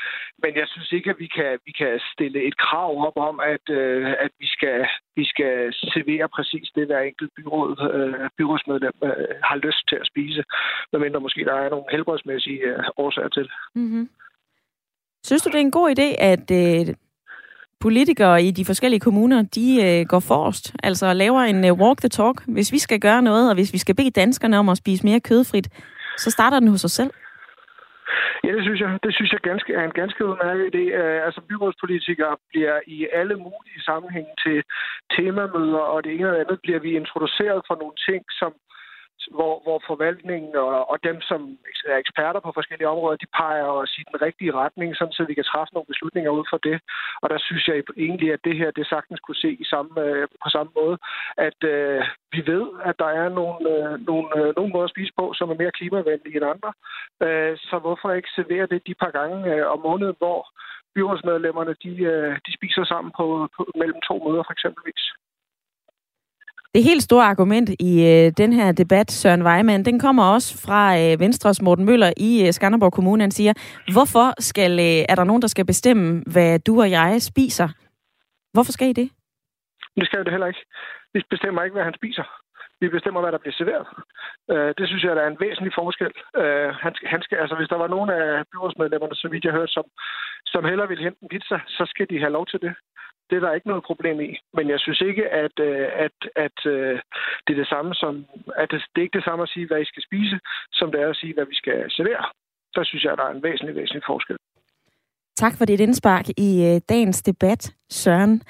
Men 0.44 0.52
jeg 0.56 0.68
synes 0.68 0.92
ikke, 0.92 1.10
at 1.10 1.20
vi 1.20 1.28
kan, 1.38 1.60
vi 1.66 1.72
kan 1.72 2.00
stille 2.14 2.40
et 2.50 2.58
krav 2.58 2.92
op 3.08 3.18
om, 3.30 3.40
at, 3.40 3.66
øh, 3.70 4.12
at 4.26 4.32
vi, 4.40 4.48
skal, 4.56 4.88
vi 5.16 5.26
skal 5.26 5.74
servere 5.74 6.30
præcis 6.30 6.68
det, 6.76 6.86
hver 6.88 7.00
enkelt 7.00 7.32
byråd, 7.38 7.72
øh, 7.98 8.30
byrådsmedlem 8.38 8.98
øh, 9.04 9.36
har 9.44 9.56
lyst 9.56 9.84
til 9.90 9.98
at 10.02 10.08
spise, 10.08 10.44
medmindre 10.92 11.20
måske 11.20 11.46
der 11.46 11.54
er 11.54 11.70
nogle 11.70 11.92
helbredsmæssige 11.92 12.62
årsager 12.98 13.30
til. 13.30 13.50
Mm-hmm. 13.76 14.10
Synes 15.24 15.42
du, 15.42 15.50
det 15.50 15.56
er 15.56 15.68
en 15.70 15.80
god 15.80 15.90
idé, 15.96 16.24
at 16.34 16.52
øh, 16.52 16.96
politikere 17.82 18.44
i 18.44 18.52
de 18.52 18.66
forskellige 18.66 19.00
kommuner, 19.00 19.42
de 19.42 19.68
øh, 19.88 20.06
går 20.12 20.20
forrest, 20.20 20.76
altså 20.84 21.14
laver 21.14 21.42
en 21.42 21.66
øh, 21.66 21.74
walk 21.82 22.00
the 22.00 22.10
talk. 22.10 22.38
Hvis 22.48 22.72
vi 22.72 22.80
skal 22.80 23.00
gøre 23.00 23.22
noget, 23.22 23.50
og 23.50 23.56
hvis 23.56 23.74
vi 23.74 23.78
skal 23.78 23.96
bede 23.96 24.12
danskerne 24.12 24.60
om 24.60 24.70
at 24.70 24.78
spise 24.78 25.06
mere 25.06 25.20
kødfrit, 25.20 25.68
så 26.18 26.32
starter 26.32 26.60
den 26.60 26.68
hos 26.68 26.86
os 26.86 26.92
selv. 26.92 27.12
Ja, 28.44 28.52
det 28.58 28.64
synes 28.64 28.80
jeg. 28.82 29.00
Det 29.04 29.14
synes 29.16 29.32
jeg 29.32 29.42
ganske, 29.50 29.74
er 29.74 29.84
en 29.86 29.98
ganske 30.02 30.26
udmærket 30.26 30.66
idé. 30.72 30.84
Øh, 31.00 31.26
altså, 31.26 31.42
byrådspolitikere 31.50 32.36
bliver 32.52 32.78
i 32.88 33.08
alle 33.20 33.36
mulige 33.36 33.82
sammenhænge 33.90 34.34
til 34.44 34.58
temamøder, 35.16 35.84
og 35.94 36.04
det 36.04 36.12
ene 36.12 36.28
eller 36.28 36.44
andet 36.44 36.60
bliver 36.64 36.80
vi 36.80 36.92
introduceret 37.02 37.60
for 37.68 37.76
nogle 37.82 37.96
ting, 38.08 38.22
som 38.40 38.52
hvor, 39.36 39.54
hvor 39.66 39.80
forvaltningen 39.88 40.56
og, 40.56 40.90
og 40.92 40.98
dem, 41.04 41.22
som 41.22 41.58
er 41.94 41.98
eksperter 41.98 42.40
på 42.40 42.52
forskellige 42.54 42.88
områder, 42.94 43.18
de 43.18 43.34
peger 43.42 43.68
os 43.82 43.94
i 44.00 44.04
den 44.10 44.22
rigtige 44.22 44.54
retning, 44.54 44.96
sådan 44.96 45.14
så 45.14 45.24
vi 45.24 45.34
kan 45.34 45.44
træffe 45.52 45.74
nogle 45.74 45.92
beslutninger 45.92 46.32
ud 46.32 46.46
fra 46.50 46.60
det. 46.64 46.78
Og 47.22 47.30
der 47.30 47.40
synes 47.48 47.68
jeg 47.68 47.84
egentlig, 47.98 48.34
at 48.34 48.44
det 48.44 48.56
her 48.58 48.72
det 48.72 48.88
sagtens 48.88 49.20
kunne 49.20 49.44
se 49.46 49.52
i 49.64 49.66
samme, 49.74 50.02
øh, 50.02 50.28
på 50.44 50.50
samme 50.50 50.72
måde, 50.80 50.98
at 51.48 51.60
øh, 51.64 52.02
vi 52.36 52.42
ved, 52.52 52.66
at 52.90 52.96
der 53.00 53.12
er 53.22 53.30
nogle, 53.40 53.60
øh, 53.72 53.94
nogle, 54.10 54.28
øh, 54.40 54.50
nogle 54.58 54.72
måder 54.74 54.88
at 54.90 54.96
spise 54.96 55.14
på, 55.20 55.34
som 55.38 55.50
er 55.50 55.62
mere 55.62 55.78
klimavenlige 55.80 56.38
end 56.38 56.52
andre. 56.54 56.72
Øh, 57.26 57.58
så 57.58 57.76
hvorfor 57.80 58.12
ikke 58.12 58.36
servere 58.36 58.68
det 58.72 58.88
de 58.88 58.96
par 59.04 59.12
gange 59.20 59.38
øh, 59.54 59.66
om 59.74 59.80
måneden, 59.80 60.16
hvor 60.18 60.40
byrådsmedlemmerne 60.96 61.74
de, 61.84 61.94
øh, 62.14 62.34
de 62.46 62.52
spiser 62.58 62.84
sammen 62.84 63.12
på, 63.20 63.26
på 63.56 63.62
mellem 63.82 64.00
to 64.08 64.16
møder 64.26 64.44
for 64.46 64.54
eksempelvis. 64.58 65.04
Det 66.74 66.84
helt 66.84 67.04
store 67.04 67.26
argument 67.26 67.70
i 67.80 67.92
øh, 68.12 68.32
den 68.38 68.54
her 68.54 68.72
debat, 68.72 69.12
Søren 69.12 69.44
Weimann, 69.44 69.86
den 69.86 70.00
kommer 70.00 70.24
også 70.24 70.50
fra 70.66 71.00
øh, 71.00 71.20
Venstres 71.20 71.62
Morten 71.62 71.86
Møller 71.86 72.14
i 72.18 72.48
øh, 72.48 72.54
Skanderborg 72.54 72.94
Kommune. 72.94 73.24
Han 73.24 73.32
siger, 73.32 73.54
hvorfor 73.94 74.42
skal, 74.42 74.72
øh, 74.80 75.06
er 75.10 75.16
der 75.16 75.24
nogen, 75.24 75.42
der 75.42 75.48
skal 75.48 75.66
bestemme, 75.66 76.24
hvad 76.34 76.60
du 76.60 76.82
og 76.82 76.92
jeg 76.92 77.22
spiser? 77.22 77.68
Hvorfor 78.54 78.72
skal 78.72 78.88
I 78.90 78.94
det? 78.94 79.10
Det 79.96 80.06
skal 80.06 80.18
jo 80.18 80.24
det 80.24 80.32
heller 80.32 80.48
ikke. 80.48 80.66
Vi 81.14 81.22
bestemmer 81.30 81.64
ikke, 81.64 81.74
hvad 81.74 81.84
han 81.84 81.94
spiser. 81.94 82.41
Vi 82.82 82.90
bestemmer, 82.90 83.22
hvad 83.22 83.32
der 83.32 83.44
bliver 83.44 83.58
serveret. 83.60 83.88
Øh, 84.52 84.72
det 84.78 84.86
synes 84.88 85.04
jeg, 85.04 85.16
der 85.16 85.24
er 85.24 85.32
en 85.32 85.44
væsentlig 85.46 85.74
forskel. 85.82 86.14
Øh, 86.42 86.70
han, 86.84 86.94
han 87.14 87.22
skal, 87.26 87.38
altså, 87.44 87.56
hvis 87.56 87.72
der 87.72 87.80
var 87.84 87.90
nogen 87.96 88.10
af 88.10 88.44
byrådsmedlemmerne, 88.52 89.16
så 89.16 89.28
vidt 89.32 89.46
jeg 89.46 89.54
hørte, 89.58 89.74
som, 89.78 89.86
som 90.54 90.66
hellere 90.66 90.88
ville 90.88 91.04
hente 91.04 91.20
en 91.22 91.30
pizza, 91.34 91.58
så 91.68 91.84
skal 91.92 92.08
de 92.10 92.20
have 92.24 92.36
lov 92.38 92.46
til 92.48 92.60
det. 92.66 92.74
Det 93.30 93.36
er 93.36 93.44
der 93.46 93.54
ikke 93.54 93.72
noget 93.72 93.84
problem 93.90 94.18
i. 94.22 94.30
Men 94.58 94.66
jeg 94.70 94.80
synes 94.80 95.02
ikke, 95.02 95.26
at, 95.44 95.56
øh, 95.60 95.88
at, 96.06 96.18
at, 96.46 96.46
at 96.46 96.58
det 97.46 97.52
er 97.54 97.62
det 97.64 97.74
samme 97.74 97.94
som... 98.02 98.14
At 98.62 98.72
det, 98.72 98.80
det 98.92 99.00
er 99.00 99.08
ikke 99.08 99.18
det 99.20 99.28
samme 99.30 99.44
at 99.44 99.50
sige, 99.54 99.68
hvad 99.68 99.82
I 99.82 99.92
skal 99.92 100.04
spise, 100.10 100.40
som 100.72 100.92
det 100.92 101.02
er 101.02 101.10
at 101.10 101.20
sige, 101.22 101.34
hvad 101.34 101.46
vi 101.46 101.56
skal 101.56 101.92
servere. 101.98 102.26
Der 102.76 102.84
synes 102.84 103.04
jeg, 103.04 103.18
der 103.18 103.24
er 103.24 103.34
en 103.34 103.44
væsentlig, 103.44 103.76
væsentlig 103.76 104.04
forskel. 104.08 104.38
Tak 105.36 105.54
for 105.58 105.66
dit 105.66 105.80
indspark 105.80 106.26
i 106.38 106.50
øh, 106.70 106.82
dagens 106.90 107.22
debat, 107.22 107.76
Søren. 107.90 108.42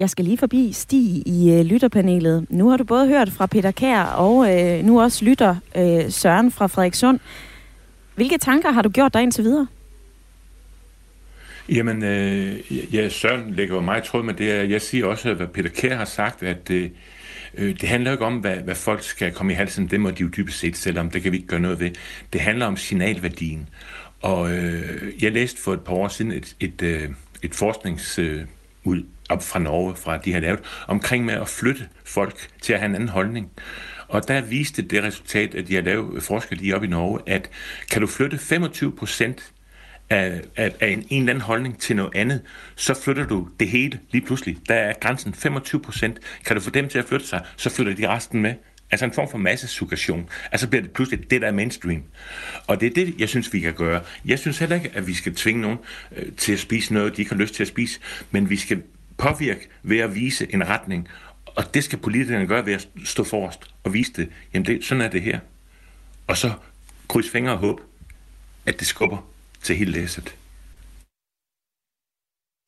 Jeg 0.00 0.10
skal 0.10 0.24
lige 0.24 0.38
forbi 0.38 0.72
Stig 0.72 1.22
i 1.26 1.52
øh, 1.52 1.64
lytterpanelet. 1.64 2.46
Nu 2.50 2.68
har 2.68 2.76
du 2.76 2.84
både 2.84 3.08
hørt 3.08 3.30
fra 3.30 3.46
Peter 3.46 3.70
Kær 3.70 4.02
og 4.02 4.60
øh, 4.60 4.84
nu 4.84 5.00
også 5.00 5.24
lytter 5.24 5.56
øh, 5.76 6.10
Søren 6.10 6.50
fra 6.50 6.66
Frederikssund. 6.66 7.20
Hvilke 8.14 8.38
tanker 8.38 8.70
har 8.70 8.82
du 8.82 8.88
gjort 8.88 9.14
dig 9.14 9.22
indtil 9.22 9.44
videre? 9.44 9.66
Jamen, 11.68 12.04
øh, 12.04 12.94
ja, 12.94 13.08
Søren 13.08 13.54
lægger 13.54 13.74
jo 13.74 13.80
meget 13.80 14.04
tråd 14.04 14.22
med 14.22 14.34
det. 14.34 14.70
Jeg 14.70 14.82
siger 14.82 15.06
også, 15.06 15.34
hvad 15.34 15.46
Peter 15.46 15.70
Kær 15.70 15.96
har 15.96 16.04
sagt, 16.04 16.42
at 16.42 16.70
øh, 16.70 16.90
øh 17.54 17.80
det 17.80 17.88
handler 17.88 18.12
ikke 18.12 18.24
om, 18.24 18.36
hvad, 18.36 18.56
hvad 18.56 18.74
folk 18.74 19.02
skal 19.02 19.32
komme 19.32 19.52
i 19.52 19.56
halsen. 19.56 19.86
Det 19.86 20.00
må 20.00 20.10
de 20.10 20.22
jo 20.22 20.28
dybest 20.28 20.58
set 20.58 20.76
selvom. 20.76 21.10
Det 21.10 21.22
kan 21.22 21.32
vi 21.32 21.36
ikke 21.36 21.48
gøre 21.48 21.60
noget 21.60 21.80
ved. 21.80 21.90
Det 22.32 22.40
handler 22.40 22.66
om 22.66 22.76
signalværdien. 22.76 23.68
Og 24.20 24.52
øh, 24.52 25.22
jeg 25.22 25.32
læste 25.32 25.62
for 25.62 25.72
et 25.72 25.80
par 25.80 25.94
år 25.94 26.08
siden 26.08 26.32
et, 26.32 26.56
et, 26.60 26.82
øh, 26.82 27.08
et 27.42 27.54
forsknings... 27.54 28.18
Øh, 28.18 28.44
ud 28.84 29.02
op 29.28 29.42
fra 29.42 29.58
Norge, 29.58 29.96
fra 29.96 30.16
de 30.16 30.32
har 30.32 30.40
lavet, 30.40 30.60
omkring 30.88 31.24
med 31.24 31.34
at 31.34 31.48
flytte 31.48 31.88
folk 32.04 32.48
til 32.62 32.72
at 32.72 32.78
have 32.78 32.88
en 32.88 32.94
anden 32.94 33.08
holdning. 33.08 33.50
Og 34.08 34.28
der 34.28 34.40
viste 34.40 34.82
det 34.82 35.04
resultat, 35.04 35.54
at 35.54 35.68
de 35.68 35.74
har 35.74 35.82
lavet 35.82 36.22
forskel 36.22 36.58
lige 36.58 36.76
op 36.76 36.84
i 36.84 36.86
Norge, 36.86 37.20
at 37.26 37.50
kan 37.90 38.00
du 38.00 38.06
flytte 38.06 38.38
25 38.38 38.92
procent 38.92 39.52
af, 40.10 40.40
af, 40.56 40.74
af 40.80 40.88
en, 40.88 41.06
en 41.08 41.22
eller 41.22 41.32
anden 41.32 41.40
holdning 41.42 41.80
til 41.80 41.96
noget 41.96 42.12
andet, 42.14 42.42
så 42.76 42.94
flytter 42.94 43.26
du 43.26 43.48
det 43.60 43.68
hele 43.68 44.00
lige 44.10 44.26
pludselig. 44.26 44.58
Der 44.68 44.74
er 44.74 44.92
grænsen 45.00 45.34
25 45.34 45.80
procent. 45.80 46.18
Kan 46.46 46.56
du 46.56 46.62
få 46.62 46.70
dem 46.70 46.88
til 46.88 46.98
at 46.98 47.04
flytte 47.04 47.26
sig, 47.26 47.44
så 47.56 47.70
flytter 47.70 47.94
de 47.94 48.08
resten 48.08 48.42
med. 48.42 48.54
Altså 48.90 49.04
en 49.06 49.12
form 49.12 49.30
for 49.30 49.38
massesuggestion. 49.38 50.28
Altså 50.52 50.68
bliver 50.68 50.82
det 50.82 50.90
pludselig 50.90 51.30
det, 51.30 51.40
der 51.40 51.48
er 51.48 51.52
mainstream. 51.52 52.02
Og 52.66 52.80
det 52.80 52.86
er 52.86 53.04
det, 53.04 53.14
jeg 53.18 53.28
synes, 53.28 53.52
vi 53.52 53.60
kan 53.60 53.74
gøre. 53.74 54.02
Jeg 54.24 54.38
synes 54.38 54.58
heller 54.58 54.76
ikke, 54.76 54.90
at 54.94 55.06
vi 55.06 55.14
skal 55.14 55.34
tvinge 55.34 55.60
nogen 55.60 55.78
øh, 56.16 56.32
til 56.32 56.52
at 56.52 56.58
spise 56.58 56.94
noget, 56.94 57.16
de 57.16 57.22
ikke 57.22 57.34
har 57.34 57.40
lyst 57.40 57.54
til 57.54 57.62
at 57.62 57.68
spise, 57.68 58.00
men 58.30 58.50
vi 58.50 58.56
skal 58.56 58.82
påvirke 59.16 59.68
ved 59.82 59.98
at 59.98 60.14
vise 60.14 60.54
en 60.54 60.68
retning. 60.68 61.08
Og 61.44 61.74
det 61.74 61.84
skal 61.84 61.98
politikerne 61.98 62.46
gøre 62.46 62.66
ved 62.66 62.72
at 62.72 62.88
stå 63.04 63.24
forrest 63.24 63.60
og 63.84 63.94
vise 63.94 64.12
det. 64.12 64.28
Jamen, 64.54 64.66
det, 64.66 64.84
sådan 64.84 65.00
er 65.00 65.08
det 65.08 65.22
her. 65.22 65.40
Og 66.26 66.36
så 66.36 66.52
kryds 67.08 67.30
fingre 67.30 67.52
og 67.52 67.58
håb, 67.58 67.80
at 68.66 68.80
det 68.80 68.86
skubber 68.86 69.30
til 69.62 69.76
hele 69.76 69.92
læsset. 69.92 70.36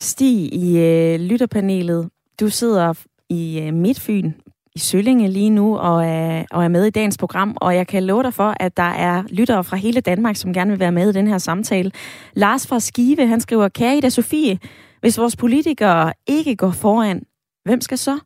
Stig 0.03 0.55
i 0.55 0.79
øh, 0.79 1.21
lytterpanelet, 1.21 2.11
du 2.41 2.49
sidder 2.49 2.95
i 3.29 3.61
øh, 3.61 3.75
Midtfyn 3.75 4.33
i 4.75 4.79
Søllinge 4.79 5.29
lige 5.29 5.51
nu 5.51 5.79
og 5.79 6.07
er, 6.07 6.45
og 6.51 6.65
er 6.65 6.69
med 6.69 6.85
i 6.85 6.91
dagens 6.91 7.19
program, 7.19 7.57
og 7.61 7.77
jeg 7.77 7.87
kan 7.87 8.05
love 8.05 8.23
dig 8.23 8.35
for, 8.35 8.55
at 8.61 8.77
der 8.77 8.83
er 8.83 9.23
lyttere 9.29 9.65
fra 9.65 9.77
hele 9.77 10.01
Danmark, 10.01 10.37
som 10.37 10.53
gerne 10.53 10.71
vil 10.71 10.81
være 10.81 10.93
med 10.93 11.09
i 11.09 11.13
den 11.13 11.27
her 11.27 11.39
samtale. 11.39 11.91
Lars 12.35 12.67
fra 12.67 12.81
Skive, 12.81 13.27
han 13.27 13.41
skriver, 13.41 13.69
Kære 13.69 13.97
Ida 13.97 14.09
Sofie, 14.09 14.59
hvis 15.01 15.19
vores 15.19 15.37
politikere 15.37 16.13
ikke 16.27 16.57
går 16.57 16.71
foran, 16.71 17.23
hvem 17.65 17.81
skal 17.81 17.99
så? 17.99 18.19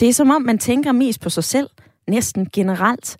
Det 0.00 0.08
er 0.08 0.12
som 0.12 0.30
om, 0.30 0.42
man 0.42 0.58
tænker 0.58 0.92
mest 0.92 1.20
på 1.20 1.30
sig 1.30 1.44
selv, 1.44 1.68
næsten 2.08 2.48
generelt. 2.52 3.16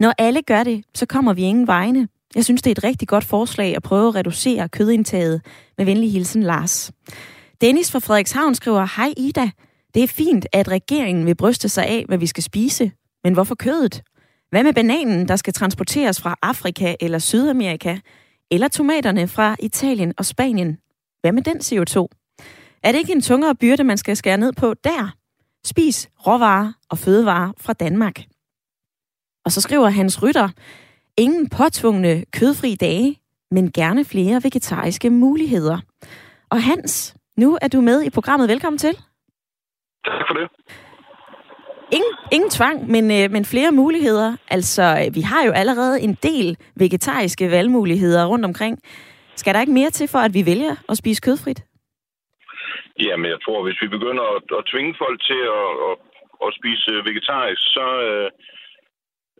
Når 0.00 0.12
alle 0.18 0.42
gør 0.42 0.64
det, 0.64 0.84
så 0.94 1.06
kommer 1.06 1.32
vi 1.32 1.42
ingen 1.42 1.66
vegne. 1.66 2.08
Jeg 2.34 2.44
synes, 2.44 2.62
det 2.62 2.70
er 2.70 2.74
et 2.74 2.84
rigtig 2.84 3.08
godt 3.08 3.24
forslag 3.24 3.76
at 3.76 3.82
prøve 3.82 4.08
at 4.08 4.14
reducere 4.14 4.68
kødindtaget. 4.68 5.40
Med 5.78 5.86
venlig 5.86 6.12
hilsen, 6.12 6.42
Lars. 6.42 6.92
Dennis 7.60 7.92
fra 7.92 7.98
Frederikshavn 7.98 8.54
skriver, 8.54 8.88
Hej 8.96 9.14
Ida, 9.16 9.50
det 9.96 10.04
er 10.04 10.08
fint, 10.08 10.46
at 10.52 10.68
regeringen 10.68 11.26
vil 11.26 11.34
bryste 11.34 11.68
sig 11.68 11.86
af, 11.86 12.04
hvad 12.08 12.18
vi 12.18 12.26
skal 12.26 12.42
spise. 12.42 12.92
Men 13.24 13.34
hvorfor 13.34 13.54
kødet? 13.54 14.02
Hvad 14.50 14.62
med 14.62 14.72
bananen, 14.72 15.28
der 15.28 15.36
skal 15.36 15.52
transporteres 15.52 16.20
fra 16.20 16.36
Afrika 16.42 16.94
eller 17.00 17.18
Sydamerika? 17.18 17.98
Eller 18.50 18.68
tomaterne 18.68 19.28
fra 19.28 19.56
Italien 19.58 20.12
og 20.18 20.26
Spanien? 20.26 20.78
Hvad 21.20 21.32
med 21.32 21.42
den 21.42 21.56
CO2? 21.56 22.06
Er 22.82 22.92
det 22.92 22.98
ikke 22.98 23.12
en 23.12 23.20
tungere 23.20 23.54
byrde, 23.54 23.84
man 23.84 23.98
skal 23.98 24.16
skære 24.16 24.38
ned 24.38 24.52
på 24.52 24.74
der? 24.84 25.14
Spis 25.64 26.08
råvarer 26.26 26.72
og 26.90 26.98
fødevarer 26.98 27.52
fra 27.58 27.72
Danmark. 27.72 28.22
Og 29.44 29.52
så 29.52 29.60
skriver 29.60 29.88
Hans 29.88 30.22
Rytter, 30.22 30.48
ingen 31.16 31.48
påtvungne 31.48 32.24
kødfri 32.32 32.74
dage, 32.74 33.20
men 33.50 33.72
gerne 33.72 34.04
flere 34.04 34.44
vegetariske 34.44 35.10
muligheder. 35.10 35.78
Og 36.50 36.62
Hans, 36.62 37.14
nu 37.36 37.58
er 37.62 37.68
du 37.68 37.80
med 37.80 38.02
i 38.02 38.10
programmet. 38.10 38.48
Velkommen 38.48 38.78
til. 38.78 38.96
Tak 40.06 40.22
for 40.28 40.34
det. 40.34 40.48
Ingen, 41.92 42.14
ingen 42.32 42.50
tvang, 42.50 42.90
men, 42.94 43.04
øh, 43.16 43.30
men 43.34 43.44
flere 43.44 43.72
muligheder. 43.72 44.36
Altså, 44.56 44.84
vi 45.14 45.20
har 45.20 45.42
jo 45.46 45.52
allerede 45.52 45.96
en 46.06 46.14
del 46.28 46.56
vegetariske 46.76 47.50
valgmuligheder 47.50 48.26
rundt 48.26 48.44
omkring. 48.44 48.74
Skal 49.40 49.54
der 49.54 49.60
ikke 49.60 49.78
mere 49.80 49.90
til 49.90 50.08
for, 50.08 50.18
at 50.18 50.34
vi 50.34 50.42
vælger 50.50 50.74
at 50.90 50.96
spise 51.02 51.20
kødfrit? 51.26 51.60
Jamen, 53.06 53.28
jeg 53.34 53.40
tror, 53.44 53.58
hvis 53.66 53.82
vi 53.82 53.88
begynder 53.96 54.24
at, 54.36 54.46
at 54.58 54.66
tvinge 54.72 54.94
folk 55.02 55.18
til 55.28 55.42
at, 55.60 55.70
at, 55.88 55.94
at 56.46 56.50
spise 56.58 56.90
vegetarisk, 57.10 57.62
så, 57.76 57.86
øh, 58.08 58.28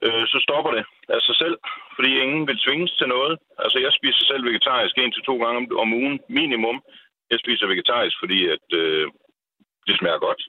øh, 0.04 0.24
så 0.32 0.38
stopper 0.46 0.70
det 0.76 0.84
af 1.16 1.20
sig 1.28 1.36
selv, 1.42 1.56
fordi 1.96 2.10
ingen 2.24 2.42
vil 2.48 2.62
tvinges 2.66 2.92
til 2.98 3.08
noget. 3.14 3.34
Altså, 3.64 3.78
jeg 3.84 3.92
spiser 3.98 4.24
selv 4.30 4.44
vegetarisk 4.50 4.94
en 4.98 5.12
til 5.12 5.22
to 5.22 5.34
gange 5.44 5.58
om 5.82 5.88
ugen, 6.00 6.16
minimum. 6.28 6.78
Jeg 7.30 7.38
spiser 7.44 7.66
vegetarisk, 7.66 8.16
fordi 8.22 8.38
at, 8.54 8.66
øh, 8.82 9.06
det 9.86 9.94
smager 9.98 10.20
godt. 10.28 10.42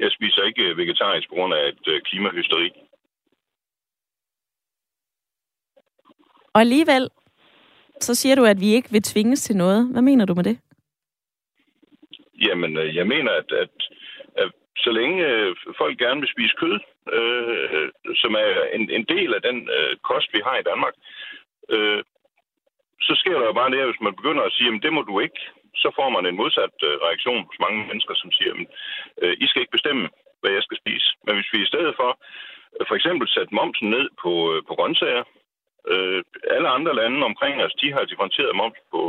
Jeg 0.00 0.10
spiser 0.12 0.42
ikke 0.42 0.76
vegetarisk 0.76 1.28
på 1.28 1.34
grund 1.34 1.54
af 1.54 1.68
et 1.68 1.88
øh, 1.88 2.00
klimahysteri. 2.02 2.70
Og 6.54 6.60
alligevel, 6.60 7.10
så 8.00 8.14
siger 8.14 8.34
du, 8.36 8.44
at 8.44 8.60
vi 8.60 8.74
ikke 8.74 8.90
vil 8.90 9.02
tvinges 9.02 9.42
til 9.42 9.56
noget. 9.56 9.92
Hvad 9.92 10.02
mener 10.02 10.24
du 10.26 10.34
med 10.34 10.44
det? 10.44 10.58
Jamen, 12.46 12.76
øh, 12.76 12.96
jeg 12.96 13.06
mener, 13.06 13.32
at, 13.32 13.52
at, 13.52 13.74
at 14.36 14.52
så 14.76 14.90
længe 14.90 15.26
øh, 15.26 15.56
folk 15.78 15.98
gerne 15.98 16.20
vil 16.20 16.34
spise 16.34 16.54
kød, 16.62 16.80
øh, 17.18 17.90
som 18.14 18.34
er 18.34 18.50
en, 18.76 18.90
en 18.90 19.04
del 19.04 19.34
af 19.34 19.42
den 19.42 19.68
øh, 19.76 19.96
kost, 19.96 20.28
vi 20.32 20.40
har 20.44 20.56
i 20.58 20.68
Danmark, 20.70 20.94
øh, 21.68 22.02
så 23.00 23.12
sker 23.20 23.38
der 23.38 23.46
jo 23.46 23.52
bare 23.52 23.70
det, 23.70 23.84
hvis 23.84 24.00
man 24.06 24.16
begynder 24.16 24.42
at 24.42 24.52
sige, 24.52 24.74
at 24.74 24.82
det 24.82 24.92
må 24.92 25.02
du 25.02 25.20
ikke, 25.20 25.40
så 25.82 25.88
får 25.98 26.08
man 26.16 26.26
en 26.26 26.40
modsat 26.42 26.76
øh, 26.88 26.94
reaktion 27.06 27.42
hos 27.48 27.58
mange 27.64 27.80
mennesker, 27.88 28.14
som 28.22 28.30
siger, 28.32 28.52
at 28.54 28.66
øh, 29.22 29.34
I 29.42 29.46
skal 29.46 29.62
ikke 29.62 29.76
bestemme, 29.78 30.04
hvad 30.40 30.52
jeg 30.56 30.62
skal 30.62 30.80
spise. 30.82 31.08
Men 31.24 31.34
hvis 31.34 31.52
vi 31.52 31.58
i 31.62 31.70
stedet 31.72 31.92
for 32.00 32.10
øh, 32.76 32.86
for 32.88 32.94
eksempel 32.98 33.26
sætte 33.28 33.54
momsen 33.58 33.88
ned 33.96 34.06
på, 34.22 34.32
øh, 34.52 34.62
på 34.68 34.72
grøntsager, 34.78 35.24
øh, 35.92 36.20
alle 36.54 36.68
andre 36.76 36.94
lande 37.00 37.18
omkring 37.30 37.54
os, 37.64 37.74
de 37.82 37.92
har 37.92 38.04
differentieret 38.04 38.56
moms 38.56 38.80
på, 38.94 39.02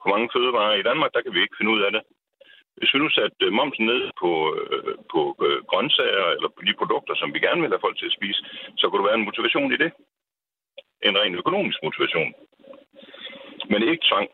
på 0.00 0.06
mange 0.12 0.28
fødevarer. 0.34 0.74
I 0.74 0.88
Danmark, 0.90 1.10
der 1.14 1.22
kan 1.22 1.34
vi 1.34 1.40
ikke 1.42 1.58
finde 1.58 1.72
ud 1.76 1.82
af 1.86 1.92
det. 1.92 2.02
Hvis 2.78 2.94
vi 2.94 2.98
nu 2.98 3.08
satte 3.10 3.36
øh, 3.46 3.52
momsen 3.52 3.86
ned 3.86 4.02
på, 4.22 4.30
øh, 4.58 4.94
på 5.12 5.20
øh, 5.46 5.58
grøntsager 5.70 6.26
eller 6.36 6.50
på 6.56 6.62
de 6.68 6.74
produkter, 6.80 7.14
som 7.14 7.34
vi 7.34 7.38
gerne 7.46 7.60
vil 7.60 7.70
have 7.74 7.84
folk 7.86 7.98
til 7.98 8.10
at 8.10 8.16
spise, 8.18 8.40
så 8.78 8.84
kunne 8.84 9.00
der 9.00 9.08
være 9.08 9.18
en 9.20 9.28
motivation 9.28 9.72
i 9.72 9.76
det. 9.84 9.90
En 11.06 11.18
ren 11.20 11.34
økonomisk 11.34 11.78
motivation. 11.82 12.30
Men 13.70 13.82
ikke 13.82 14.06
tvang. 14.10 14.28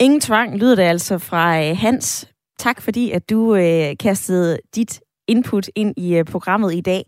Ingen 0.00 0.20
tvang 0.20 0.56
lyder 0.56 0.74
det 0.74 0.82
altså 0.82 1.18
fra 1.18 1.64
øh, 1.64 1.76
Hans. 1.76 2.28
Tak 2.58 2.82
fordi, 2.82 3.10
at 3.10 3.30
du 3.30 3.54
øh, 3.54 3.96
kastede 4.00 4.58
dit 4.74 5.00
input 5.28 5.70
ind 5.74 5.94
i 5.96 6.16
øh, 6.16 6.24
programmet 6.24 6.74
i 6.74 6.80
dag. 6.80 7.04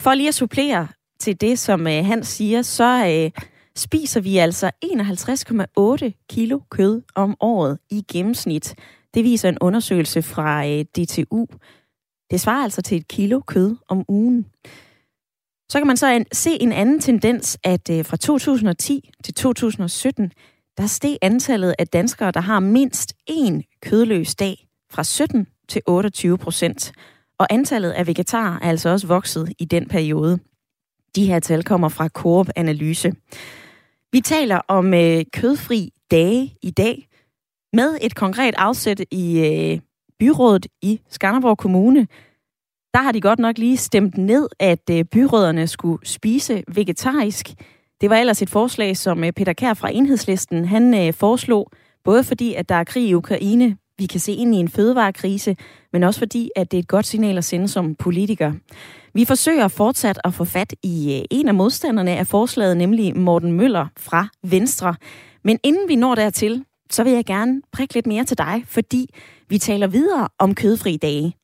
For 0.00 0.14
lige 0.14 0.28
at 0.28 0.34
supplere 0.34 0.88
til 1.20 1.40
det, 1.40 1.58
som 1.58 1.86
øh, 1.86 2.04
Hans 2.04 2.28
siger, 2.28 2.62
så 2.62 3.06
øh, 3.06 3.44
spiser 3.76 4.20
vi 4.20 4.38
altså 4.38 4.70
51,8 4.84 6.26
kilo 6.30 6.60
kød 6.70 7.02
om 7.14 7.36
året 7.40 7.78
i 7.90 8.04
gennemsnit. 8.12 8.74
Det 9.14 9.24
viser 9.24 9.48
en 9.48 9.58
undersøgelse 9.60 10.22
fra 10.22 10.66
øh, 10.66 10.84
DTU. 10.84 11.46
Det 12.30 12.40
svarer 12.40 12.64
altså 12.64 12.82
til 12.82 12.96
et 12.96 13.08
kilo 13.08 13.40
kød 13.40 13.76
om 13.88 14.04
ugen. 14.08 14.46
Så 15.68 15.78
kan 15.78 15.86
man 15.86 15.96
så 15.96 16.06
en, 16.06 16.26
se 16.32 16.62
en 16.62 16.72
anden 16.72 17.00
tendens, 17.00 17.58
at 17.64 17.90
øh, 17.90 18.04
fra 18.04 18.16
2010 18.16 19.10
til 19.24 19.34
2017, 19.34 20.32
der 20.78 20.86
steg 20.86 21.16
antallet 21.22 21.74
af 21.78 21.88
danskere, 21.88 22.30
der 22.30 22.40
har 22.40 22.60
mindst 22.60 23.14
én 23.30 23.78
kødløs 23.82 24.34
dag 24.34 24.66
fra 24.90 25.04
17 25.04 25.46
til 25.68 25.82
28 25.86 26.38
procent. 26.38 26.92
Og 27.38 27.46
antallet 27.50 27.90
af 27.90 28.06
vegetarer 28.06 28.58
er 28.62 28.68
altså 28.68 28.88
også 28.88 29.06
vokset 29.06 29.52
i 29.58 29.64
den 29.64 29.88
periode. 29.88 30.38
De 31.16 31.26
her 31.26 31.40
tal 31.40 31.64
kommer 31.64 31.88
fra 31.88 32.08
Coop 32.08 32.48
Analyse. 32.56 33.12
Vi 34.12 34.20
taler 34.20 34.60
om 34.68 34.94
øh, 34.94 35.24
kødfri 35.32 35.90
dage 36.10 36.54
i 36.62 36.70
dag 36.70 37.08
med 37.72 37.98
et 38.02 38.14
konkret 38.14 38.54
afsæt 38.58 39.00
i 39.10 39.38
øh, 39.38 39.80
byrådet 40.18 40.66
i 40.82 41.00
Skanderborg 41.08 41.58
Kommune. 41.58 42.06
Der 42.94 43.02
har 43.02 43.12
de 43.12 43.20
godt 43.20 43.38
nok 43.38 43.58
lige 43.58 43.76
stemt 43.76 44.18
ned, 44.18 44.48
at 44.60 44.90
øh, 44.90 45.04
byråderne 45.04 45.66
skulle 45.66 46.06
spise 46.06 46.64
vegetarisk. 46.68 47.46
Det 48.02 48.10
var 48.10 48.16
ellers 48.16 48.42
et 48.42 48.50
forslag, 48.50 48.96
som 48.96 49.24
øh, 49.24 49.32
Peter 49.32 49.52
Kær 49.52 49.74
fra 49.74 49.90
Enhedslisten 49.92 50.64
han 50.64 50.94
øh, 50.94 51.14
foreslog, 51.14 51.70
både 52.04 52.24
fordi, 52.24 52.54
at 52.54 52.68
der 52.68 52.74
er 52.74 52.84
krig 52.84 53.08
i 53.08 53.14
Ukraine, 53.14 53.76
vi 53.98 54.06
kan 54.06 54.20
se 54.20 54.32
ind 54.32 54.54
i 54.54 54.58
en 54.58 54.68
fødevarekrise, 54.68 55.56
men 55.92 56.02
også 56.02 56.20
fordi, 56.20 56.50
at 56.56 56.70
det 56.70 56.76
er 56.76 56.82
et 56.82 56.88
godt 56.88 57.06
signal 57.06 57.38
at 57.38 57.44
sende 57.44 57.68
som 57.68 57.94
politiker. 57.94 58.52
Vi 59.14 59.24
forsøger 59.24 59.68
fortsat 59.68 60.20
at 60.24 60.34
få 60.34 60.44
fat 60.44 60.74
i 60.82 61.18
øh, 61.18 61.24
en 61.30 61.48
af 61.48 61.54
modstanderne 61.54 62.10
af 62.10 62.26
forslaget, 62.26 62.76
nemlig 62.76 63.16
Morten 63.16 63.52
Møller 63.52 63.86
fra 63.96 64.28
Venstre. 64.42 64.94
Men 65.44 65.58
inden 65.62 65.88
vi 65.88 65.96
når 65.96 66.14
dertil, 66.14 66.64
så 66.90 67.04
vil 67.04 67.12
jeg 67.12 67.24
gerne 67.24 67.62
prikke 67.72 67.94
lidt 67.94 68.06
mere 68.06 68.24
til 68.24 68.38
dig, 68.38 68.64
fordi 68.66 69.14
vi 69.48 69.58
taler 69.58 69.86
videre 69.86 70.28
om 70.38 70.54
kødfri 70.54 70.96
dage. 70.96 71.36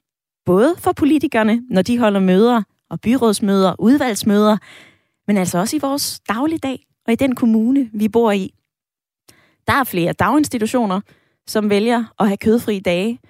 Både 0.47 0.75
for 0.79 0.92
politikerne, 0.92 1.62
når 1.71 1.83
de 1.83 1.99
holder 1.99 2.21
møder 2.21 2.62
og 2.90 3.01
byrådsmøder, 3.01 3.75
udvalgsmøder, 3.79 4.57
men 5.29 5.37
altså 5.37 5.59
også 5.59 5.77
i 5.77 5.79
vores 5.79 6.21
dagligdag 6.29 6.87
og 7.07 7.12
i 7.12 7.17
den 7.17 7.35
kommune, 7.35 7.91
vi 7.93 8.09
bor 8.09 8.33
i. 8.33 8.55
Der 9.67 9.73
er 9.73 9.85
flere 9.85 10.12
daginstitutioner, 10.12 11.01
som 11.47 11.71
vælger 11.71 12.05
at 12.21 12.27
have 12.27 12.37
kødfri 12.37 12.81
dage. 12.81 13.21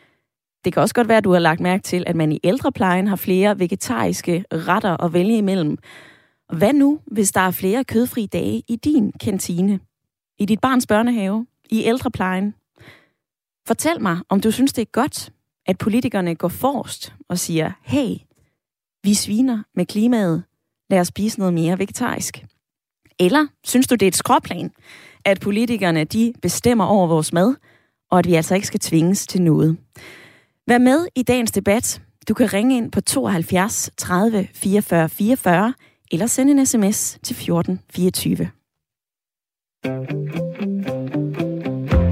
Det 0.65 0.73
kan 0.73 0.83
også 0.83 0.95
godt 0.95 1.09
være, 1.09 1.19
at 1.19 1.25
du 1.25 1.33
har 1.33 1.39
lagt 1.39 1.61
mærke 1.61 1.83
til, 1.83 2.05
at 2.07 2.17
man 2.17 2.33
i 2.33 2.41
ældreplejen 2.45 3.07
har 3.07 3.17
flere 3.17 3.59
vegetariske 3.59 4.45
retter 4.53 5.05
at 5.05 5.13
vælge 5.13 5.39
imellem. 5.39 5.79
Hvad 6.53 6.73
nu, 6.73 7.01
hvis 7.07 7.33
der 7.33 7.41
er 7.41 7.51
flere 7.51 7.85
kødfri 7.85 8.27
dage 8.27 8.63
i 8.69 8.77
din 8.77 9.13
kantine? 9.13 9.81
I 10.39 10.45
dit 10.45 10.61
barns 10.61 10.87
børnehave? 10.87 11.47
I 11.71 11.85
ældreplejen? 11.85 12.55
Fortæl 13.67 14.03
mig, 14.03 14.19
om 14.29 14.41
du 14.41 14.51
synes, 14.51 14.73
det 14.73 14.83
er 14.83 14.91
godt, 14.93 15.33
at 15.67 15.79
politikerne 15.79 16.35
går 16.35 16.49
forrest 16.49 17.15
og 17.29 17.39
siger, 17.39 17.73
hey, 17.83 18.17
vi 19.03 19.15
sviner 19.15 19.63
med 19.75 19.87
klimaet, 19.87 20.43
lad 20.91 21.01
os 21.01 21.07
spise 21.07 21.39
noget 21.39 21.55
mere 21.55 21.79
vegetarisk. 21.79 22.45
Eller 23.21 23.47
synes 23.65 23.87
du, 23.87 23.95
det 23.95 24.03
er 24.03 24.09
et 24.09 24.17
skråplan, 24.17 24.71
at 25.25 25.41
politikerne 25.41 26.05
de 26.05 26.33
bestemmer 26.43 26.85
over 26.85 27.07
vores 27.07 27.33
mad, 27.33 27.55
og 28.11 28.19
at 28.19 28.27
vi 28.27 28.35
altså 28.35 28.55
ikke 28.55 28.67
skal 28.67 28.81
tvinges 28.81 29.27
til 29.27 29.43
noget? 29.43 29.77
Vær 30.67 30.79
med 30.79 31.07
i 31.15 31.23
dagens 31.23 31.53
debat. 31.53 32.03
Du 32.29 32.35
kan 32.35 32.53
ringe 32.53 32.77
ind 32.77 32.93
på 32.93 33.01
72 33.01 33.91
30 33.97 34.49
44 34.55 35.09
44 35.09 35.75
eller 36.13 36.27
sende 36.27 36.53
en 36.53 36.67
sms 36.67 37.19
til 37.23 37.37
14 37.37 37.81
24. 37.91 38.51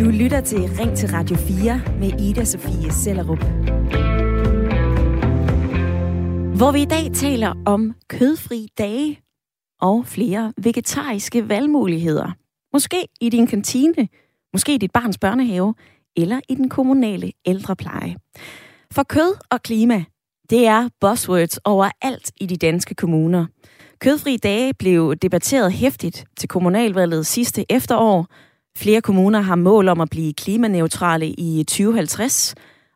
Du 0.00 0.10
lytter 0.10 0.40
til 0.40 0.58
Ring 0.58 0.96
til 0.96 1.08
Radio 1.08 1.36
4 1.36 1.80
med 2.00 2.20
Ida 2.20 2.44
Sofie 2.44 2.92
Sellerup. 2.92 3.44
Hvor 6.56 6.72
vi 6.72 6.82
i 6.82 6.84
dag 6.84 7.10
taler 7.14 7.54
om 7.66 7.94
kødfri 8.08 8.68
dage 8.78 9.20
og 9.80 10.06
flere 10.06 10.52
vegetariske 10.62 11.48
valgmuligheder. 11.48 12.32
Måske 12.72 13.08
i 13.20 13.28
din 13.28 13.46
kantine, 13.46 14.08
måske 14.52 14.74
i 14.74 14.78
dit 14.78 14.92
barns 14.92 15.18
børnehave 15.18 15.74
eller 16.16 16.40
i 16.48 16.54
den 16.54 16.68
kommunale 16.68 17.32
ældrepleje. 17.46 18.16
For 18.92 19.02
kød 19.02 19.34
og 19.50 19.62
klima, 19.62 20.04
det 20.50 20.66
er 20.66 20.88
buzzwords 21.00 21.58
overalt 21.64 22.32
i 22.40 22.46
de 22.46 22.56
danske 22.56 22.94
kommuner. 22.94 23.46
Kødfri 23.98 24.36
dage 24.36 24.74
blev 24.74 25.16
debatteret 25.16 25.72
hæftigt 25.72 26.24
til 26.38 26.48
kommunalvalget 26.48 27.26
sidste 27.26 27.72
efterår. 27.72 28.26
Flere 28.76 29.00
kommuner 29.00 29.40
har 29.40 29.56
mål 29.56 29.88
om 29.88 30.00
at 30.00 30.10
blive 30.10 30.32
klimaneutrale 30.32 31.28
i 31.28 31.64
2050, 31.68 32.54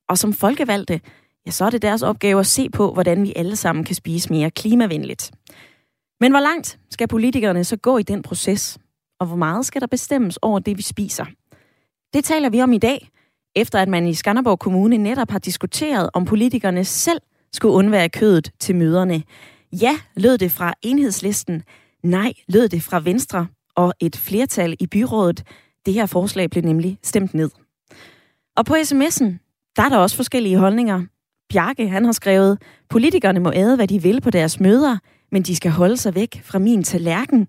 og 0.09 0.19
som 0.19 0.33
folkevalgte, 0.33 1.01
ja, 1.47 1.51
så 1.51 1.65
er 1.65 1.71
det 1.71 1.83
deres 1.83 2.03
opgave 2.03 2.41
at 2.41 2.47
se 2.47 2.71
på, 2.71 2.93
hvordan 2.93 3.23
vi 3.23 3.33
alle 3.37 3.57
sammen 3.57 3.85
kan 3.85 3.95
spise 3.95 4.33
mere 4.33 4.51
klimavenligt. 4.51 5.31
Men 6.21 6.33
hvor 6.33 6.41
langt 6.41 6.79
skal 6.91 7.09
politikerne 7.09 7.65
så 7.65 7.77
gå 7.77 7.99
i 7.99 8.03
den 8.03 8.23
proces? 8.23 8.79
Og 9.21 9.27
hvor 9.27 9.37
meget 9.37 9.67
skal 9.67 9.81
der 9.81 9.87
bestemmes 9.87 10.37
over 10.37 10.59
det, 10.59 10.77
vi 10.77 10.83
spiser? 10.83 11.25
Det 12.15 12.25
taler 12.25 12.51
vi 12.51 12.63
om 12.63 12.73
i 12.73 12.79
dag, 12.79 13.09
efter 13.57 13.79
at 13.79 13.89
man 13.89 14.07
i 14.07 14.15
Skanderborg 14.15 14.59
Kommune 14.59 14.97
netop 14.97 15.31
har 15.31 15.39
diskuteret, 15.39 16.11
om 16.15 16.25
politikerne 16.25 16.85
selv 16.85 17.21
skulle 17.53 17.75
undvære 17.75 18.09
kødet 18.09 18.53
til 18.61 18.77
møderne. 18.77 19.23
Ja, 19.73 19.99
lød 20.17 20.39
det 20.39 20.53
fra 20.53 20.75
enhedslisten. 20.83 21.63
Nej, 22.03 22.33
lød 22.49 22.69
det 22.69 22.83
fra 22.83 23.01
Venstre 23.01 23.47
og 23.77 23.95
et 24.01 24.17
flertal 24.17 24.77
i 24.81 24.87
byrådet. 24.87 25.43
Det 25.87 25.95
her 25.95 26.07
forslag 26.07 26.51
blev 26.51 26.65
nemlig 26.65 26.99
stemt 27.03 27.35
ned. 27.35 27.51
Og 28.57 28.67
på 28.67 28.75
sms'en, 28.75 29.25
der 29.77 29.83
er 29.83 29.89
der 29.89 29.97
også 29.97 30.17
forskellige 30.17 30.59
holdninger. 30.59 31.05
Bjarke, 31.51 31.89
han 31.89 32.05
har 32.05 32.13
skrevet, 32.13 32.63
politikerne 32.89 33.41
må 33.41 33.53
æde, 33.55 33.77
hvad 33.77 33.89
de 33.89 34.03
vil 34.03 34.21
på 34.21 34.31
deres 34.31 34.61
møder, 34.61 34.99
men 35.33 35.43
de 35.43 35.57
skal 35.57 35.71
holde 35.71 35.97
sig 35.97 36.15
væk 36.15 36.43
fra 36.45 36.59
min 36.59 36.83
tallerken. 36.83 37.49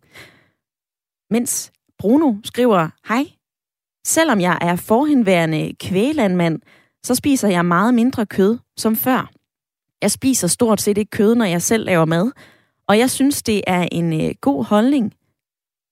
Mens 1.30 1.72
Bruno 2.00 2.34
skriver, 2.44 2.90
hej, 3.08 3.26
selvom 4.06 4.42
jeg 4.42 4.58
er 4.62 4.76
forhenværende 4.76 5.74
kvælandmand, 5.80 6.60
så 7.04 7.16
spiser 7.16 7.48
jeg 7.48 7.66
meget 7.66 7.94
mindre 7.94 8.26
kød 8.26 8.58
som 8.78 8.96
før. 8.96 9.32
Jeg 10.02 10.12
spiser 10.12 10.48
stort 10.48 10.82
set 10.82 10.98
ikke 10.98 11.10
kød, 11.10 11.36
når 11.36 11.46
jeg 11.46 11.62
selv 11.62 11.86
laver 11.86 12.06
mad, 12.06 12.32
og 12.88 12.98
jeg 12.98 13.10
synes, 13.10 13.44
det 13.44 13.62
er 13.68 13.88
en 13.92 14.22
øh, 14.22 14.36
god 14.42 14.66
holdning, 14.66 15.14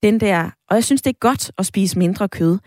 den 0.03 0.19
der, 0.19 0.49
og 0.69 0.75
jeg 0.75 0.83
synes, 0.83 1.01
det 1.01 1.09
er 1.09 1.19
godt 1.19 1.51
at 1.57 1.65
spise 1.65 1.99
mindre 1.99 2.29
kød. 2.29 2.57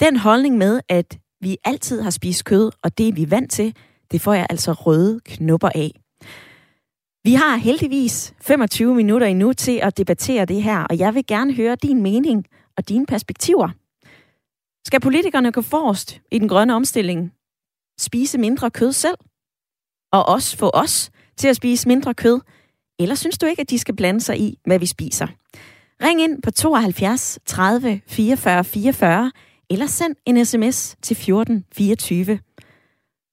Den 0.00 0.16
holdning 0.16 0.58
med, 0.58 0.80
at 0.88 1.18
vi 1.40 1.56
altid 1.64 2.00
har 2.00 2.10
spist 2.10 2.44
kød, 2.44 2.70
og 2.82 2.98
det 2.98 3.08
er 3.08 3.12
vi 3.12 3.30
vant 3.30 3.50
til, 3.50 3.74
det 4.12 4.20
får 4.20 4.34
jeg 4.34 4.46
altså 4.50 4.72
røde 4.72 5.20
knupper 5.24 5.68
af. 5.74 5.90
Vi 7.24 7.34
har 7.34 7.56
heldigvis 7.56 8.34
25 8.40 8.94
minutter 8.94 9.26
endnu 9.26 9.52
til 9.52 9.80
at 9.82 9.98
debattere 9.98 10.44
det 10.44 10.62
her, 10.62 10.78
og 10.90 10.98
jeg 10.98 11.14
vil 11.14 11.26
gerne 11.26 11.54
høre 11.54 11.76
din 11.82 12.02
mening 12.02 12.46
og 12.76 12.88
dine 12.88 13.06
perspektiver. 13.06 13.68
Skal 14.86 15.00
politikerne 15.00 15.52
gå 15.52 15.62
forrest 15.62 16.20
i 16.30 16.38
den 16.38 16.48
grønne 16.48 16.74
omstilling? 16.74 17.32
Spise 18.00 18.38
mindre 18.38 18.70
kød 18.70 18.92
selv? 18.92 19.16
Og 20.12 20.28
også 20.28 20.56
få 20.56 20.70
os 20.74 21.10
til 21.36 21.48
at 21.48 21.56
spise 21.56 21.88
mindre 21.88 22.14
kød? 22.14 22.40
Eller 22.98 23.14
synes 23.14 23.38
du 23.38 23.46
ikke, 23.46 23.60
at 23.60 23.70
de 23.70 23.78
skal 23.78 23.96
blande 23.96 24.20
sig 24.20 24.40
i, 24.40 24.58
hvad 24.66 24.78
vi 24.78 24.86
spiser? 24.86 25.26
Ring 26.02 26.20
ind 26.22 26.42
på 26.42 26.50
72 26.50 27.38
30 27.46 28.00
44 28.06 28.64
44, 28.64 29.32
eller 29.70 29.86
send 29.86 30.16
en 30.26 30.44
sms 30.44 30.96
til 31.02 31.16
14 31.16 31.64
24. 31.72 32.38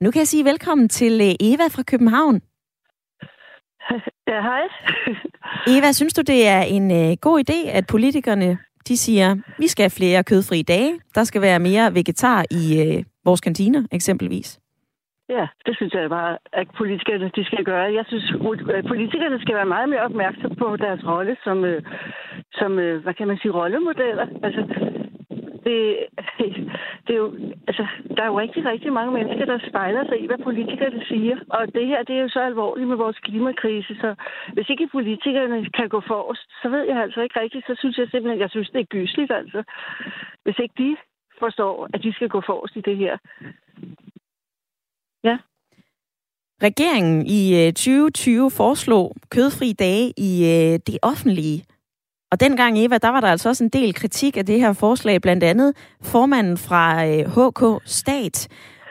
Nu 0.02 0.12
kan 0.12 0.20
jeg 0.20 0.28
sige 0.28 0.46
velkommen 0.46 0.90
til 0.90 1.14
øh, 1.28 1.50
Eva 1.50 1.68
fra 1.76 1.84
København. 1.92 2.42
Ja, 4.32 4.42
hej. 4.42 4.64
Eva, 5.76 5.92
synes 5.92 6.14
du, 6.14 6.22
det 6.22 6.48
er 6.48 6.62
en 6.62 6.92
øh, 6.92 7.18
god 7.22 7.38
idé, 7.44 7.70
at 7.78 7.86
politikerne 7.92 8.58
de 8.88 8.98
siger, 8.98 9.36
vi 9.58 9.68
skal 9.68 9.84
have 9.84 9.98
flere 10.00 10.24
kødfri 10.24 10.62
dage, 10.62 11.00
der 11.16 11.24
skal 11.24 11.42
være 11.42 11.60
mere 11.60 11.94
vegetar 11.94 12.46
i 12.60 12.64
øh, 12.84 13.04
vores 13.26 13.42
kantiner 13.42 13.84
eksempelvis? 13.92 14.60
Ja, 15.30 15.48
det 15.66 15.76
synes 15.76 15.94
jeg 15.94 16.10
bare, 16.10 16.38
at 16.54 16.68
politikerne 16.78 17.32
de 17.36 17.46
skal 17.46 17.64
gøre. 17.64 17.94
Jeg 18.00 18.06
synes, 18.08 18.34
at 18.78 18.86
politikerne 18.88 19.42
skal 19.42 19.56
være 19.56 19.74
meget 19.76 19.90
mere 19.90 20.02
opmærksomme 20.02 20.56
på 20.56 20.78
deres 20.78 21.02
rolle 21.06 21.38
som, 21.44 21.66
øh, 21.66 21.82
som 22.54 22.80
øh, 22.80 23.04
hvad 23.04 23.14
kan 23.14 23.28
man 23.28 23.38
sige, 23.38 23.52
rollemodeller. 23.52 24.28
Altså, 24.44 24.62
det, 25.66 25.78
det 27.06 27.14
er 27.16 27.22
jo, 27.26 27.30
altså, 27.68 27.86
der 28.16 28.22
er 28.24 28.28
jo 28.32 28.40
rigtig, 28.40 28.66
rigtig 28.66 28.94
mange 28.94 29.12
mennesker, 29.18 29.46
der 29.46 29.70
spejler 29.70 30.04
sig 30.06 30.18
i, 30.22 30.26
hvad 30.26 30.38
politikerne 30.44 31.02
siger. 31.12 31.38
Og 31.50 31.74
det 31.76 31.88
her, 31.88 32.04
det 32.04 32.16
er 32.16 32.22
jo 32.22 32.30
så 32.30 32.40
alvorligt 32.40 32.88
med 32.88 32.98
vores 32.98 33.18
klimakrise, 33.18 33.96
så 33.96 34.16
hvis 34.54 34.70
ikke 34.70 34.90
politikerne 34.92 35.70
kan 35.78 35.90
gå 35.90 36.02
forrest, 36.08 36.48
så 36.62 36.70
ved 36.70 36.84
jeg 36.92 36.98
altså 36.98 37.22
ikke 37.22 37.40
rigtigt, 37.40 37.66
så 37.68 37.76
synes 37.80 37.98
jeg 37.98 38.08
simpelthen, 38.08 38.40
jeg 38.40 38.50
synes, 38.50 38.70
det 38.70 38.82
er 38.82 38.94
gysligt, 38.98 39.32
altså. 39.32 39.64
Hvis 40.44 40.60
ikke 40.60 40.76
de 40.78 40.98
forstår, 41.40 41.90
at 41.94 42.04
de 42.04 42.14
skal 42.14 42.30
gå 42.30 42.42
forrest 42.46 42.76
i 42.76 42.82
det 42.82 42.98
her. 42.98 43.18
Ja. 45.24 45.38
Regeringen 46.68 47.26
i 47.26 47.42
øh, 47.62 47.74
2020 47.74 48.52
foreslog 48.52 49.16
kødfri 49.30 49.74
dage 49.74 50.14
i 50.18 50.32
øh, 50.54 50.80
det 50.88 50.98
offentlige. 51.02 51.64
Og 52.32 52.40
dengang, 52.40 52.80
Eva, 52.80 52.98
der 52.98 53.10
var 53.10 53.22
der 53.22 53.28
altså 53.28 53.50
også 53.50 53.64
en 53.64 53.70
del 53.70 53.94
kritik 53.94 54.38
af 54.38 54.46
det 54.46 54.60
her 54.60 54.74
forslag, 54.74 55.22
blandt 55.22 55.44
andet 55.44 55.74
formanden 56.02 56.58
fra 56.58 57.06
øh, 57.08 57.48
HK 57.48 57.82
Stat. 57.86 58.48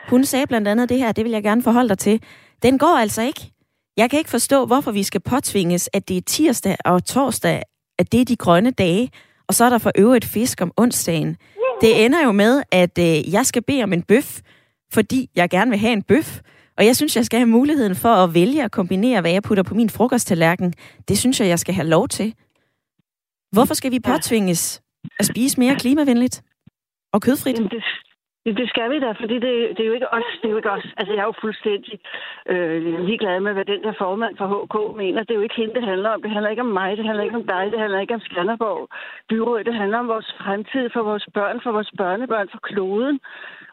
Hun 0.09 0.25
sagde 0.25 0.47
blandt 0.47 0.67
andet 0.67 0.89
det 0.89 0.97
her, 0.97 1.11
det 1.11 1.25
vil 1.25 1.31
jeg 1.31 1.43
gerne 1.43 1.63
forholde 1.63 1.89
dig 1.89 1.97
til. 1.97 2.21
Den 2.63 2.77
går 2.77 2.97
altså 2.97 3.21
ikke. 3.21 3.51
Jeg 3.97 4.09
kan 4.09 4.19
ikke 4.19 4.29
forstå, 4.29 4.65
hvorfor 4.65 4.91
vi 4.91 5.03
skal 5.03 5.21
påtvinges, 5.21 5.89
at 5.93 6.09
det 6.09 6.17
er 6.17 6.21
tirsdag 6.21 6.77
og 6.85 7.05
torsdag, 7.05 7.63
at 7.99 8.11
det 8.11 8.21
er 8.21 8.25
de 8.25 8.35
grønne 8.35 8.71
dage, 8.71 9.09
og 9.47 9.53
så 9.53 9.65
er 9.65 9.69
der 9.69 9.77
for 9.77 9.91
øvrigt 9.95 10.25
fisk 10.25 10.61
om 10.61 10.71
onsdagen. 10.77 11.37
Det 11.81 12.05
ender 12.05 12.23
jo 12.23 12.31
med, 12.31 12.63
at 12.71 12.97
øh, 12.99 13.33
jeg 13.33 13.45
skal 13.45 13.61
bede 13.61 13.83
om 13.83 13.93
en 13.93 14.01
bøf, 14.01 14.39
fordi 14.93 15.29
jeg 15.35 15.49
gerne 15.49 15.71
vil 15.71 15.79
have 15.79 15.93
en 15.93 16.03
bøf. 16.03 16.39
Og 16.77 16.85
jeg 16.85 16.95
synes, 16.95 17.15
jeg 17.15 17.25
skal 17.25 17.39
have 17.39 17.49
muligheden 17.49 17.95
for 17.95 18.09
at 18.09 18.33
vælge 18.33 18.63
at 18.63 18.71
kombinere, 18.71 19.21
hvad 19.21 19.31
jeg 19.31 19.43
putter 19.43 19.63
på 19.63 19.75
min 19.75 19.89
frokosttallerken. 19.89 20.73
Det 21.07 21.17
synes 21.17 21.39
jeg, 21.39 21.47
jeg 21.47 21.59
skal 21.59 21.73
have 21.73 21.87
lov 21.87 22.07
til. 22.07 22.33
Hvorfor 23.55 23.73
skal 23.73 23.91
vi 23.91 23.99
påtvinges 23.99 24.81
at 25.19 25.25
spise 25.25 25.59
mere 25.59 25.75
klimavenligt 25.75 26.43
og 27.13 27.21
kødfrit? 27.21 27.55
Jamen 27.55 27.69
det, 27.69 27.83
det, 28.45 28.57
det 28.57 28.69
skal 28.69 28.87
vi 28.91 28.99
da, 28.99 29.11
fordi 29.21 29.35
det, 29.45 29.53
det 29.75 29.81
er 29.83 29.89
jo 29.91 29.97
ikke 29.99 30.13
os. 30.13 30.29
Det 30.39 30.47
er 30.47 30.53
jo 30.55 30.57
ikke 30.61 30.71
os. 30.71 30.87
Altså, 30.97 31.11
jeg 31.13 31.21
er 31.21 31.29
jo 31.31 31.41
fuldstændig 31.41 31.95
øh, 32.51 32.99
ligeglad 33.07 33.39
med, 33.39 33.53
hvad 33.53 33.65
den 33.65 33.83
der 33.83 33.93
formand 34.03 34.37
for 34.37 34.47
HK 34.53 34.75
mener. 34.97 35.19
Det 35.23 35.31
er 35.31 35.39
jo 35.39 35.47
ikke 35.47 35.59
hende, 35.61 35.73
det 35.73 35.89
handler 35.91 36.09
om. 36.09 36.21
Det 36.21 36.31
handler 36.31 36.49
ikke 36.49 36.65
om 36.67 36.73
mig, 36.79 36.97
det 36.97 37.05
handler 37.05 37.23
ikke 37.23 37.39
om 37.41 37.47
dig, 37.53 37.63
det 37.71 37.79
handler 37.79 37.99
ikke 37.99 38.17
om 38.17 38.25
Skanderborg 38.27 38.81
byråd. 39.29 39.63
Det 39.63 39.75
handler 39.81 39.97
om 39.97 40.07
vores 40.07 40.29
fremtid 40.41 40.85
for 40.93 41.03
vores 41.09 41.25
børn, 41.33 41.59
for 41.63 41.71
vores 41.71 41.91
børnebørn, 41.97 42.49
for 42.51 42.59
kloden. 42.69 43.19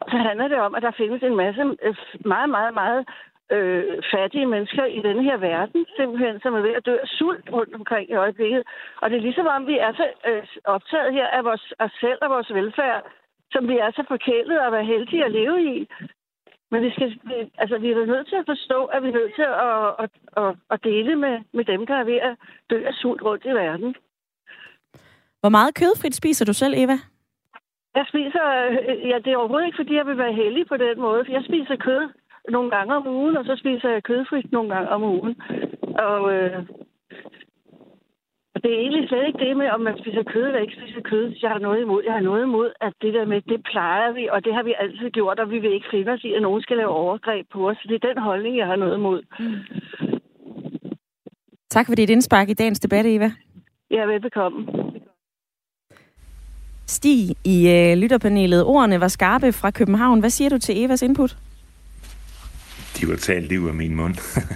Og 0.00 0.06
så 0.10 0.16
handler 0.28 0.48
det 0.48 0.60
om, 0.66 0.74
at 0.74 0.82
der 0.82 0.98
findes 1.00 1.22
en 1.22 1.36
masse 1.36 1.62
øh, 1.86 1.96
meget, 2.32 2.50
meget, 2.56 2.74
meget 2.74 3.02
øh, 3.52 4.02
fattige 4.14 4.46
mennesker 4.46 4.84
i 4.84 5.00
denne 5.06 5.22
her 5.22 5.36
verden, 5.36 5.86
simpelthen, 5.96 6.40
som 6.40 6.54
er 6.54 6.60
ved 6.60 6.74
at 6.74 6.86
dø 6.86 6.96
af 7.02 7.08
sult 7.08 7.50
rundt 7.52 7.74
omkring 7.74 8.10
i 8.10 8.14
øjeblikket. 8.14 8.62
Og 9.00 9.10
det 9.10 9.16
er 9.16 9.26
ligesom 9.28 9.46
om, 9.46 9.66
vi 9.66 9.78
er 9.78 9.92
så 9.92 10.06
øh, 10.28 10.42
optaget 10.64 11.12
her 11.12 11.26
af 11.26 11.44
vores, 11.44 11.72
os 11.78 11.92
selv 12.00 12.18
og 12.22 12.30
vores 12.30 12.54
velfærd, 12.54 13.02
som 13.52 13.68
vi 13.68 13.76
er 13.78 13.90
så 13.90 14.04
forkælet 14.08 14.58
at 14.58 14.72
være 14.72 14.84
heldige 14.84 15.24
at 15.24 15.32
leve 15.32 15.58
i. 15.74 15.88
Men 16.70 16.82
vi, 16.82 16.90
skal, 16.90 17.20
altså, 17.58 17.78
vi 17.78 17.90
er 17.90 18.06
nødt 18.06 18.28
til 18.28 18.36
at 18.36 18.46
forstå, 18.46 18.84
at 18.84 19.02
vi 19.02 19.08
er 19.08 19.12
nødt 19.12 19.34
til 19.34 19.42
at, 19.42 19.88
at, 20.02 20.10
at, 20.42 20.56
at 20.70 20.84
dele 20.84 21.16
med, 21.16 21.40
med 21.52 21.64
dem, 21.64 21.86
der 21.86 21.94
er 21.94 22.04
ved 22.04 22.18
at 22.28 22.36
dø 22.70 22.84
af 22.86 22.94
sult 22.94 23.22
rundt 23.22 23.44
i 23.44 23.48
verden. 23.48 23.94
Hvor 25.40 25.48
meget 25.48 25.74
kødfrit 25.74 26.14
spiser 26.14 26.44
du 26.44 26.52
selv, 26.52 26.74
Eva? 26.76 26.96
Jeg 27.94 28.06
spiser, 28.08 28.44
øh, 28.64 29.08
ja, 29.10 29.16
det 29.24 29.32
er 29.32 29.36
overhovedet 29.36 29.66
ikke, 29.66 29.76
fordi 29.76 29.94
jeg 29.94 30.06
vil 30.06 30.18
være 30.18 30.32
heldig 30.32 30.66
på 30.68 30.76
den 30.76 31.00
måde, 31.00 31.24
for 31.24 31.32
jeg 31.32 31.44
spiser 31.44 31.76
kød 31.76 32.08
nogle 32.50 32.70
gange 32.70 32.96
om 32.96 33.06
ugen, 33.06 33.36
og 33.36 33.44
så 33.44 33.56
spiser 33.56 33.88
jeg 33.90 34.02
kødfrit 34.02 34.52
nogle 34.52 34.74
gange 34.74 34.88
om 34.88 35.02
ugen. 35.02 35.34
Og, 36.08 36.34
øh, 36.34 36.58
og 38.54 38.62
det 38.62 38.70
er 38.72 38.78
egentlig 38.84 39.08
slet 39.08 39.26
ikke 39.26 39.44
det 39.44 39.56
med, 39.56 39.68
om 39.70 39.80
man 39.80 39.98
spiser 39.98 40.22
kød 40.22 40.44
eller 40.46 40.60
ikke 40.60 40.78
spiser 40.80 41.00
kød. 41.00 41.34
Jeg 41.42 41.50
har 41.50 41.58
noget 41.58 41.80
imod. 41.80 42.02
Jeg 42.06 42.12
har 42.12 42.20
noget 42.20 42.42
imod, 42.42 42.70
at 42.80 42.92
det 43.02 43.14
der 43.14 43.24
med, 43.26 43.40
det 43.52 43.60
plejer 43.72 44.12
vi, 44.12 44.28
og 44.32 44.44
det 44.44 44.54
har 44.54 44.62
vi 44.62 44.74
altid 44.78 45.10
gjort, 45.10 45.38
og 45.40 45.50
vi 45.50 45.58
vil 45.58 45.72
ikke 45.72 45.90
finde 45.90 46.12
os 46.12 46.24
i, 46.24 46.32
at 46.32 46.42
nogen 46.42 46.62
skal 46.62 46.76
lave 46.76 46.88
overgreb 46.88 47.46
på 47.52 47.68
os. 47.68 47.76
Så 47.76 47.84
det 47.88 47.94
er 47.94 48.08
den 48.08 48.22
holdning, 48.22 48.56
jeg 48.56 48.66
har 48.66 48.76
noget 48.76 48.96
imod. 48.96 49.20
Mm. 49.38 50.18
Tak 51.70 51.86
for 51.86 51.94
dit 51.94 52.10
indspark 52.10 52.48
i 52.48 52.54
dagens 52.54 52.80
debat, 52.80 53.06
Eva. 53.06 53.30
Ja, 53.90 54.04
velbekomme. 54.04 54.66
Stig 56.86 57.36
i 57.44 57.56
øh, 57.70 57.98
lytterpanelet. 57.98 58.64
Ordene 58.64 59.00
var 59.00 59.08
skarpe 59.08 59.52
fra 59.52 59.70
København. 59.70 60.20
Hvad 60.20 60.30
siger 60.30 60.50
du 60.50 60.58
til 60.58 60.84
Evas 60.84 61.02
input? 61.02 61.36
De 63.00 63.06
kunne 63.06 63.16
tage 63.16 63.40
liv 63.40 63.66
af 63.68 63.74
min 63.74 63.94
mund. 63.94 64.14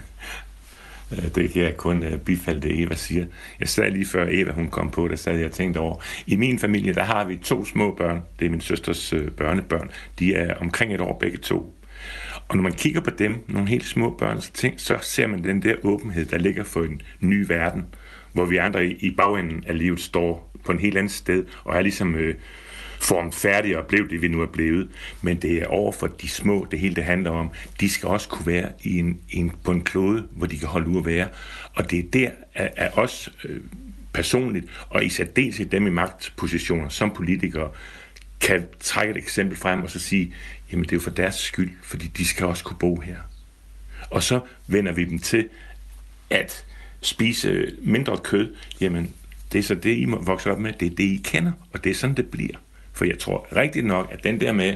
Øh, 1.12 1.34
det 1.34 1.50
kan 1.52 1.62
jeg 1.62 1.76
kun 1.76 2.02
øh, 2.02 2.18
bifalde 2.18 2.60
det, 2.60 2.82
Eva 2.82 2.94
siger. 2.94 3.26
Jeg 3.60 3.68
sad 3.68 3.90
lige 3.90 4.06
før 4.06 4.26
Eva 4.30 4.52
hun 4.52 4.68
kom 4.68 4.90
på, 4.90 5.08
der 5.08 5.16
sad 5.16 5.36
jeg 5.36 5.46
og 5.46 5.52
tænkte 5.52 5.78
over. 5.78 5.96
I 6.26 6.36
min 6.36 6.58
familie, 6.58 6.94
der 6.94 7.02
har 7.02 7.24
vi 7.24 7.36
to 7.36 7.64
små 7.64 7.94
børn. 7.94 8.22
Det 8.38 8.46
er 8.46 8.50
min 8.50 8.60
søsters 8.60 9.12
øh, 9.12 9.30
børnebørn. 9.30 9.90
De 10.18 10.34
er 10.34 10.54
omkring 10.54 10.94
et 10.94 11.00
år 11.00 11.18
begge 11.18 11.38
to. 11.38 11.74
Og 12.48 12.56
når 12.56 12.62
man 12.62 12.72
kigger 12.72 13.00
på 13.00 13.10
dem, 13.10 13.44
nogle 13.48 13.68
helt 13.68 13.84
små 13.84 14.10
børn, 14.10 14.40
så, 14.40 14.70
så 14.76 14.98
ser 15.02 15.26
man 15.26 15.44
den 15.44 15.62
der 15.62 15.74
åbenhed, 15.82 16.24
der 16.24 16.38
ligger 16.38 16.64
for 16.64 16.82
en 16.82 17.02
ny 17.20 17.46
verden, 17.48 17.84
hvor 18.32 18.44
vi 18.44 18.56
andre 18.56 18.86
i, 18.86 19.14
bagenden 19.16 19.64
af 19.66 19.78
livet 19.78 20.00
står 20.00 20.50
på 20.64 20.72
en 20.72 20.78
helt 20.78 20.96
anden 20.96 21.10
sted, 21.10 21.44
og 21.64 21.76
er 21.76 21.80
ligesom 21.80 22.14
øh, 22.14 22.34
formet 23.02 23.76
og 23.76 23.86
blev 23.86 24.10
det, 24.10 24.22
vi 24.22 24.28
nu 24.28 24.42
er 24.42 24.46
blevet. 24.46 24.88
Men 25.22 25.36
det 25.36 25.62
er 25.62 25.66
over 25.66 25.92
for 25.92 26.06
de 26.06 26.28
små, 26.28 26.66
det 26.70 26.78
hele 26.78 26.94
det 26.94 27.04
handler 27.04 27.30
om. 27.30 27.50
De 27.80 27.90
skal 27.90 28.08
også 28.08 28.28
kunne 28.28 28.46
være 28.46 28.72
i 28.82 28.98
en, 28.98 29.20
en, 29.30 29.52
på 29.64 29.72
en 29.72 29.84
klode, 29.84 30.26
hvor 30.30 30.46
de 30.46 30.58
kan 30.58 30.68
holde 30.68 30.88
ud 30.88 30.98
at 30.98 31.06
være. 31.06 31.28
Og 31.74 31.90
det 31.90 31.98
er 31.98 32.10
der 32.12 32.30
at, 32.54 32.72
at 32.76 32.98
os 32.98 33.32
øh, 33.44 33.60
personligt, 34.12 34.66
og 34.88 35.04
i 35.04 35.08
særdeleshed 35.08 35.66
dem 35.66 35.86
i 35.86 35.90
magtpositioner 35.90 36.88
som 36.88 37.10
politikere, 37.10 37.70
kan 38.40 38.66
trække 38.80 39.10
et 39.10 39.16
eksempel 39.16 39.56
frem 39.56 39.82
og 39.82 39.90
så 39.90 39.98
sige, 39.98 40.34
jamen 40.72 40.84
det 40.84 40.92
er 40.92 40.96
jo 40.96 41.00
for 41.00 41.10
deres 41.10 41.34
skyld, 41.34 41.70
fordi 41.82 42.06
de 42.06 42.24
skal 42.24 42.46
også 42.46 42.64
kunne 42.64 42.78
bo 42.78 43.00
her. 43.00 43.16
Og 44.10 44.22
så 44.22 44.40
vender 44.66 44.92
vi 44.92 45.04
dem 45.04 45.18
til 45.18 45.48
at 46.30 46.64
spise 47.00 47.72
mindre 47.82 48.18
kød, 48.18 48.54
jamen 48.80 49.14
det 49.52 49.58
er 49.58 49.62
så 49.62 49.74
det, 49.74 49.96
I 49.96 50.04
vokser 50.04 50.50
op 50.50 50.58
med, 50.58 50.72
det 50.72 50.86
er 50.86 50.96
det, 50.96 51.04
I 51.04 51.20
kender, 51.24 51.52
og 51.72 51.84
det 51.84 51.90
er 51.90 51.94
sådan, 51.94 52.16
det 52.16 52.26
bliver. 52.30 52.56
For 52.92 53.04
jeg 53.04 53.18
tror 53.18 53.46
rigtigt 53.56 53.86
nok, 53.86 54.08
at 54.12 54.24
den 54.24 54.40
der 54.40 54.52
med 54.52 54.74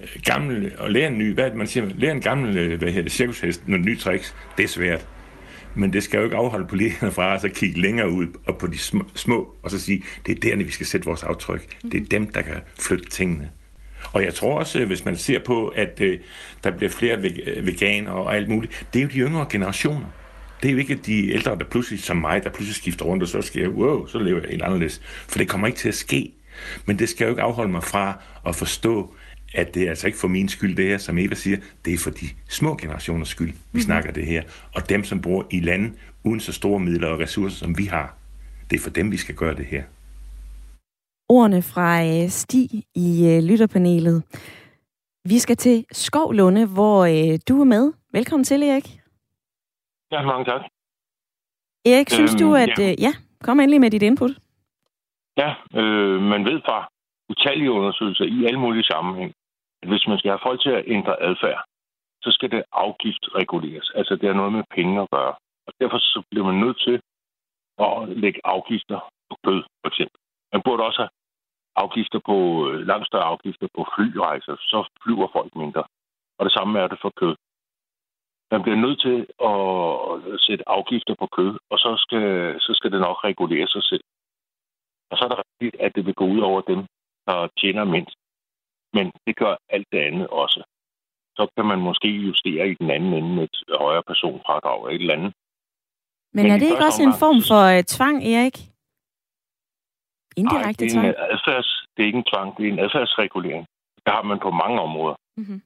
øh, 0.00 0.08
gammel, 0.24 0.72
og 0.78 0.90
lære 0.90 1.06
en 1.06 1.18
ny, 1.18 1.34
hvad 1.34 1.50
man 1.50 1.66
siger, 1.66 1.86
lære 1.94 2.12
en 2.12 2.20
gammel, 2.20 2.56
øh, 2.56 2.78
hvad 2.78 2.88
hedder 2.88 3.02
det, 3.02 3.12
cirkushest, 3.12 3.68
nogle 3.68 3.84
nye 3.84 3.98
tricks, 3.98 4.34
det 4.56 4.62
er 4.62 4.68
svært. 4.68 5.06
Men 5.74 5.92
det 5.92 6.02
skal 6.02 6.18
jo 6.18 6.24
ikke 6.24 6.36
afholde 6.36 6.66
politikerne 6.66 7.12
fra 7.12 7.34
at 7.34 7.52
kigge 7.54 7.80
længere 7.80 8.10
ud 8.10 8.26
og 8.46 8.58
på 8.58 8.66
de 8.66 8.78
små, 9.14 9.54
og 9.62 9.70
så 9.70 9.80
sige, 9.80 10.04
det 10.26 10.36
er 10.36 10.56
der, 10.56 10.64
vi 10.64 10.70
skal 10.70 10.86
sætte 10.86 11.06
vores 11.06 11.22
aftryk. 11.22 11.76
Det 11.82 11.94
er 11.94 12.04
dem, 12.04 12.32
der 12.32 12.42
kan 12.42 12.56
flytte 12.80 13.10
tingene. 13.10 13.50
Og 14.12 14.24
jeg 14.24 14.34
tror 14.34 14.58
også, 14.58 14.80
øh, 14.80 14.86
hvis 14.86 15.04
man 15.04 15.16
ser 15.16 15.38
på, 15.38 15.68
at 15.68 16.00
øh, 16.00 16.18
der 16.64 16.70
bliver 16.70 16.90
flere 16.90 17.22
veganer 17.62 18.10
og 18.10 18.36
alt 18.36 18.48
muligt, 18.48 18.86
det 18.92 18.98
er 18.98 19.02
jo 19.02 19.08
de 19.08 19.18
yngre 19.18 19.46
generationer. 19.50 20.06
Det 20.62 20.68
er 20.68 20.72
jo 20.72 20.78
ikke 20.78 20.94
de 20.94 21.32
ældre, 21.32 21.58
der 21.58 21.64
pludselig, 21.64 22.02
som 22.02 22.16
mig, 22.16 22.44
der 22.44 22.50
pludselig 22.50 22.74
skifter 22.74 23.04
rundt, 23.04 23.22
og 23.22 23.28
så 23.28 23.42
sker, 23.42 23.68
wow, 23.68 24.06
så 24.06 24.18
lever 24.18 24.40
jeg 24.40 24.50
helt 24.50 24.62
anderledes. 24.62 25.02
For 25.28 25.38
det 25.38 25.48
kommer 25.48 25.66
ikke 25.66 25.78
til 25.78 25.88
at 25.88 25.94
ske. 25.94 26.32
Men 26.86 26.98
det 26.98 27.08
skal 27.08 27.24
jo 27.24 27.30
ikke 27.30 27.42
afholde 27.42 27.72
mig 27.72 27.82
fra 27.82 28.22
at 28.46 28.56
forstå, 28.56 29.14
at 29.54 29.74
det 29.74 29.82
er 29.82 29.88
altså 29.88 30.06
ikke 30.06 30.18
for 30.18 30.28
min 30.28 30.48
skyld, 30.48 30.76
det 30.76 30.84
her, 30.84 30.98
som 30.98 31.18
Eva 31.18 31.34
siger, 31.34 31.58
det 31.84 31.94
er 31.94 31.98
for 31.98 32.10
de 32.10 32.26
små 32.48 32.76
generationers 32.76 33.28
skyld, 33.28 33.48
vi 33.48 33.52
mm-hmm. 33.52 33.80
snakker 33.80 34.12
det 34.12 34.26
her. 34.26 34.42
Og 34.74 34.88
dem, 34.88 35.04
som 35.04 35.20
bor 35.20 35.46
i 35.50 35.60
lande 35.60 35.92
uden 36.24 36.40
så 36.40 36.52
store 36.52 36.80
midler 36.80 37.08
og 37.08 37.20
ressourcer, 37.20 37.56
som 37.56 37.78
vi 37.78 37.84
har, 37.84 38.16
det 38.70 38.76
er 38.76 38.80
for 38.80 38.90
dem, 38.90 39.12
vi 39.12 39.16
skal 39.16 39.34
gøre 39.34 39.54
det 39.54 39.66
her. 39.66 39.82
Ordene 41.28 41.62
fra 41.62 42.04
øh, 42.04 42.28
Stig 42.28 42.70
i 42.94 43.26
øh, 43.28 43.42
lytterpanelet. 43.42 44.22
Vi 45.24 45.38
skal 45.38 45.56
til 45.56 45.86
Skovlunde, 45.92 46.66
hvor 46.66 47.04
øh, 47.04 47.38
du 47.48 47.60
er 47.60 47.64
med. 47.64 47.92
Velkommen 48.12 48.44
til, 48.44 48.62
Erik. 48.62 49.00
Ja, 50.12 50.22
mange 50.22 50.44
tak. 50.44 50.60
Erik, 51.86 52.10
synes 52.10 52.32
øhm, 52.32 52.38
du, 52.38 52.54
at... 52.54 52.78
Ja. 52.78 52.94
Ja, 52.98 53.12
kom 53.42 53.60
endelig 53.60 53.80
med 53.80 53.90
dit 53.90 54.02
input. 54.02 54.30
Ja, 55.36 55.54
øh, 55.80 56.20
man 56.32 56.44
ved 56.44 56.60
fra 56.66 56.88
utallige 57.28 57.72
undersøgelser 57.72 58.24
i 58.24 58.44
alle 58.46 58.60
mulige 58.60 58.90
sammenhæng, 58.92 59.34
at 59.82 59.88
hvis 59.88 60.06
man 60.06 60.18
skal 60.18 60.30
have 60.30 60.46
folk 60.46 60.60
til 60.62 60.70
at 60.70 60.84
ændre 60.86 61.22
adfærd, 61.22 61.64
så 62.22 62.30
skal 62.30 62.50
det 62.50 62.64
afgiftreguleres. 62.72 63.90
Altså, 63.94 64.16
det 64.16 64.26
har 64.28 64.34
noget 64.34 64.52
med 64.52 64.64
penge 64.70 65.02
at 65.02 65.10
gøre. 65.10 65.34
Og 65.66 65.72
derfor 65.80 65.98
så 65.98 66.22
bliver 66.30 66.46
man 66.46 66.60
nødt 66.64 66.78
til 66.86 67.00
at 67.78 68.08
lægge 68.08 68.40
afgifter 68.44 68.98
på 69.30 69.36
kød, 69.44 69.62
for 69.82 69.88
eksempel. 69.88 70.18
Man 70.52 70.62
burde 70.64 70.84
også 70.84 71.00
have 71.02 71.14
afgifter 71.76 72.20
på, 72.26 72.36
øh, 72.68 72.86
langt 72.86 73.06
større 73.06 73.30
afgifter 73.32 73.68
på 73.76 73.86
flyrejser, 73.94 74.56
så 74.58 74.78
flyver 75.02 75.28
folk 75.32 75.54
mindre. 75.56 75.84
Og 76.38 76.44
det 76.44 76.52
samme 76.52 76.78
er 76.78 76.88
det 76.88 76.98
for 77.02 77.12
kød. 77.20 77.36
Man 78.50 78.62
bliver 78.62 78.76
nødt 78.76 79.00
til 79.06 79.18
at 79.50 80.40
sætte 80.40 80.68
afgifter 80.68 81.14
på 81.18 81.26
kød, 81.26 81.58
og 81.70 81.78
så 81.78 81.90
skal, 82.04 82.24
så 82.60 82.72
skal 82.74 82.92
det 82.92 83.00
nok 83.00 83.24
regulere 83.24 83.68
sig 83.68 83.82
selv. 83.82 84.04
Og 85.14 85.18
så 85.18 85.24
er 85.24 85.28
det 85.32 85.42
rigtigt, 85.44 85.82
at 85.84 85.94
det 85.96 86.06
vil 86.06 86.14
gå 86.14 86.26
ud 86.34 86.40
over 86.40 86.60
dem, 86.60 86.80
der 87.26 87.48
tjener 87.60 87.84
mindst. 87.84 88.16
Men 88.96 89.12
det 89.26 89.36
gør 89.36 89.54
alt 89.68 89.88
det 89.92 89.98
andet 89.98 90.26
også. 90.26 90.60
Så 91.36 91.42
kan 91.56 91.66
man 91.66 91.80
måske 91.88 92.08
justere 92.08 92.68
i 92.68 92.74
den 92.74 92.90
anden 92.90 93.12
ende 93.14 93.34
med 93.36 93.44
et 93.44 93.58
højere 93.84 94.02
personfradrag 94.02 94.78
eller 94.78 94.90
et 94.94 95.00
eller 95.00 95.14
andet. 95.14 95.32
Men, 96.34 96.42
Men 96.42 96.52
er 96.52 96.58
det 96.58 96.66
ikke 96.70 96.86
også 96.90 97.02
en 97.02 97.18
form 97.24 97.38
for 97.50 97.62
uh, 97.76 97.82
tvang, 97.94 98.16
Erik? 98.32 98.56
Indirekte 100.40 100.84
Ej, 100.84 100.88
det 100.90 100.96
er, 100.96 101.00
en 101.00 101.14
adfærds, 101.34 101.70
det 101.94 102.02
er 102.02 102.06
ikke 102.06 102.22
en 102.24 102.30
tvang, 102.32 102.56
det 102.56 102.64
er 102.68 102.72
en 102.72 102.78
adfærdsregulering. 102.78 103.66
Det 104.04 104.12
har 104.16 104.22
man 104.22 104.38
på 104.46 104.50
mange 104.50 104.80
områder. 104.80 105.16
Mm-hmm. 105.36 105.60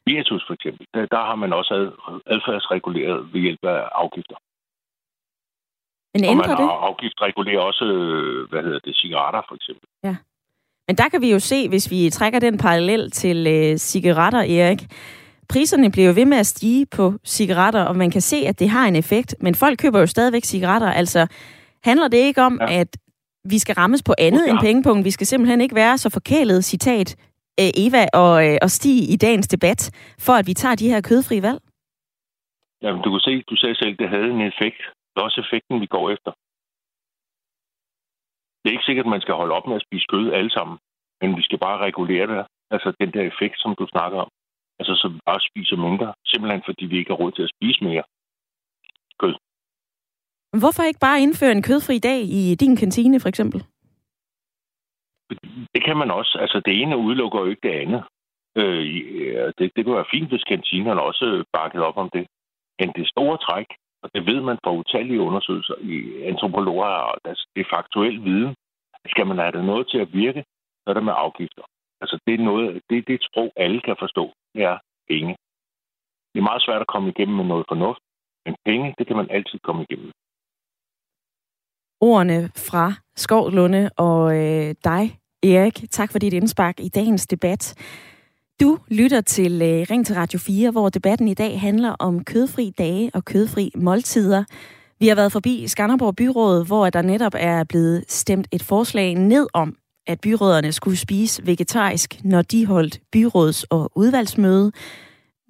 Spiritus 0.00 0.42
for 0.46 0.54
eksempel, 0.54 0.86
der, 0.94 1.06
der 1.06 1.22
har 1.28 1.34
man 1.34 1.52
også 1.52 1.74
adfærdsreguleret 2.26 3.32
ved 3.32 3.40
hjælp 3.40 3.64
af 3.64 3.80
afgifter. 4.02 4.36
Men 6.14 6.24
ændrer 6.24 6.54
og 6.54 6.60
man 6.60 6.68
det? 6.68 6.74
afgiftsregulerer 6.88 7.60
også, 7.60 7.84
hvad 8.50 8.62
hedder 8.62 8.78
det, 8.78 8.96
cigaretter 8.96 9.42
for 9.48 9.54
eksempel. 9.54 9.88
Ja. 10.04 10.16
Men 10.88 10.96
der 10.96 11.08
kan 11.08 11.20
vi 11.20 11.32
jo 11.32 11.38
se, 11.38 11.68
hvis 11.68 11.90
vi 11.90 12.10
trækker 12.10 12.38
den 12.38 12.58
parallel 12.58 13.10
til 13.10 13.46
øh, 13.46 13.76
cigaretter, 13.76 14.38
Erik, 14.38 14.78
priserne 15.48 15.90
bliver 15.90 16.06
jo 16.06 16.14
ved 16.14 16.24
med 16.24 16.38
at 16.38 16.46
stige 16.46 16.86
på 16.86 17.12
cigaretter, 17.24 17.82
og 17.84 17.96
man 17.96 18.10
kan 18.10 18.20
se, 18.20 18.36
at 18.36 18.58
det 18.58 18.68
har 18.68 18.88
en 18.88 18.96
effekt, 18.96 19.34
men 19.40 19.54
folk 19.54 19.78
køber 19.78 20.00
jo 20.00 20.06
stadigvæk 20.06 20.44
cigaretter. 20.44 20.90
Altså, 20.90 21.26
handler 21.84 22.08
det 22.08 22.18
ikke 22.18 22.42
om, 22.42 22.58
ja. 22.60 22.80
at 22.80 22.96
vi 23.44 23.58
skal 23.58 23.74
rammes 23.74 24.02
på 24.02 24.14
andet 24.18 24.46
ja. 24.46 24.50
end 24.50 24.58
pengepunkt? 24.58 25.04
Vi 25.04 25.10
skal 25.10 25.26
simpelthen 25.26 25.60
ikke 25.60 25.74
være 25.74 25.98
så 25.98 26.10
forkælet, 26.10 26.64
citat, 26.64 27.16
øh, 27.60 27.70
Eva 27.84 28.06
og, 28.14 28.46
øh, 28.46 28.58
og 28.62 28.70
Stig 28.70 29.12
i 29.12 29.16
dagens 29.16 29.48
debat, 29.48 29.80
for 30.20 30.32
at 30.32 30.46
vi 30.46 30.54
tager 30.54 30.74
de 30.74 30.88
her 30.88 31.00
kødfri 31.00 31.42
valg? 31.42 31.60
Jamen, 32.82 33.02
du 33.02 33.10
kan 33.10 33.20
se, 33.20 33.42
du 33.50 33.56
sagde 33.56 33.74
selv, 33.74 33.96
det 33.98 34.08
havde 34.08 34.30
en 34.30 34.40
effekt 34.40 34.80
er 35.18 35.24
også 35.24 35.40
effekten, 35.44 35.80
vi 35.80 35.86
går 35.86 36.10
efter. 36.14 36.32
Det 38.60 38.66
er 38.68 38.76
ikke 38.76 38.88
sikkert, 38.88 39.06
at 39.06 39.14
man 39.14 39.24
skal 39.24 39.34
holde 39.34 39.54
op 39.58 39.66
med 39.66 39.76
at 39.76 39.86
spise 39.86 40.06
kød 40.12 40.32
alle 40.32 40.50
sammen, 40.50 40.76
men 41.20 41.36
vi 41.38 41.42
skal 41.42 41.58
bare 41.58 41.78
regulere 41.88 42.26
det. 42.32 42.46
Altså 42.70 42.88
den 43.00 43.10
der 43.14 43.22
effekt, 43.32 43.56
som 43.60 43.74
du 43.78 43.86
snakker 43.94 44.18
om. 44.24 44.30
Altså 44.78 44.94
så 45.00 45.08
vi 45.08 45.18
bare 45.26 45.40
spiser 45.50 45.76
mindre, 45.76 46.14
simpelthen 46.26 46.62
fordi 46.64 46.84
vi 46.84 46.98
ikke 46.98 47.10
har 47.10 47.20
råd 47.22 47.32
til 47.32 47.42
at 47.42 47.54
spise 47.56 47.84
mere 47.84 48.04
kød. 49.20 49.34
Hvorfor 50.62 50.82
ikke 50.82 51.04
bare 51.06 51.20
indføre 51.20 51.52
en 51.52 51.66
kødfri 51.68 51.98
dag 51.98 52.20
i 52.40 52.54
din 52.54 52.76
kantine, 52.76 53.20
for 53.20 53.28
eksempel? 53.28 53.60
Det 55.74 55.84
kan 55.86 55.96
man 55.96 56.10
også. 56.10 56.38
Altså, 56.40 56.60
det 56.66 56.82
ene 56.82 56.96
udelukker 56.96 57.38
jo 57.40 57.46
ikke 57.46 57.68
det 57.68 57.74
andet. 57.82 58.02
Øh, 58.56 58.84
det, 59.58 59.72
det 59.76 59.84
kunne 59.84 60.00
være 60.00 60.12
fint, 60.14 60.28
hvis 60.28 60.44
kantinerne 60.44 61.02
også 61.02 61.44
bakkede 61.52 61.84
op 61.84 61.96
om 61.96 62.10
det. 62.10 62.26
Men 62.78 62.92
det 62.92 63.08
store 63.08 63.38
træk, 63.38 63.66
og 64.02 64.10
det 64.14 64.26
ved 64.26 64.40
man 64.40 64.58
fra 64.64 64.72
utallige 64.80 65.20
undersøgelser 65.20 65.74
i 65.80 66.22
antropologer, 66.30 66.86
og 67.10 67.14
det 67.54 67.60
er 67.60 67.74
faktuel 67.76 68.24
viden. 68.24 68.54
Skal 69.06 69.26
man 69.26 69.38
have 69.38 69.52
det 69.52 69.64
noget 69.64 69.88
til 69.90 69.98
at 69.98 70.12
virke, 70.12 70.44
så 70.82 70.86
er 70.90 70.94
det 70.94 71.04
med 71.04 71.12
afgifter. 71.16 71.62
Altså, 72.00 72.18
det 72.26 72.34
er, 72.34 72.44
noget, 72.50 72.74
det, 72.74 73.06
det 73.06 73.12
er 73.12 73.18
et 73.18 73.28
sprog, 73.30 73.52
alle 73.56 73.80
kan 73.80 73.96
forstå. 73.98 74.24
Det 74.54 74.62
er 74.62 74.78
penge. 75.08 75.36
Det 76.32 76.38
er 76.38 76.48
meget 76.50 76.62
svært 76.62 76.80
at 76.80 76.92
komme 76.94 77.08
igennem 77.08 77.36
med 77.36 77.44
noget 77.44 77.64
fornuft, 77.68 78.02
men 78.46 78.54
penge, 78.64 78.94
det 78.98 79.06
kan 79.06 79.16
man 79.16 79.30
altid 79.30 79.58
komme 79.58 79.86
igennem. 79.88 80.10
Ordene 82.00 82.50
fra 82.70 82.92
Skovlunde 83.16 83.90
og 83.96 84.22
øh, 84.40 84.74
dig, 84.84 85.04
Erik. 85.42 85.90
Tak 85.90 86.12
for 86.12 86.18
dit 86.18 86.32
indspark 86.32 86.80
i 86.80 86.88
dagens 86.88 87.26
debat. 87.26 87.62
Du 88.60 88.78
lytter 88.88 89.20
til 89.20 89.62
øh, 89.62 89.86
Ring 89.90 90.06
til 90.06 90.14
Radio 90.14 90.38
4, 90.38 90.70
hvor 90.70 90.88
debatten 90.88 91.28
i 91.28 91.34
dag 91.34 91.60
handler 91.60 91.90
om 91.90 92.24
kødfri 92.24 92.72
dage 92.78 93.10
og 93.14 93.24
kødfri 93.24 93.72
måltider. 93.76 94.44
Vi 95.00 95.08
har 95.08 95.14
været 95.14 95.32
forbi 95.32 95.68
Skanderborg 95.68 96.16
Byråd, 96.16 96.66
hvor 96.66 96.90
der 96.90 97.02
netop 97.02 97.32
er 97.36 97.64
blevet 97.64 98.04
stemt 98.08 98.48
et 98.52 98.62
forslag 98.62 99.14
ned 99.14 99.46
om, 99.52 99.76
at 100.06 100.20
byråderne 100.20 100.72
skulle 100.72 100.96
spise 100.96 101.46
vegetarisk, 101.46 102.24
når 102.24 102.42
de 102.42 102.66
holdt 102.66 103.00
byråds- 103.12 103.64
og 103.70 103.90
udvalgsmøde. 103.94 104.72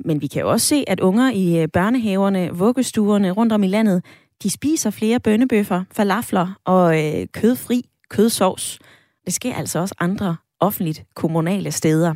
Men 0.05 0.21
vi 0.21 0.27
kan 0.27 0.43
jo 0.43 0.51
også 0.51 0.67
se, 0.67 0.85
at 0.87 1.01
unger 1.01 1.31
i 1.31 1.63
øh, 1.63 1.69
børnehaverne, 1.69 2.51
vuggestuerne 2.53 3.31
rundt 3.31 3.53
om 3.53 3.63
i 3.63 3.69
landet, 3.69 4.05
de 4.43 4.51
spiser 4.51 4.91
flere 4.91 5.21
bønnebøffer, 5.21 5.85
falafler 5.93 6.59
og 6.65 7.05
øh, 7.05 7.27
kødfri 7.33 7.83
kødsovs. 8.11 8.79
Det 9.25 9.35
sker 9.35 9.55
altså 9.55 9.79
også 9.79 9.95
andre 10.01 10.37
offentligt 10.61 11.03
kommunale 11.15 11.73
steder. 11.73 12.15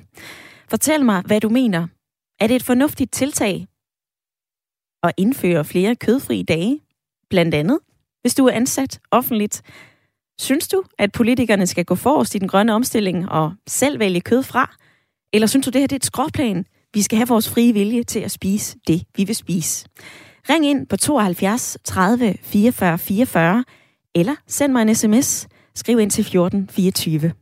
Fortæl 0.73 1.05
mig, 1.05 1.23
hvad 1.27 1.41
du 1.41 1.49
mener. 1.49 1.87
Er 2.41 2.47
det 2.47 2.57
et 2.57 2.63
fornuftigt 2.63 3.13
tiltag 3.13 3.67
at 5.03 5.13
indføre 5.17 5.65
flere 5.65 5.97
kødfri 5.97 6.43
dage? 6.43 6.81
Blandt 7.31 7.55
andet, 7.55 7.79
hvis 8.21 8.35
du 8.35 8.47
er 8.47 8.53
ansat 8.53 9.01
offentligt. 9.11 9.63
Synes 10.41 10.69
du, 10.69 10.83
at 10.99 11.13
politikerne 11.13 11.67
skal 11.67 11.85
gå 11.85 11.95
forrest 11.95 12.35
i 12.35 12.39
den 12.39 12.49
grønne 12.49 12.75
omstilling 12.75 13.29
og 13.29 13.53
selv 13.67 13.99
vælge 13.99 14.21
kød 14.21 14.43
fra? 14.43 14.77
Eller 15.33 15.47
synes 15.47 15.65
du, 15.67 15.71
det 15.71 15.81
her 15.81 15.87
det 15.87 15.97
er 15.97 15.99
et 15.99 16.05
skråplan? 16.05 16.67
Vi 16.95 17.03
skal 17.03 17.17
have 17.17 17.29
vores 17.29 17.49
frie 17.51 17.73
vilje 17.73 18.05
til 18.05 18.21
at 18.21 18.31
spise 18.31 18.79
det, 18.87 19.03
vi 19.17 19.25
vil 19.25 19.37
spise. 19.37 19.89
Ring 20.51 20.67
ind 20.67 20.87
på 20.87 20.97
72 20.97 21.79
30 21.85 22.35
44 22.43 22.99
44, 22.99 23.65
eller 24.15 24.35
send 24.47 24.73
mig 24.73 24.83
en 24.83 24.95
sms. 24.95 25.49
Skriv 25.75 25.99
ind 25.99 26.11
til 26.11 26.25
14 26.25 26.69
24. 26.69 27.33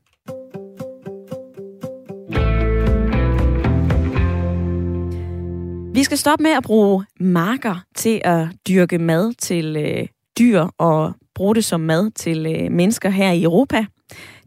Vi 6.00 6.04
skal 6.04 6.18
stoppe 6.18 6.42
med 6.42 6.50
at 6.50 6.62
bruge 6.62 7.04
marker 7.20 7.76
til 7.94 8.20
at 8.24 8.48
dyrke 8.68 8.98
mad 8.98 9.32
til 9.32 9.76
øh, 9.76 10.06
dyr 10.38 10.66
og 10.78 11.12
bruge 11.34 11.54
det 11.54 11.64
som 11.64 11.80
mad 11.80 12.10
til 12.10 12.46
øh, 12.46 12.72
mennesker 12.72 13.10
her 13.10 13.30
i 13.30 13.42
Europa. 13.42 13.86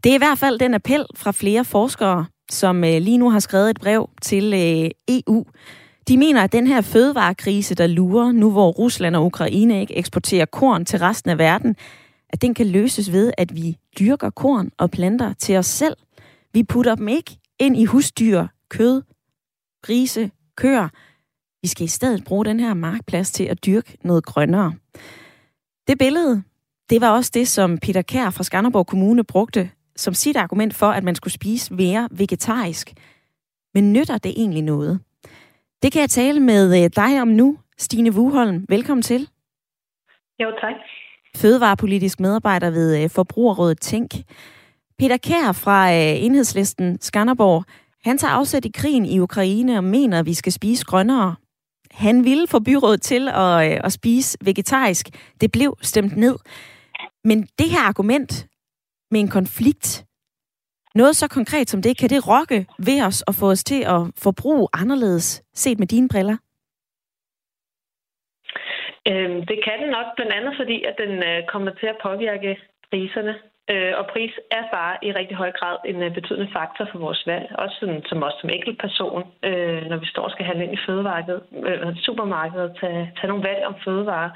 Det 0.04 0.10
er 0.10 0.14
i 0.14 0.18
hvert 0.18 0.38
fald 0.38 0.58
den 0.58 0.74
appel 0.74 1.06
fra 1.16 1.32
flere 1.32 1.64
forskere, 1.64 2.26
som 2.50 2.84
øh, 2.84 3.00
lige 3.00 3.18
nu 3.18 3.30
har 3.30 3.38
skrevet 3.38 3.70
et 3.70 3.80
brev 3.80 4.10
til 4.22 4.44
øh, 4.54 4.90
EU. 5.08 5.44
De 6.08 6.18
mener, 6.18 6.42
at 6.42 6.52
den 6.52 6.66
her 6.66 6.80
fødevarekrise, 6.80 7.74
der 7.74 7.86
lurer 7.86 8.32
nu, 8.32 8.50
hvor 8.50 8.70
Rusland 8.70 9.16
og 9.16 9.24
Ukraine 9.24 9.80
ikke 9.80 9.96
eksporterer 9.96 10.46
korn 10.46 10.84
til 10.84 10.98
resten 10.98 11.30
af 11.30 11.38
verden, 11.38 11.76
at 12.28 12.42
den 12.42 12.54
kan 12.54 12.66
løses 12.66 13.12
ved, 13.12 13.32
at 13.38 13.54
vi 13.54 13.76
dyrker 13.98 14.30
korn 14.30 14.70
og 14.78 14.90
planter 14.90 15.32
til 15.32 15.56
os 15.56 15.66
selv. 15.66 15.96
Vi 16.52 16.62
putter 16.62 16.94
dem 16.94 17.08
ikke 17.08 17.38
ind 17.58 17.76
i 17.76 17.84
husdyr, 17.84 18.46
kød, 18.68 19.02
grise, 19.82 20.30
køer. 20.56 20.88
Vi 21.64 21.68
skal 21.68 21.84
i 21.84 21.88
stedet 21.88 22.24
bruge 22.24 22.44
den 22.44 22.60
her 22.60 22.74
markplads 22.74 23.30
til 23.30 23.44
at 23.44 23.66
dyrke 23.66 23.96
noget 24.02 24.24
grønnere. 24.24 24.72
Det 25.88 25.98
billede, 25.98 26.42
det 26.90 27.00
var 27.00 27.10
også 27.10 27.30
det, 27.34 27.48
som 27.48 27.78
Peter 27.78 28.02
Kær 28.02 28.30
fra 28.30 28.44
Skanderborg 28.44 28.86
Kommune 28.86 29.24
brugte 29.24 29.70
som 29.96 30.14
sit 30.14 30.36
argument 30.36 30.74
for, 30.74 30.86
at 30.86 31.04
man 31.04 31.14
skulle 31.14 31.32
spise 31.32 31.74
mere 31.74 32.08
vegetarisk. 32.10 32.92
Men 33.74 33.92
nytter 33.92 34.18
det 34.18 34.30
egentlig 34.36 34.62
noget? 34.62 35.00
Det 35.82 35.92
kan 35.92 36.00
jeg 36.00 36.10
tale 36.10 36.40
med 36.40 36.84
øh, 36.84 36.90
dig 36.96 37.22
om 37.22 37.28
nu, 37.28 37.58
Stine 37.78 38.10
Wuholm. 38.10 38.66
Velkommen 38.68 39.02
til. 39.02 39.28
Jo, 40.40 40.50
tak. 40.60 40.74
Fødevarepolitisk 41.36 42.20
medarbejder 42.20 42.70
ved 42.70 43.02
øh, 43.02 43.10
Forbrugerrådet 43.10 43.80
Tænk. 43.80 44.10
Peter 44.98 45.16
Kær 45.16 45.52
fra 45.52 45.92
øh, 45.92 46.24
Enhedslisten 46.24 47.00
Skanderborg, 47.00 47.64
han 48.04 48.18
tager 48.18 48.32
afsæt 48.32 48.64
i 48.64 48.70
krigen 48.74 49.06
i 49.06 49.20
Ukraine 49.20 49.76
og 49.76 49.84
mener, 49.84 50.18
at 50.18 50.26
vi 50.26 50.34
skal 50.34 50.52
spise 50.52 50.84
grønnere. 50.84 51.34
Han 51.94 52.24
ville 52.24 52.46
få 52.46 52.58
byrådet 52.60 53.02
til 53.02 53.28
at, 53.28 53.72
øh, 53.72 53.80
at 53.84 53.92
spise 53.92 54.38
vegetarisk. 54.44 55.06
Det 55.40 55.52
blev 55.52 55.76
stemt 55.82 56.16
ned. 56.16 56.36
Men 57.24 57.42
det 57.58 57.68
her 57.70 57.88
argument 57.88 58.46
med 59.10 59.20
en 59.20 59.28
konflikt, 59.28 60.04
noget 60.94 61.16
så 61.16 61.28
konkret 61.28 61.70
som 61.70 61.82
det, 61.82 61.98
kan 61.98 62.10
det 62.10 62.28
rokke 62.28 62.66
ved 62.78 63.02
os 63.06 63.22
og 63.22 63.34
få 63.34 63.46
os 63.50 63.64
til 63.64 63.82
at 63.84 64.00
forbruge 64.22 64.68
anderledes, 64.72 65.42
set 65.54 65.78
med 65.78 65.86
dine 65.86 66.08
briller? 66.08 66.36
Øhm, 69.10 69.40
det 69.50 69.58
kan 69.64 69.76
det 69.82 69.90
nok, 69.96 70.06
blandt 70.16 70.32
andet 70.32 70.54
fordi, 70.60 70.84
at 70.84 70.96
den 70.98 71.12
øh, 71.30 71.38
kommer 71.52 71.70
til 71.80 71.86
at 71.86 72.00
påvirke 72.02 72.58
priserne. 72.90 73.34
Øh, 73.70 73.92
og 73.98 74.06
pris 74.06 74.32
er 74.50 74.64
bare 74.72 74.96
i 75.02 75.12
rigtig 75.12 75.36
høj 75.36 75.52
grad 75.52 75.76
en 75.84 76.02
øh, 76.02 76.14
betydende 76.14 76.48
faktor 76.52 76.88
for 76.92 76.98
vores 76.98 77.26
valg. 77.26 77.46
Også 77.58 77.76
sådan, 77.80 78.02
som 78.08 78.22
os 78.22 78.36
som 78.40 78.50
enkeltperson, 78.50 79.32
øh, 79.42 79.82
når 79.90 79.96
vi 79.96 80.06
står 80.06 80.22
og 80.22 80.30
skal 80.30 80.46
handle 80.46 80.64
ind 80.64 80.74
i 80.74 80.84
fødemarkedet, 80.86 81.42
øh, 81.68 81.96
supermarkedet 81.96 82.70
og 82.70 82.76
tage, 82.80 83.12
tage 83.16 83.28
nogle 83.28 83.48
valg 83.48 83.66
om 83.66 83.76
fødevarer. 83.84 84.30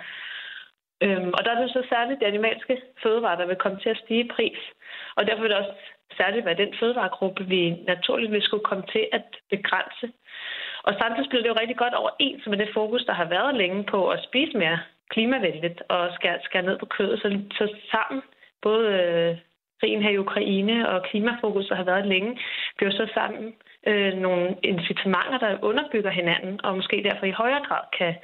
Øhm, 1.02 1.30
og 1.36 1.40
der 1.44 1.50
er 1.50 1.60
det 1.60 1.70
så 1.70 1.82
særligt 1.88 2.20
de 2.20 2.26
animalske 2.26 2.82
fødevarer, 3.02 3.38
der 3.38 3.46
vil 3.46 3.62
komme 3.62 3.78
til 3.80 3.88
at 3.88 4.00
stige 4.04 4.24
i 4.24 4.30
pris. 4.36 4.60
Og 5.16 5.26
derfor 5.26 5.42
vil 5.42 5.50
det 5.50 5.58
også 5.58 5.74
særligt 6.16 6.44
være 6.44 6.62
den 6.62 6.74
fødevaregruppe, 6.80 7.44
vi 7.44 7.62
naturligt 7.92 8.32
vil 8.32 8.42
skulle 8.42 8.64
komme 8.70 8.84
til 8.92 9.04
at 9.12 9.26
begrænse. 9.50 10.06
Og 10.82 10.92
samtidig 11.00 11.28
bliver 11.28 11.42
det 11.42 11.48
jo 11.52 11.60
rigtig 11.60 11.76
godt 11.76 11.94
overens 11.94 12.46
med 12.46 12.58
det 12.58 12.70
fokus, 12.74 13.04
der 13.04 13.12
har 13.12 13.28
været 13.36 13.54
længe 13.54 13.84
på 13.84 14.08
at 14.08 14.24
spise 14.28 14.58
mere 14.58 14.78
klimavenligt 15.10 15.82
og 15.88 16.02
skære, 16.16 16.38
skære 16.42 16.62
ned 16.62 16.78
på 16.78 16.86
kødet. 16.86 17.20
Så, 17.22 17.28
så 17.58 17.64
sammen, 17.92 18.22
både 18.62 18.86
øh, 19.02 19.36
krigen 19.80 20.02
her 20.02 20.10
i 20.10 20.18
Ukraine 20.18 20.88
og 20.88 21.02
klimafokus, 21.10 21.66
der 21.68 21.74
har 21.74 21.84
været 21.84 22.06
længe, 22.06 22.38
bliver 22.76 22.92
så 22.92 23.06
sammen 23.14 23.44
øh, 23.86 24.12
nogle 24.26 24.56
incitamenter, 24.62 25.38
der 25.38 25.62
underbygger 25.62 26.10
hinanden, 26.10 26.64
og 26.64 26.76
måske 26.76 27.02
derfor 27.08 27.26
i 27.26 27.38
højere 27.42 27.64
grad 27.68 27.84
kan 27.98 28.14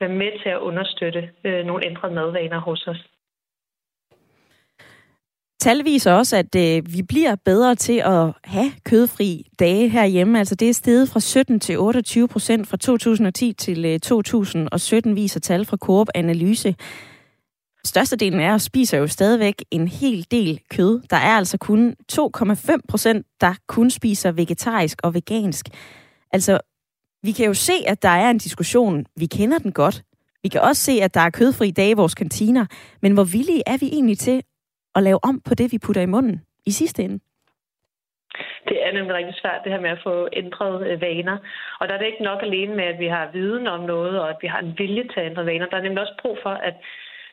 være 0.00 0.14
med 0.22 0.32
til 0.42 0.48
at 0.48 0.58
understøtte 0.58 1.30
øh, 1.44 1.64
nogle 1.66 1.86
ændrede 1.86 2.14
madvaner 2.14 2.60
hos 2.60 2.86
os. 2.86 3.02
Tal 5.60 5.84
viser 5.84 6.12
også, 6.12 6.36
at 6.36 6.54
øh, 6.56 6.82
vi 6.96 7.02
bliver 7.08 7.36
bedre 7.44 7.74
til 7.74 7.98
at 7.98 8.24
have 8.44 8.70
kødfri 8.84 9.46
dage 9.58 9.88
herhjemme. 9.88 10.38
Altså 10.38 10.54
det 10.54 10.68
er 10.68 10.72
steget 10.72 11.08
fra 11.12 11.20
17 11.20 11.60
til 11.60 11.78
28 11.78 12.28
procent 12.28 12.68
fra 12.68 12.76
2010 12.76 13.52
til 13.52 13.84
øh, 13.84 13.98
2017, 13.98 15.16
viser 15.16 15.40
tal 15.40 15.64
fra 15.64 15.76
Coop 15.76 16.06
Analyse. 16.14 16.74
Størstedelen 17.84 18.40
af 18.40 18.52
os 18.52 18.62
spiser 18.62 18.98
jo 18.98 19.06
stadigvæk 19.06 19.54
en 19.70 19.88
hel 19.88 20.26
del 20.30 20.60
kød. 20.70 21.00
Der 21.10 21.16
er 21.16 21.36
altså 21.36 21.58
kun 21.58 21.96
2,5 22.12 22.76
procent, 22.88 23.26
der 23.40 23.54
kun 23.68 23.90
spiser 23.90 24.32
vegetarisk 24.32 24.98
og 25.04 25.14
vegansk. 25.14 25.66
Altså, 26.32 26.58
vi 27.22 27.32
kan 27.32 27.46
jo 27.46 27.54
se, 27.54 27.72
at 27.86 28.02
der 28.02 28.08
er 28.08 28.30
en 28.30 28.38
diskussion. 28.38 29.06
Vi 29.16 29.26
kender 29.26 29.58
den 29.58 29.72
godt. 29.72 30.02
Vi 30.42 30.48
kan 30.48 30.60
også 30.60 30.82
se, 30.82 30.92
at 31.02 31.14
der 31.14 31.20
er 31.20 31.30
kødfri 31.30 31.70
dage 31.70 31.90
i 31.90 32.00
vores 32.02 32.14
kantiner. 32.14 32.66
Men 33.02 33.12
hvor 33.14 33.24
villige 33.32 33.62
er 33.66 33.78
vi 33.80 33.86
egentlig 33.86 34.18
til 34.18 34.42
at 34.94 35.02
lave 35.02 35.18
om 35.24 35.40
på 35.48 35.54
det, 35.54 35.72
vi 35.72 35.78
putter 35.78 36.02
i 36.02 36.06
munden 36.06 36.40
i 36.66 36.70
sidste 36.70 37.02
ende? 37.02 37.18
Det 38.68 38.86
er 38.86 38.92
nemlig 38.92 39.14
rigtig 39.14 39.34
svært, 39.34 39.60
det 39.64 39.72
her 39.72 39.80
med 39.80 39.90
at 39.90 40.02
få 40.02 40.28
ændret 40.32 40.86
øh, 40.86 41.00
vaner. 41.00 41.36
Og 41.80 41.88
der 41.88 41.94
er 41.94 41.98
det 41.98 42.06
ikke 42.06 42.28
nok 42.30 42.42
alene 42.42 42.74
med, 42.76 42.84
at 42.84 42.98
vi 42.98 43.06
har 43.06 43.30
viden 43.32 43.66
om 43.66 43.80
noget, 43.80 44.20
og 44.20 44.28
at 44.30 44.36
vi 44.42 44.46
har 44.46 44.58
en 44.58 44.74
vilje 44.78 45.04
til 45.08 45.20
at 45.20 45.26
ændre 45.30 45.46
vaner. 45.46 45.66
Der 45.66 45.76
er 45.76 45.82
nemlig 45.82 46.02
også 46.02 46.18
brug 46.22 46.38
for, 46.42 46.50
at 46.50 46.74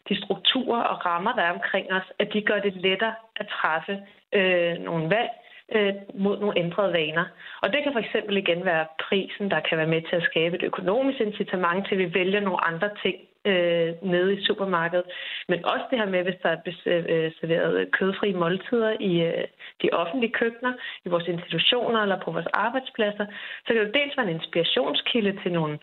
de 0.09 0.17
strukturer 0.23 0.81
og 0.81 1.05
rammer, 1.05 1.33
der 1.35 1.41
er 1.41 1.53
omkring 1.53 1.93
os, 1.93 2.07
at 2.19 2.33
de 2.33 2.41
gør 2.41 2.59
det 2.59 2.75
lettere 2.75 3.15
at 3.35 3.47
træffe 3.47 3.99
øh, 4.33 4.77
nogle 4.87 5.09
valg 5.15 5.31
øh, 5.75 5.93
mod 6.13 6.39
nogle 6.39 6.59
ændrede 6.59 6.93
vaner. 6.93 7.25
Og 7.61 7.73
det 7.73 7.83
kan 7.83 7.93
for 7.93 7.99
eksempel 7.99 8.37
igen 8.37 8.65
være 8.65 8.85
prisen, 9.07 9.51
der 9.51 9.59
kan 9.59 9.77
være 9.77 9.93
med 9.95 10.01
til 10.01 10.15
at 10.15 10.27
skabe 10.31 10.55
et 10.55 10.63
økonomisk 10.63 11.19
incitament 11.19 11.87
til, 11.87 11.95
at 11.95 11.99
vi 11.99 12.13
vælger 12.13 12.39
nogle 12.39 12.65
andre 12.65 12.89
ting 13.03 13.15
øh, 13.45 13.91
nede 14.01 14.33
i 14.33 14.45
supermarkedet. 14.45 15.05
Men 15.47 15.65
også 15.65 15.85
det 15.89 15.99
her 15.99 16.09
med, 16.09 16.23
hvis 16.23 16.39
der 16.43 16.49
er 16.49 16.59
øh, 16.85 17.31
serveret 17.39 17.91
kødfri 17.91 18.33
måltider 18.33 18.95
i 18.99 19.21
øh, 19.21 19.43
de 19.81 19.89
offentlige 19.91 20.33
køkkener, 20.33 20.73
i 21.05 21.09
vores 21.09 21.27
institutioner 21.27 22.01
eller 22.01 22.19
på 22.19 22.31
vores 22.31 22.47
arbejdspladser, 22.53 23.25
så 23.65 23.73
kan 23.73 23.85
det 23.85 23.93
dels 23.93 24.17
være 24.17 24.29
en 24.29 24.35
inspirationskilde 24.35 25.33
til 25.43 25.51
nogle 25.51 25.79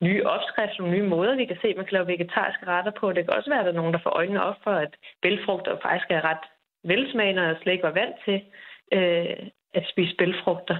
nye 0.00 0.26
opskrifter, 0.26 0.78
nogle 0.78 0.96
nye 0.96 1.08
måder, 1.08 1.36
vi 1.36 1.44
kan 1.44 1.58
se, 1.62 1.74
man 1.74 1.84
kan 1.84 1.92
lave 1.96 2.06
vegetariske 2.06 2.66
retter 2.66 2.92
på. 3.00 3.12
Det 3.12 3.24
kan 3.24 3.34
også 3.34 3.50
være, 3.50 3.58
at 3.58 3.66
der 3.66 3.72
er 3.72 3.80
nogen, 3.80 3.94
der 3.94 4.00
får 4.02 4.10
øjnene 4.10 4.42
op 4.42 4.56
for, 4.64 4.70
at 4.70 4.92
bælfrugter 5.22 5.76
faktisk 5.82 6.10
er 6.10 6.24
ret 6.24 6.44
velsmagende 6.84 7.50
og 7.50 7.56
slet 7.62 7.72
ikke 7.72 7.88
var 7.90 8.00
vant 8.02 8.16
til 8.24 8.42
øh, 8.92 9.36
at 9.74 9.84
spise 9.92 10.14
bælfrugter. 10.18 10.76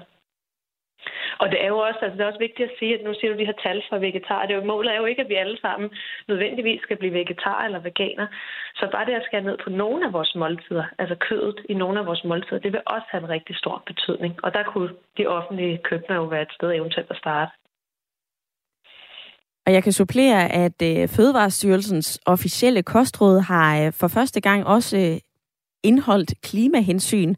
Og 1.38 1.46
det 1.52 1.64
er 1.64 1.68
jo 1.68 1.78
også, 1.78 2.00
altså 2.02 2.16
det 2.16 2.22
er 2.24 2.32
også 2.32 2.46
vigtigt 2.46 2.70
at 2.70 2.76
sige, 2.78 2.94
at 2.94 3.04
nu 3.04 3.14
siger 3.14 3.32
du 3.32 3.38
de 3.38 3.46
her 3.50 3.60
tal 3.62 3.82
for 3.88 3.98
vegetarer. 3.98 4.46
Det 4.46 4.54
er 4.54 4.60
jo, 4.60 4.64
målet 4.64 4.92
er 4.92 4.96
jo 4.96 5.04
ikke, 5.04 5.22
at 5.22 5.28
vi 5.28 5.34
alle 5.34 5.58
sammen 5.60 5.90
nødvendigvis 6.28 6.82
skal 6.82 6.96
blive 6.96 7.14
vegetar 7.14 7.64
eller 7.64 7.78
veganer. 7.78 8.26
Så 8.74 8.88
bare 8.92 9.06
det 9.06 9.12
at 9.12 9.24
skære 9.26 9.48
ned 9.48 9.58
på 9.64 9.70
nogle 9.70 10.06
af 10.06 10.12
vores 10.12 10.34
måltider, 10.34 10.84
altså 10.98 11.14
kødet 11.14 11.60
i 11.68 11.74
nogle 11.74 11.98
af 12.00 12.06
vores 12.06 12.24
måltider, 12.24 12.58
det 12.58 12.72
vil 12.72 12.82
også 12.86 13.06
have 13.10 13.22
en 13.24 13.28
rigtig 13.28 13.56
stor 13.56 13.82
betydning. 13.86 14.44
Og 14.44 14.54
der 14.54 14.62
kunne 14.62 14.90
de 15.18 15.26
offentlige 15.26 15.78
køkkener 15.78 16.16
jo 16.16 16.24
være 16.24 16.42
et 16.42 16.52
sted 16.52 16.72
eventuelt 16.72 17.10
at 17.10 17.16
starte. 17.16 17.52
Og 19.68 19.74
jeg 19.74 19.82
kan 19.82 19.92
supplere, 19.92 20.52
at 20.52 20.82
øh, 20.82 21.08
Fødevarestyrelsens 21.08 22.20
officielle 22.26 22.82
kostråd 22.82 23.40
har 23.40 23.78
øh, 23.78 23.92
for 23.92 24.08
første 24.08 24.40
gang 24.40 24.66
også 24.66 24.96
øh, 24.96 25.18
indholdt 25.82 26.34
klimahensyn. 26.42 27.34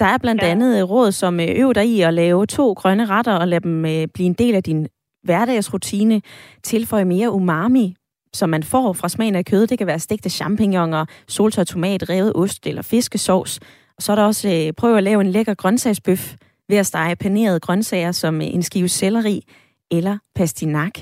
Der 0.00 0.06
er 0.06 0.18
blandt 0.18 0.42
ja. 0.42 0.48
andet 0.48 0.90
råd, 0.90 1.12
som 1.12 1.40
øver 1.40 1.72
dig 1.72 1.86
i 1.86 2.00
at 2.00 2.14
lave 2.14 2.46
to 2.46 2.72
grønne 2.72 3.06
retter 3.06 3.32
og 3.32 3.48
lade 3.48 3.60
dem 3.60 3.82
blive 4.14 4.26
en 4.26 4.32
del 4.32 4.54
af 4.54 4.62
din 4.62 4.86
hverdagsrutine. 5.22 6.22
Tilføje 6.62 7.04
mere 7.04 7.30
umami, 7.30 7.94
som 8.32 8.50
man 8.50 8.62
får 8.62 8.92
fra 8.92 9.08
smagen 9.08 9.34
af 9.34 9.44
kød. 9.44 9.66
Det 9.66 9.78
kan 9.78 9.86
være 9.86 9.98
stegte 9.98 10.30
champignoner, 10.30 11.04
soltør 11.28 11.64
tomat, 11.64 12.10
revet 12.10 12.32
ost 12.34 12.66
eller 12.66 12.82
fiskesovs. 12.82 13.60
Og 13.96 14.02
så 14.02 14.12
er 14.12 14.16
der 14.16 14.22
også 14.22 14.72
prøv 14.76 14.96
at 14.96 15.02
lave 15.02 15.20
en 15.20 15.30
lækker 15.30 15.54
grøntsagsbøf 15.54 16.34
ved 16.68 16.76
at 16.76 16.86
stege 16.86 17.16
panerede 17.16 17.60
grøntsager 17.60 18.12
som 18.12 18.40
en 18.40 18.62
skive 18.62 18.88
selleri 18.88 19.44
eller 19.90 20.18
pastinak. 20.34 20.92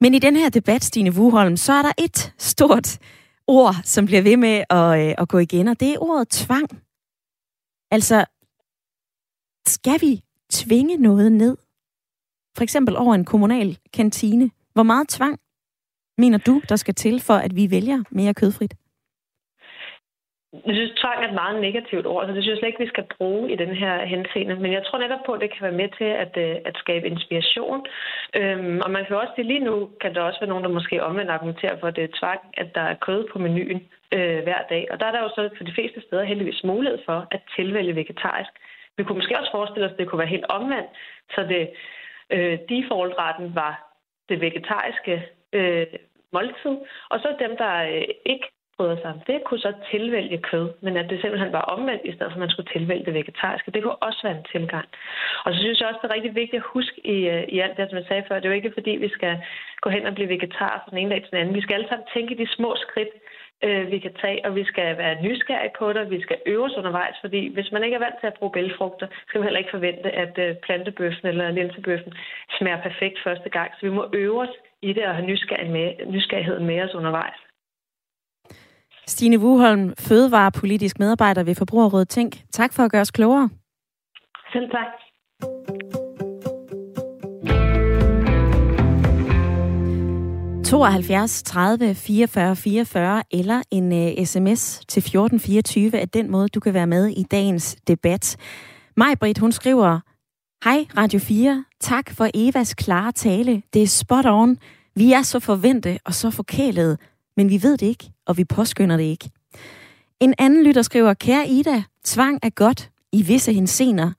Men 0.00 0.14
i 0.14 0.18
den 0.18 0.36
her 0.36 0.48
debat, 0.48 0.84
Stine 0.84 1.10
Wuholm, 1.10 1.56
så 1.56 1.72
er 1.72 1.82
der 1.82 1.92
et 1.98 2.34
stort 2.38 2.98
ord, 3.46 3.74
som 3.84 4.06
bliver 4.06 4.22
ved 4.22 4.36
med 4.36 4.64
at, 4.70 5.08
øh, 5.08 5.14
at 5.18 5.28
gå 5.28 5.38
igen, 5.38 5.68
og 5.68 5.80
det 5.80 5.88
er 5.94 5.98
ordet 5.98 6.28
tvang. 6.28 6.68
Altså, 7.90 8.24
skal 9.66 10.00
vi 10.00 10.22
tvinge 10.50 10.96
noget 10.96 11.32
ned? 11.32 11.56
For 12.56 12.62
eksempel 12.62 12.96
over 12.96 13.14
en 13.14 13.24
kommunal 13.24 13.78
kantine. 13.92 14.50
Hvor 14.72 14.82
meget 14.82 15.08
tvang 15.08 15.40
mener 16.18 16.38
du, 16.38 16.62
der 16.68 16.76
skal 16.76 16.94
til 16.94 17.20
for, 17.20 17.34
at 17.34 17.56
vi 17.56 17.70
vælger 17.70 18.04
mere 18.10 18.34
kødfrit? 18.34 18.74
Jeg 20.52 20.74
synes, 20.74 21.00
tvang 21.00 21.18
er 21.24 21.28
et 21.28 21.40
meget 21.42 21.60
negativt 21.60 22.06
ord, 22.06 22.26
så 22.26 22.32
det 22.32 22.42
synes 22.42 22.52
jeg 22.52 22.58
slet 22.58 22.68
ikke, 22.68 22.84
vi 22.84 22.94
skal 22.94 23.06
bruge 23.16 23.52
i 23.52 23.56
den 23.56 23.74
her 23.82 24.04
henseende. 24.04 24.54
Men 24.54 24.72
jeg 24.72 24.82
tror 24.84 24.98
netop 24.98 25.24
på, 25.26 25.32
at 25.32 25.40
det 25.40 25.52
kan 25.52 25.62
være 25.62 25.80
med 25.82 25.88
til 25.98 26.10
at, 26.24 26.32
øh, 26.36 26.56
at 26.64 26.76
skabe 26.76 27.06
inspiration. 27.06 27.86
Øhm, 28.40 28.80
og 28.84 28.90
man 28.90 29.04
kan 29.04 29.16
også 29.16 29.32
sige, 29.34 29.50
lige 29.52 29.66
nu 29.68 29.90
kan 30.00 30.14
der 30.14 30.20
også 30.22 30.40
være 30.40 30.48
nogen, 30.48 30.64
der 30.64 30.78
måske 30.78 31.02
omvendt 31.02 31.30
argumenterer 31.30 31.76
for, 31.80 31.86
at 31.86 31.96
det 31.96 32.04
er 32.04 32.18
tvang, 32.20 32.40
at 32.56 32.74
der 32.74 32.80
er 32.80 32.94
kød 33.06 33.28
på 33.32 33.38
menuen 33.38 33.80
øh, 34.16 34.42
hver 34.46 34.62
dag. 34.70 34.88
Og 34.90 35.00
der 35.00 35.06
er 35.06 35.12
der 35.12 35.22
jo 35.22 35.28
så 35.28 35.48
for 35.56 35.64
de 35.64 35.74
fleste 35.74 36.00
steder 36.06 36.24
heldigvis 36.24 36.64
mulighed 36.64 36.98
for 37.04 37.26
at 37.30 37.40
tilvælge 37.56 37.94
vegetarisk. 37.94 38.52
Vi 38.96 39.04
kunne 39.04 39.18
måske 39.18 39.38
også 39.38 39.50
forestille 39.50 39.86
os, 39.86 39.92
at 39.92 39.98
det 39.98 40.08
kunne 40.08 40.18
være 40.24 40.34
helt 40.36 40.48
omvendt, 40.48 40.90
så 41.34 41.40
det 41.42 41.70
øh, 42.30 42.58
default-retten 42.68 43.54
var 43.54 43.74
det 44.28 44.40
vegetariske 44.40 45.26
øh, 45.52 45.86
måltid, 46.32 46.76
og 47.10 47.20
så 47.20 47.28
dem, 47.38 47.56
der 47.56 47.74
øh, 47.94 48.04
ikke 48.26 48.48
bryder 48.78 48.96
sig 48.96 49.10
om 49.14 49.20
det, 49.26 49.44
kunne 49.44 49.64
så 49.66 49.72
tilvælge 49.90 50.38
kød, 50.50 50.66
men 50.84 50.96
at 50.96 51.10
det 51.10 51.20
simpelthen 51.20 51.52
var 51.52 51.64
omvendt, 51.74 52.02
i 52.04 52.12
stedet 52.14 52.32
for 52.32 52.38
at 52.38 52.44
man 52.44 52.50
skulle 52.50 52.72
tilvælge 52.72 53.04
det 53.04 53.14
vegetariske. 53.14 53.70
Det 53.70 53.82
kunne 53.82 54.02
også 54.08 54.20
være 54.22 54.36
en 54.38 54.48
tilgang. 54.52 54.88
Og 55.44 55.48
så 55.52 55.58
synes 55.60 55.80
jeg 55.80 55.88
også, 55.88 56.00
det 56.02 56.10
er 56.10 56.14
rigtig 56.14 56.34
vigtigt 56.34 56.62
at 56.62 56.70
huske 56.76 56.98
i, 57.14 57.18
øh, 57.34 57.44
i 57.54 57.56
alt 57.64 57.76
det, 57.76 57.88
som 57.88 57.98
jeg 57.98 58.08
sagde 58.08 58.24
før, 58.28 58.34
det 58.36 58.44
er 58.44 58.52
jo 58.52 58.60
ikke 58.60 58.76
fordi, 58.78 58.90
vi 58.90 59.08
skal 59.08 59.34
gå 59.80 59.88
hen 59.90 60.06
og 60.06 60.14
blive 60.14 60.28
vegetar 60.28 60.74
fra 60.82 60.90
den 60.90 60.98
ene 60.98 61.10
dag 61.10 61.20
til 61.22 61.30
den 61.30 61.40
anden. 61.40 61.54
Vi 61.58 61.64
skal 61.64 61.74
alle 61.74 61.88
sammen 61.88 62.08
tænke 62.14 62.38
de 62.42 62.54
små 62.56 62.70
skridt, 62.84 63.12
øh, 63.66 63.90
vi 63.92 63.98
kan 63.98 64.14
tage, 64.22 64.44
og 64.46 64.54
vi 64.54 64.64
skal 64.64 64.98
være 64.98 65.22
nysgerrige 65.22 65.76
på 65.78 65.92
det, 65.92 66.00
og 66.04 66.10
vi 66.10 66.20
skal 66.22 66.38
øve 66.46 66.64
os 66.64 66.78
undervejs, 66.80 67.16
fordi 67.20 67.52
hvis 67.54 67.72
man 67.72 67.84
ikke 67.84 67.94
er 67.94 68.06
vant 68.06 68.20
til 68.20 68.26
at 68.26 68.38
bruge 68.38 68.52
bælfrugter, 68.52 69.06
skal 69.26 69.38
man 69.38 69.46
heller 69.46 69.62
ikke 69.62 69.76
forvente, 69.76 70.10
at 70.10 70.38
øh, 70.38 70.56
plantebøffen 70.64 71.28
eller 71.28 71.50
linsebøffen 71.50 72.12
smager 72.58 72.80
perfekt 72.82 73.18
første 73.24 73.48
gang. 73.48 73.70
Så 73.74 73.80
vi 73.86 73.92
må 73.98 74.04
øve 74.12 74.40
os 74.40 74.54
i 74.82 74.92
det 74.92 75.04
og 75.06 75.14
have 75.14 75.26
nysgerrighed 75.26 75.72
med, 75.72 76.06
nysgerrigheden 76.06 76.66
med 76.66 76.82
os 76.82 76.94
undervejs. 76.94 77.47
Stine 79.08 79.38
Wuholm, 79.38 79.92
fødevarepolitisk 79.98 80.98
medarbejder 80.98 81.42
ved 81.42 81.54
Forbrugerrådet 81.54 82.08
Tænk. 82.08 82.36
Tak 82.52 82.72
for 82.72 82.82
at 82.82 82.90
gøre 82.90 83.00
os 83.00 83.10
klogere. 83.10 83.48
Selv 84.52 84.70
tak. 84.70 84.86
72 90.64 91.42
30 91.42 91.94
44 91.94 92.56
44 92.56 93.22
eller 93.30 93.62
en 93.70 93.92
uh, 93.92 93.98
øh, 93.98 94.24
sms 94.24 94.80
til 94.88 95.00
1424 95.00 95.96
er 95.96 96.06
den 96.06 96.30
måde, 96.30 96.48
du 96.48 96.60
kan 96.60 96.74
være 96.74 96.86
med 96.86 97.06
i 97.06 97.22
dagens 97.22 97.76
debat. 97.86 98.36
Majbrit, 98.96 99.38
hun 99.38 99.52
skriver, 99.52 100.00
Hej 100.64 100.86
Radio 100.96 101.20
4, 101.20 101.64
tak 101.80 102.10
for 102.10 102.28
Evas 102.34 102.74
klare 102.74 103.12
tale. 103.12 103.62
Det 103.72 103.82
er 103.82 103.86
spot 103.86 104.26
on. 104.26 104.58
Vi 104.96 105.12
er 105.12 105.22
så 105.22 105.40
forvente 105.40 105.98
og 106.04 106.14
så 106.14 106.30
forkælede, 106.30 106.98
men 107.38 107.50
vi 107.50 107.62
ved 107.62 107.76
det 107.76 107.86
ikke, 107.86 108.12
og 108.26 108.36
vi 108.36 108.44
påskynder 108.44 108.96
det 108.96 109.04
ikke. 109.04 109.30
En 110.20 110.34
anden 110.38 110.64
lytter 110.64 110.82
skriver, 110.82 111.14
Kære 111.14 111.48
Ida, 111.48 111.82
tvang 112.04 112.38
er 112.42 112.50
godt 112.50 112.90
i 113.12 113.22
visse 113.22 113.52
hensener. 113.52 114.12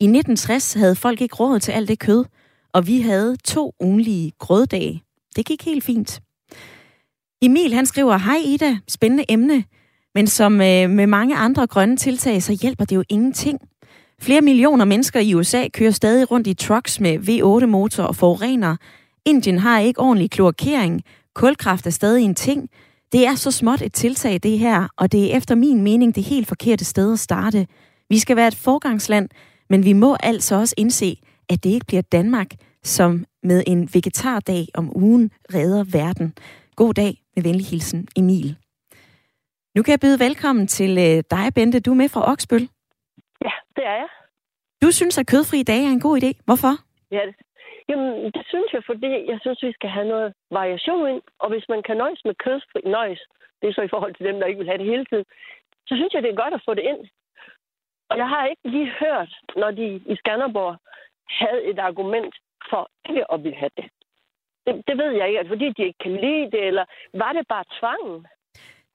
I 0.00 0.04
1960 0.04 0.74
havde 0.74 0.96
folk 0.96 1.20
ikke 1.20 1.34
råd 1.34 1.60
til 1.60 1.72
alt 1.72 1.88
det 1.88 1.98
kød, 1.98 2.24
og 2.72 2.86
vi 2.86 3.00
havde 3.00 3.36
to 3.44 3.74
ugenlige 3.80 4.32
grøddage. 4.38 5.02
Det 5.36 5.46
gik 5.46 5.64
helt 5.64 5.84
fint. 5.84 6.20
Emil 7.42 7.74
han 7.74 7.86
skriver, 7.86 8.16
Hej 8.16 8.38
Ida, 8.44 8.78
spændende 8.88 9.24
emne, 9.28 9.64
men 10.14 10.26
som 10.26 10.52
øh, 10.52 10.90
med 10.90 11.06
mange 11.06 11.36
andre 11.36 11.66
grønne 11.66 11.96
tiltag, 11.96 12.42
så 12.42 12.58
hjælper 12.62 12.84
det 12.84 12.96
jo 12.96 13.04
ingenting. 13.08 13.58
Flere 14.20 14.40
millioner 14.40 14.84
mennesker 14.84 15.20
i 15.20 15.34
USA 15.34 15.68
kører 15.74 15.90
stadig 15.90 16.30
rundt 16.30 16.46
i 16.46 16.54
trucks 16.54 17.00
med 17.00 17.18
V8-motor 17.18 18.02
og 18.02 18.16
forurener. 18.16 18.76
Indien 19.24 19.58
har 19.58 19.78
ikke 19.78 20.00
ordentlig 20.00 20.30
kloakering. 20.30 21.04
Kulkraft 21.34 21.86
er 21.86 21.90
stadig 21.90 22.24
en 22.24 22.34
ting. 22.34 22.70
Det 23.12 23.26
er 23.26 23.34
så 23.34 23.50
småt 23.50 23.82
et 23.82 23.92
tiltag, 23.92 24.38
det 24.42 24.58
her, 24.58 24.88
og 24.96 25.12
det 25.12 25.32
er 25.32 25.36
efter 25.36 25.54
min 25.54 25.82
mening 25.82 26.14
det 26.14 26.24
helt 26.24 26.48
forkerte 26.48 26.84
sted 26.84 27.12
at 27.12 27.18
starte. 27.18 27.66
Vi 28.08 28.18
skal 28.18 28.36
være 28.36 28.48
et 28.48 28.54
forgangsland, 28.56 29.28
men 29.70 29.84
vi 29.84 29.92
må 29.92 30.16
altså 30.20 30.54
også 30.54 30.74
indse, 30.78 31.16
at 31.48 31.64
det 31.64 31.70
ikke 31.70 31.86
bliver 31.86 32.02
Danmark, 32.02 32.50
som 32.82 33.24
med 33.42 33.64
en 33.66 33.88
vegetardag 33.94 34.66
om 34.74 34.96
ugen 34.96 35.30
redder 35.54 35.84
verden. 35.84 36.34
God 36.76 36.94
dag 36.94 37.22
med 37.36 37.42
venlig 37.42 37.66
hilsen, 37.66 38.08
Emil. 38.16 38.56
Nu 39.76 39.82
kan 39.82 39.90
jeg 39.90 40.00
byde 40.00 40.18
velkommen 40.18 40.66
til 40.66 40.98
øh, 40.98 41.22
dig, 41.30 41.54
Bente. 41.54 41.80
Du 41.80 41.90
er 41.90 41.94
med 41.94 42.08
fra 42.08 42.32
Oksbøl. 42.32 42.68
Ja, 43.44 43.54
det 43.76 43.84
er 43.86 43.96
jeg. 44.02 44.08
Du 44.82 44.90
synes, 44.90 45.18
at 45.18 45.26
kødfri 45.26 45.62
dage 45.62 45.86
er 45.86 45.90
en 45.90 46.00
god 46.00 46.22
idé. 46.22 46.42
Hvorfor? 46.44 46.74
Ja, 47.10 47.20
det, 47.26 47.34
jamen, 47.88 48.10
det 48.36 48.44
synes 48.52 48.70
jeg, 48.72 48.82
fordi 48.90 49.10
jeg 49.32 49.38
synes, 49.40 49.62
vi 49.62 49.72
skal 49.72 49.90
have 49.90 50.08
noget 50.14 50.34
variation 50.50 51.08
ind. 51.12 51.22
Og 51.42 51.48
hvis 51.52 51.66
man 51.68 51.82
kan 51.82 51.96
nøjes 51.96 52.22
med 52.24 52.34
kødfri, 52.44 52.80
nøjes, 52.96 53.22
det 53.60 53.68
er 53.68 53.74
så 53.74 53.82
i 53.82 53.92
forhold 53.94 54.14
til 54.14 54.26
dem, 54.26 54.36
der 54.38 54.46
ikke 54.46 54.58
vil 54.58 54.68
have 54.72 54.78
det 54.82 54.92
hele 54.92 55.06
tiden, 55.10 55.24
så 55.88 55.92
synes 55.96 56.12
jeg, 56.14 56.22
det 56.22 56.30
er 56.30 56.42
godt 56.42 56.54
at 56.54 56.64
få 56.68 56.74
det 56.74 56.84
ind. 56.92 57.00
Og 58.10 58.16
jeg 58.18 58.28
har 58.28 58.46
ikke 58.46 58.68
lige 58.74 58.90
hørt, 59.00 59.30
når 59.56 59.70
de 59.70 59.86
i 60.12 60.16
Skanderborg 60.16 60.76
havde 61.40 61.60
et 61.70 61.78
argument 61.78 62.34
for 62.70 62.90
ikke 63.08 63.32
at 63.32 63.44
ville 63.44 63.58
have 63.62 63.74
det. 63.76 63.86
Det, 64.66 64.82
det 64.88 64.98
ved 64.98 65.10
jeg 65.18 65.26
ikke. 65.28 65.38
Altså, 65.38 65.52
fordi 65.54 65.66
de 65.76 65.82
ikke 65.88 66.02
kan 66.06 66.12
lide 66.12 66.50
det, 66.54 66.62
eller 66.70 66.84
var 67.14 67.32
det 67.32 67.44
bare 67.48 67.64
tvangen? 67.80 68.26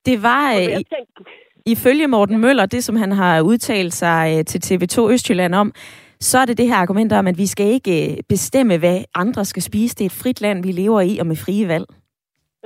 Det 0.06 0.24
var... 0.24 0.46
Øh, 0.54 0.68
tænkte, 0.68 1.24
ifølge 1.66 2.08
Morten 2.08 2.38
Møller, 2.38 2.66
det 2.66 2.84
som 2.84 2.96
han 2.96 3.12
har 3.12 3.42
udtalt 3.42 3.94
sig 3.94 4.38
øh, 4.38 4.46
til 4.46 4.60
TV2 4.68 5.12
Østjylland 5.12 5.56
om, 5.56 5.74
så 6.22 6.38
er 6.42 6.46
det 6.46 6.58
det 6.58 6.68
her 6.68 6.76
argument 6.76 7.14
om, 7.14 7.28
at 7.28 7.38
vi 7.38 7.48
skal 7.48 7.66
ikke 7.66 7.94
øh, 8.02 8.18
bestemme, 8.30 8.78
hvad 8.78 8.98
andre 9.16 9.46
skal 9.46 9.64
spise. 9.64 9.96
Det 9.96 10.04
er 10.06 10.12
et 10.14 10.22
frit 10.24 10.42
land, 10.42 10.64
vi 10.68 10.72
lever 10.72 11.02
i, 11.02 11.14
og 11.22 11.28
med 11.28 11.36
frie 11.46 11.68
valg. 11.68 11.86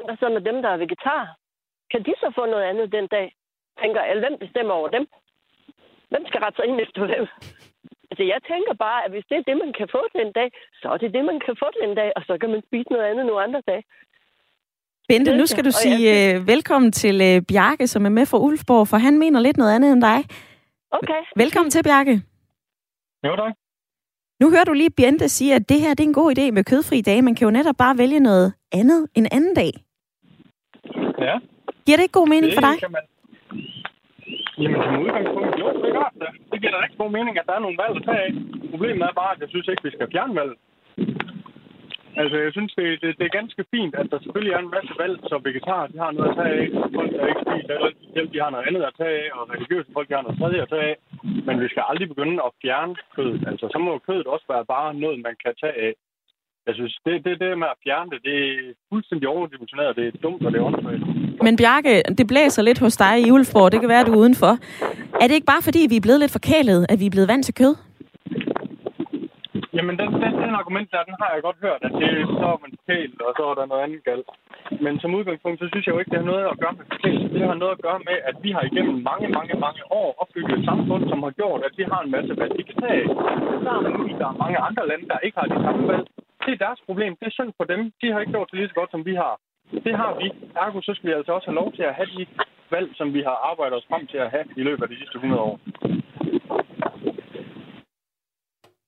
Hvad 0.06 0.18
så 0.20 0.28
med 0.30 0.44
dem, 0.50 0.58
der 0.62 0.70
er 0.70 0.78
vegetar? 0.78 1.24
Kan 1.92 2.02
de 2.08 2.14
så 2.18 2.28
få 2.38 2.44
noget 2.46 2.66
andet 2.72 2.92
den 2.98 3.08
dag? 3.16 3.28
Tænker 3.82 4.02
alle, 4.02 4.22
hvem 4.26 4.38
bestemmer 4.44 4.74
over 4.74 4.90
dem? 4.96 5.06
Hvem 6.12 6.24
skal 6.28 6.40
rette 6.44 6.58
sig 6.58 6.66
ind 6.70 6.80
efter 6.86 7.02
dem? 7.14 7.26
Altså, 8.10 8.24
jeg 8.34 8.40
tænker 8.52 8.74
bare, 8.86 9.00
at 9.06 9.12
hvis 9.12 9.26
det 9.30 9.38
er 9.38 9.46
det, 9.50 9.58
man 9.66 9.74
kan 9.80 9.88
få 9.96 10.02
den 10.20 10.30
dag, 10.40 10.50
så 10.82 10.88
er 10.94 10.98
det 10.98 11.14
det, 11.18 11.24
man 11.32 11.40
kan 11.46 11.56
få 11.62 11.68
den 11.82 11.92
dag, 12.00 12.10
og 12.18 12.22
så 12.28 12.34
kan 12.42 12.50
man 12.54 12.62
spise 12.68 12.90
noget 12.94 13.06
andet 13.10 13.26
nogle 13.26 13.44
andre 13.48 13.62
dage. 13.70 13.84
Bente, 15.10 15.38
nu 15.38 15.46
skal 15.46 15.66
du 15.66 15.72
sige 15.72 16.04
uh, 16.12 16.48
velkommen 16.48 16.92
til 16.92 17.16
uh, 17.30 17.44
Bjarke, 17.50 17.88
som 17.88 18.06
er 18.06 18.10
med 18.10 18.26
fra 18.26 18.40
Ulfborg, 18.46 18.88
for 18.88 18.98
han 18.98 19.20
mener 19.20 19.40
lidt 19.40 19.58
noget 19.58 19.76
andet 19.76 19.92
end 19.94 20.02
dig. 20.02 20.20
Okay. 20.92 21.22
Velkommen 21.36 21.72
til, 21.72 21.84
Bjarke. 21.84 22.22
Jo, 23.26 23.36
tak. 23.36 23.54
Nu 24.40 24.50
hører 24.54 24.64
du 24.64 24.74
lige 24.74 24.90
Bente 24.98 25.30
sige, 25.30 25.56
at 25.56 25.70
det 25.70 25.80
her 25.84 25.94
det 25.94 26.04
er 26.04 26.08
en 26.08 26.20
god 26.22 26.30
idé 26.38 26.46
med 26.52 26.64
kødfri 26.64 27.02
dage. 27.02 27.22
Man 27.22 27.36
kan 27.36 27.46
jo 27.48 27.52
netop 27.52 27.76
bare 27.78 27.98
vælge 27.98 28.20
noget 28.20 28.54
andet 28.80 29.02
en 29.16 29.28
anden 29.32 29.56
dag. 29.56 29.72
Ja. 31.26 31.36
Giver 31.86 31.98
det 31.98 32.06
ikke 32.06 32.20
god 32.22 32.30
mening 32.34 32.52
det 32.52 32.58
for 32.58 32.66
dig? 32.68 32.76
Kan 32.84 32.92
man... 32.98 33.04
Jamen, 34.62 34.80
som 34.86 35.02
udgangspunkt, 35.06 35.54
jo, 35.62 35.68
det 35.84 35.92
gør 35.98 36.10
det. 36.22 36.30
Det 36.52 36.58
giver 36.62 36.72
da 36.74 36.80
rigtig 36.84 37.00
god 37.04 37.12
mening, 37.18 37.34
at 37.40 37.46
der 37.48 37.56
er 37.56 37.64
nogle 37.66 37.82
valg 37.84 37.94
at 38.00 38.06
tage 38.08 38.22
af. 38.26 38.32
Problemet 38.72 39.04
er 39.10 39.20
bare, 39.22 39.32
at 39.36 39.42
jeg 39.44 39.50
synes 39.54 39.68
ikke, 39.68 39.84
vi 39.88 39.92
skal 39.96 40.12
fjerne 40.14 40.36
valg. 40.40 40.54
Altså, 42.22 42.38
jeg 42.46 42.52
synes, 42.56 42.72
det, 42.80 42.88
det, 43.02 43.10
det 43.20 43.26
er 43.26 43.40
ganske 43.40 43.64
fint, 43.74 43.94
at 44.02 44.08
der 44.12 44.20
selvfølgelig 44.20 44.54
er 44.54 44.62
en 44.64 44.74
masse 44.78 44.94
valg, 45.04 45.16
så 45.32 45.36
vegetarer 45.48 45.88
de 45.88 45.98
har 46.04 46.12
noget 46.12 46.30
at 46.30 46.38
tage 46.40 46.54
af, 46.62 46.68
folk, 46.96 47.12
der 47.18 47.32
ikke 47.32 47.44
spiser 47.48 47.74
eller 47.76 48.32
de 48.34 48.44
har 48.44 48.52
noget 48.54 48.68
andet 48.68 48.84
at 48.90 48.96
tage 49.00 49.16
af, 49.22 49.28
og 49.38 49.44
religiøse 49.54 49.90
folk, 49.96 50.08
de 50.10 50.16
har 50.18 50.26
noget 50.26 50.40
tredje 50.40 50.62
at 50.66 50.70
tage 50.74 50.88
af. 50.92 50.96
Men 51.48 51.56
vi 51.64 51.68
skal 51.72 51.84
aldrig 51.90 52.08
begynde 52.14 52.38
at 52.48 52.52
fjerne 52.62 52.96
kødet. 53.16 53.44
Altså, 53.52 53.66
så 53.74 53.78
må 53.86 53.92
kødet 54.08 54.28
også 54.28 54.46
være 54.54 54.66
bare 54.66 54.94
noget, 54.94 55.18
man 55.28 55.36
kan 55.44 55.54
tage 55.62 55.78
af. 55.88 55.94
Jeg 56.68 56.76
synes, 56.76 56.94
det, 57.06 57.26
det, 57.26 57.40
det 57.40 57.58
med 57.58 57.68
at 57.76 57.82
fjerne 57.84 58.12
det, 58.12 58.20
det 58.28 58.38
er 58.52 58.74
fuldstændig 58.92 59.28
overdimensioneret. 59.28 59.96
Det 59.96 60.08
er 60.08 60.12
dumt, 60.24 60.46
og 60.46 60.52
det 60.52 60.60
er 60.60 60.66
åndssvagt. 60.66 61.02
Men 61.46 61.58
Bjarke, 61.58 62.04
det 62.18 62.28
blæser 62.28 62.62
lidt 62.62 62.80
hos 62.80 62.98
dig 62.98 63.16
i 63.28 63.32
Ulfborg. 63.32 63.72
Det 63.72 63.80
kan 63.80 63.90
være, 63.90 64.04
du 64.04 64.14
er 64.14 64.18
udenfor. 64.18 64.54
Er 65.22 65.28
det 65.28 65.36
ikke 65.36 65.52
bare 65.54 65.62
fordi, 65.62 65.82
vi 65.90 65.98
er 65.98 66.02
blevet 66.02 66.20
lidt 66.20 66.32
forkælet, 66.32 66.86
at 66.90 67.00
vi 67.00 67.06
er 67.06 67.10
blevet 67.16 67.28
vant 67.28 67.46
til 67.46 67.56
kød? 67.62 67.76
Jamen, 69.84 70.00
den, 70.02 70.12
den, 70.24 70.34
den 70.46 70.54
argument 70.62 70.88
der, 70.92 71.10
den 71.10 71.16
har 71.22 71.30
jeg 71.34 71.42
godt 71.48 71.64
hørt, 71.66 71.82
at 71.88 71.94
det, 72.02 72.10
så 72.42 72.48
er 72.56 72.60
man 72.64 72.72
forkælet, 72.80 73.22
og 73.28 73.32
så 73.38 73.44
er 73.52 73.56
der 73.60 73.66
noget 73.72 73.84
andet 73.86 74.02
galt. 74.10 74.30
Men 74.86 74.94
som 75.02 75.16
udgangspunkt, 75.18 75.58
så 75.60 75.68
synes 75.72 75.86
jeg 75.86 75.94
jo 75.94 76.00
ikke, 76.00 76.12
det 76.14 76.22
har 76.22 76.32
noget 76.32 76.46
at 76.54 76.60
gøre 76.64 76.76
med 76.78 76.86
forkælelse. 76.94 77.34
Det 77.36 77.42
har 77.52 77.58
noget 77.62 77.76
at 77.78 77.84
gøre 77.88 78.00
med, 78.10 78.18
at 78.30 78.36
vi 78.46 78.50
har 78.56 78.64
igennem 78.70 78.98
mange, 79.10 79.28
mange, 79.38 79.54
mange 79.66 79.82
år 80.02 80.10
opbygget 80.22 80.56
et 80.60 80.66
samfund, 80.70 81.04
som 81.12 81.20
har 81.26 81.34
gjort, 81.40 81.62
at 81.68 81.74
vi 81.80 81.84
har 81.92 82.00
en 82.02 82.12
masse 82.16 82.34
valg, 82.42 82.54
vi 82.60 82.64
kan 82.70 82.78
tage. 82.86 83.06
Så 83.64 83.70
er 83.76 83.82
der 84.22 84.28
er 84.32 84.42
mange 84.44 84.58
andre 84.68 84.84
lande, 84.92 85.06
der 85.12 85.26
ikke 85.26 85.38
har 85.40 85.48
de 85.54 85.60
samme 85.66 85.84
valg. 85.92 86.06
Det 86.46 86.52
er 86.54 86.66
deres 86.66 86.82
problem. 86.88 87.12
Det 87.20 87.26
er 87.28 87.38
synd 87.40 87.52
for 87.58 87.66
dem. 87.74 87.82
De 88.02 88.12
har 88.12 88.20
ikke 88.20 88.36
gjort 88.36 88.50
det 88.52 88.58
lige 88.60 88.72
så 88.72 88.78
godt, 88.80 88.92
som 88.92 89.06
vi 89.10 89.14
har. 89.24 89.34
Det 89.88 89.94
har 90.02 90.12
vi. 90.22 90.28
Ergo, 90.64 90.78
så 90.82 90.92
skal 90.96 91.08
vi 91.10 91.14
altså 91.20 91.32
også 91.38 91.48
have 91.50 91.60
lov 91.62 91.70
til 91.78 91.84
at 91.90 91.96
have 92.00 92.10
de 92.16 92.26
valg, 92.76 92.90
som 93.00 93.08
vi 93.14 93.22
har 93.30 93.38
arbejdet 93.52 93.78
os 93.80 93.90
frem 93.90 94.04
til 94.08 94.20
at 94.26 94.30
have 94.36 94.46
i 94.60 94.64
løbet 94.68 94.84
af 94.84 94.90
de 94.90 95.00
sidste 95.02 95.16
100 95.16 95.42
år. 95.50 95.56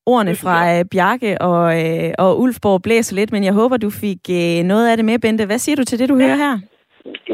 Ordene 0.06 0.36
fra 0.44 0.56
uh, 0.72 0.86
Bjarke 0.92 1.32
og, 1.42 1.64
uh, 1.84 2.10
og 2.24 2.32
Ulfborg 2.42 2.82
blæser 2.82 3.16
lidt, 3.16 3.32
men 3.32 3.44
jeg 3.44 3.54
håber, 3.54 3.78
du 3.78 3.90
fik 3.90 4.22
uh, 4.30 4.62
noget 4.72 4.86
af 4.90 4.98
det 4.98 5.06
med, 5.06 5.20
Bente. 5.20 5.46
Hvad 5.46 5.62
siger 5.66 5.76
du 5.76 5.84
til 5.84 6.00
det, 6.00 6.10
du 6.10 6.18
hører 6.24 6.40
her? 6.46 6.56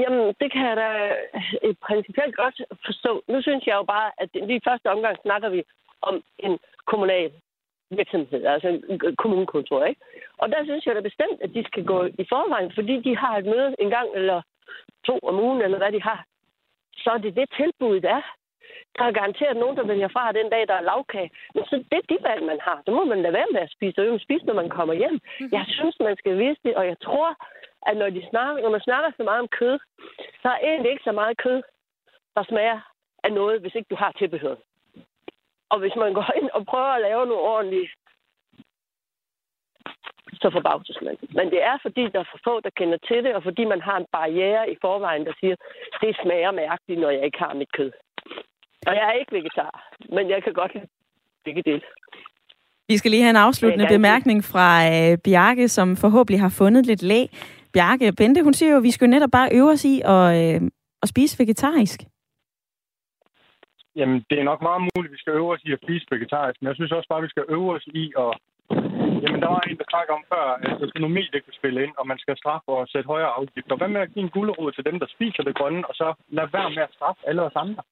Jamen, 0.01 0.25
det 0.41 0.47
kan 0.53 0.63
jeg 0.69 0.75
da 0.83 0.89
uh, 1.67 1.75
principielt 1.87 2.35
godt 2.35 2.57
forstå. 2.85 3.11
Nu 3.31 3.41
synes 3.41 3.63
jeg 3.67 3.75
jo 3.79 3.83
bare, 3.95 4.09
at 4.21 4.29
lige 4.33 4.61
i 4.61 4.67
første 4.69 4.87
omgang 4.95 5.15
snakker 5.25 5.49
vi 5.49 5.61
om 6.01 6.15
en 6.39 6.53
kommunal 6.91 7.31
virksomhed, 7.99 8.45
altså 8.45 8.67
en 8.89 9.15
kommunekontor, 9.21 9.85
ikke? 9.85 10.01
Og 10.37 10.49
der 10.49 10.61
synes 10.63 10.85
jeg 10.85 10.95
da 10.95 11.01
bestemt, 11.01 11.37
at 11.41 11.53
de 11.55 11.63
skal 11.69 11.83
gå 11.85 11.99
i 12.05 12.25
forvejen, 12.33 12.71
fordi 12.77 12.95
de 13.07 13.17
har 13.17 13.37
et 13.37 13.45
møde 13.45 13.75
en 13.79 13.89
gang 13.89 14.07
eller 14.15 14.41
to 15.07 15.19
om 15.29 15.39
ugen, 15.39 15.61
eller 15.61 15.77
hvad 15.77 15.91
de 15.91 16.01
har. 16.01 16.25
så 17.03 17.09
er 17.09 17.17
det 17.17 17.35
det 17.35 17.47
tilbud, 17.59 18.01
der 18.01 18.15
er. 18.15 18.25
Der 18.97 19.03
er 19.03 19.11
garanteret 19.11 19.57
nogen, 19.57 19.77
der 19.77 19.85
vælger 19.91 20.07
fra 20.07 20.31
den 20.31 20.49
dag, 20.49 20.67
der 20.67 20.73
er 20.73 20.87
lavkage. 20.89 21.31
Men 21.55 21.63
så 21.65 21.75
det 21.91 21.97
er 21.97 22.09
de 22.09 22.17
valg, 22.29 22.43
man 22.43 22.59
har. 22.61 22.81
Så 22.85 22.91
må 22.91 23.03
man 23.05 23.21
lade 23.21 23.33
være 23.33 23.51
med 23.51 23.61
at 23.61 23.71
spise, 23.71 24.13
og 24.13 24.19
spise, 24.19 24.45
når 24.45 24.53
man 24.53 24.69
kommer 24.69 24.93
hjem. 24.93 25.13
Mm-hmm. 25.13 25.49
Jeg 25.51 25.65
synes, 25.67 25.95
man 25.99 26.15
skal 26.17 26.39
vise 26.39 26.61
det, 26.65 26.75
og 26.75 26.85
jeg 26.87 26.97
tror, 26.99 27.29
at 27.87 27.97
når, 27.97 28.09
de 28.09 28.29
snakker, 28.29 28.63
når 28.63 28.69
man 28.69 28.87
snakker 28.87 29.11
så 29.17 29.23
meget 29.23 29.39
om 29.39 29.47
kød, 29.47 29.79
så 30.41 30.47
er 30.49 30.59
egentlig 30.63 30.91
ikke 30.91 31.03
så 31.03 31.11
meget 31.11 31.37
kød, 31.37 31.61
der 32.35 32.43
smager 32.43 32.79
af 33.23 33.33
noget, 33.33 33.61
hvis 33.61 33.75
ikke 33.75 33.89
du 33.89 33.95
har 33.95 34.11
tilbehør. 34.11 34.55
Og 35.69 35.79
hvis 35.79 35.95
man 35.95 36.13
går 36.13 36.31
ind 36.35 36.49
og 36.49 36.65
prøver 36.65 36.93
at 36.93 37.01
lave 37.01 37.25
noget 37.25 37.43
ordentligt, 37.53 37.91
så 40.41 40.49
forbavses 40.49 41.01
man. 41.01 41.17
Men 41.37 41.45
det 41.53 41.63
er, 41.63 41.77
fordi 41.81 42.03
der 42.13 42.19
er 42.19 42.29
for 42.31 42.39
få, 42.43 42.59
der 42.59 42.69
kender 42.69 42.97
til 42.97 43.23
det, 43.23 43.35
og 43.35 43.43
fordi 43.43 43.63
man 43.65 43.81
har 43.81 43.97
en 43.97 44.05
barriere 44.11 44.71
i 44.71 44.75
forvejen, 44.81 45.25
der 45.25 45.33
siger, 45.39 45.55
det 46.01 46.19
smager 46.23 46.51
mærkeligt, 46.51 47.01
når 47.01 47.09
jeg 47.09 47.25
ikke 47.25 47.39
har 47.39 47.53
mit 47.53 47.71
kød. 47.71 47.91
Og 48.87 48.93
jeg 48.95 49.05
er 49.09 49.11
ikke 49.11 49.33
vegetar, 49.37 49.71
men 50.15 50.29
jeg 50.29 50.43
kan 50.43 50.53
godt 50.53 50.73
lide 50.73 50.87
begge 51.45 51.63
dele. 51.69 51.81
Vi 52.87 52.97
skal 52.97 53.11
lige 53.11 53.23
have 53.23 53.35
en 53.37 53.45
afsluttende 53.47 53.87
bemærkning 53.95 54.43
fra 54.43 54.67
øh, 54.93 55.17
Bjarke, 55.25 55.67
som 55.67 55.95
forhåbentlig 55.95 56.39
har 56.41 56.53
fundet 56.61 56.85
lidt 56.85 57.03
læg. 57.03 57.27
Bjarke 57.73 58.13
Bente, 58.17 58.43
hun 58.43 58.53
siger 58.53 58.71
jo, 58.71 58.77
at 58.77 58.83
vi 58.83 58.91
skal 58.91 59.09
netop 59.09 59.31
bare 59.31 59.49
øve 59.53 59.71
os 59.71 59.85
i 59.85 59.95
at, 60.15 60.25
øh, 60.39 60.61
at 61.03 61.07
spise 61.09 61.39
vegetarisk. 61.43 61.99
Jamen, 63.95 64.19
det 64.29 64.39
er 64.39 64.43
nok 64.51 64.61
meget 64.61 64.81
muligt, 64.81 65.11
at 65.11 65.15
vi 65.15 65.21
skal 65.21 65.33
øve 65.33 65.53
os 65.53 65.63
i 65.67 65.71
at 65.73 65.79
spise 65.83 66.05
vegetarisk, 66.11 66.57
men 66.61 66.67
jeg 66.67 66.75
synes 66.75 66.91
også 66.91 67.09
bare, 67.09 67.21
at 67.21 67.27
vi 67.27 67.33
skal 67.33 67.45
øve 67.49 67.69
os 67.75 67.85
i 68.01 68.13
at... 68.23 68.31
Jamen, 69.23 69.41
der 69.43 69.49
var 69.53 69.61
en, 69.61 69.77
der 69.77 69.91
snakkede 69.91 70.17
om 70.19 70.25
før, 70.33 70.45
at 70.67 70.81
økonomi 70.87 71.23
det 71.33 71.41
kan 71.45 71.53
spille 71.59 71.83
ind, 71.83 71.93
og 71.99 72.07
man 72.11 72.19
skal 72.23 72.37
straffe 72.37 72.69
og 72.77 72.87
sætte 72.87 73.07
højere 73.13 73.35
afgifter. 73.39 73.75
Hvad 73.75 73.87
med 73.87 74.01
at 74.01 74.11
give 74.13 74.23
en 74.23 74.35
gulerod 74.35 74.71
til 74.71 74.85
dem, 74.85 74.99
der 74.99 75.07
spiser 75.15 75.43
det 75.43 75.57
grønne, 75.59 75.87
og 75.89 75.95
så 76.01 76.07
lad 76.37 76.47
være 76.57 76.69
med 76.69 76.83
at 76.87 76.95
straffe 76.97 77.21
alle 77.29 77.41
os 77.41 77.55
andre? 77.55 77.83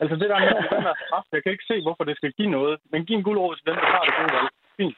Altså 0.00 0.14
det 0.20 0.28
der 0.30 0.38
med, 0.40 0.48
at 0.48 0.86
at 0.92 0.96
straffe, 1.06 1.30
jeg 1.32 1.42
kan 1.42 1.52
ikke 1.52 1.70
se, 1.70 1.76
hvorfor 1.82 2.04
det 2.04 2.16
skal 2.16 2.32
give 2.38 2.50
noget, 2.58 2.74
men 2.92 3.04
giv 3.06 3.16
en 3.16 3.26
gulerod 3.28 3.56
til 3.56 3.66
dem, 3.66 3.74
der 3.74 3.90
har 3.94 4.04
det 4.06 4.14
gode 4.18 4.32
valg. 4.36 4.48
Fint. 4.76 4.96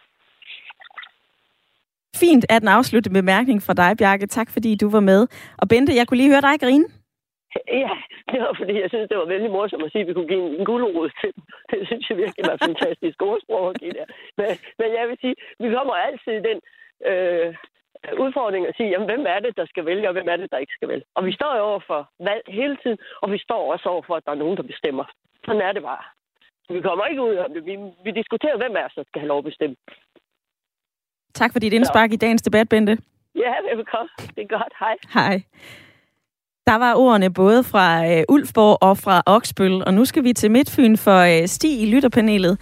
Fint 2.22 2.45
at 2.49 2.61
den 2.62 2.68
afsluttende 2.78 3.20
bemærkning 3.20 3.59
fra 3.62 3.74
dig, 3.82 3.91
Bjarke. 3.99 4.26
Tak 4.26 4.49
fordi 4.51 4.70
du 4.82 4.89
var 4.91 5.01
med. 5.01 5.20
Og 5.61 5.68
Bente, 5.70 5.99
jeg 5.99 6.07
kunne 6.07 6.20
lige 6.22 6.32
høre 6.34 6.47
dig 6.49 6.57
grine. 6.64 6.87
Ja, 7.84 7.95
det 8.30 8.39
var 8.45 8.55
fordi, 8.61 8.74
jeg 8.82 8.91
synes, 8.91 9.09
det 9.11 9.18
var 9.18 9.32
vældig 9.34 9.51
morsomt 9.51 9.84
at 9.84 9.93
sige, 9.93 10.03
at 10.03 10.09
vi 10.09 10.14
kunne 10.14 10.30
give 10.32 10.45
en, 10.47 10.55
en 10.61 10.64
gulerod 10.64 11.11
til. 11.20 11.32
Det 11.70 11.78
synes 11.89 12.11
jeg 12.11 12.16
virkelig 12.22 12.45
var 12.51 12.59
fantastisk 12.66 13.22
ordsprog 13.22 13.70
at 13.70 13.78
give 13.80 13.93
der. 13.99 14.07
Men, 14.39 14.49
men 14.80 14.89
jeg 14.99 15.05
vil 15.09 15.18
sige, 15.22 15.34
vi 15.62 15.68
kommer 15.76 15.95
altid 16.07 16.32
i 16.41 16.47
den 16.49 16.59
øh, 17.11 17.49
udfordring 18.24 18.66
at 18.66 18.76
sige, 18.76 18.90
jamen, 18.90 19.09
hvem 19.11 19.24
er 19.34 19.40
det, 19.44 19.57
der 19.57 19.66
skal 19.66 19.84
vælge, 19.90 20.09
og 20.09 20.12
hvem 20.12 20.28
er 20.32 20.36
det, 20.36 20.50
der 20.50 20.59
ikke 20.59 20.76
skal 20.78 20.88
vælge. 20.88 21.04
Og 21.16 21.26
vi 21.26 21.32
står 21.32 21.57
jo 21.57 21.62
over 21.70 21.80
for 21.86 22.00
valg 22.28 22.42
hele 22.48 22.76
tiden, 22.82 22.98
og 23.22 23.32
vi 23.32 23.38
står 23.38 23.72
også 23.72 23.88
over 23.88 24.02
for, 24.07 24.14
at 24.16 24.24
der 24.26 24.32
er 24.32 24.42
nogen, 24.42 24.57
der 24.57 24.62
bestemmer. 24.62 25.04
Sådan 25.46 25.62
er 25.68 25.72
det 25.72 25.82
bare. 25.82 26.04
Vi 26.76 26.80
kommer 26.80 27.04
ikke 27.04 27.22
ud 27.22 27.34
af 27.34 27.48
det. 27.54 27.66
Vi, 27.66 27.74
vi 28.04 28.11
diskuterer, 28.11 28.57
hvem 28.57 28.74
er 28.76 28.88
der 28.96 29.04
skal 29.09 29.20
have 29.20 29.28
lov 29.28 29.38
at 29.38 29.44
bestemme. 29.44 29.76
Tak 31.34 31.52
for 31.52 31.59
dit 31.59 31.72
indspark 31.72 32.12
i 32.12 32.16
dagens 32.16 32.42
debat, 32.42 32.68
Bente. 32.68 32.98
Ja, 33.34 33.54
velkommen. 33.76 34.11
Det 34.36 34.42
er 34.42 34.59
godt. 34.59 34.72
Hej. 34.80 34.96
Hej. 35.14 35.42
Der 36.66 36.76
var 36.78 36.94
ordene 36.94 37.34
både 37.34 37.64
fra 37.64 37.86
øh, 38.11 38.24
Ulfborg 38.28 38.78
og 38.82 38.98
fra 38.98 39.22
Oksbøl, 39.26 39.84
og 39.86 39.94
nu 39.94 40.04
skal 40.04 40.24
vi 40.24 40.32
til 40.32 40.50
Midtfyn 40.50 40.96
for 40.96 41.18
øh, 41.18 41.46
Stig 41.46 41.82
i 41.82 41.94
lytterpanelet. 41.94 42.59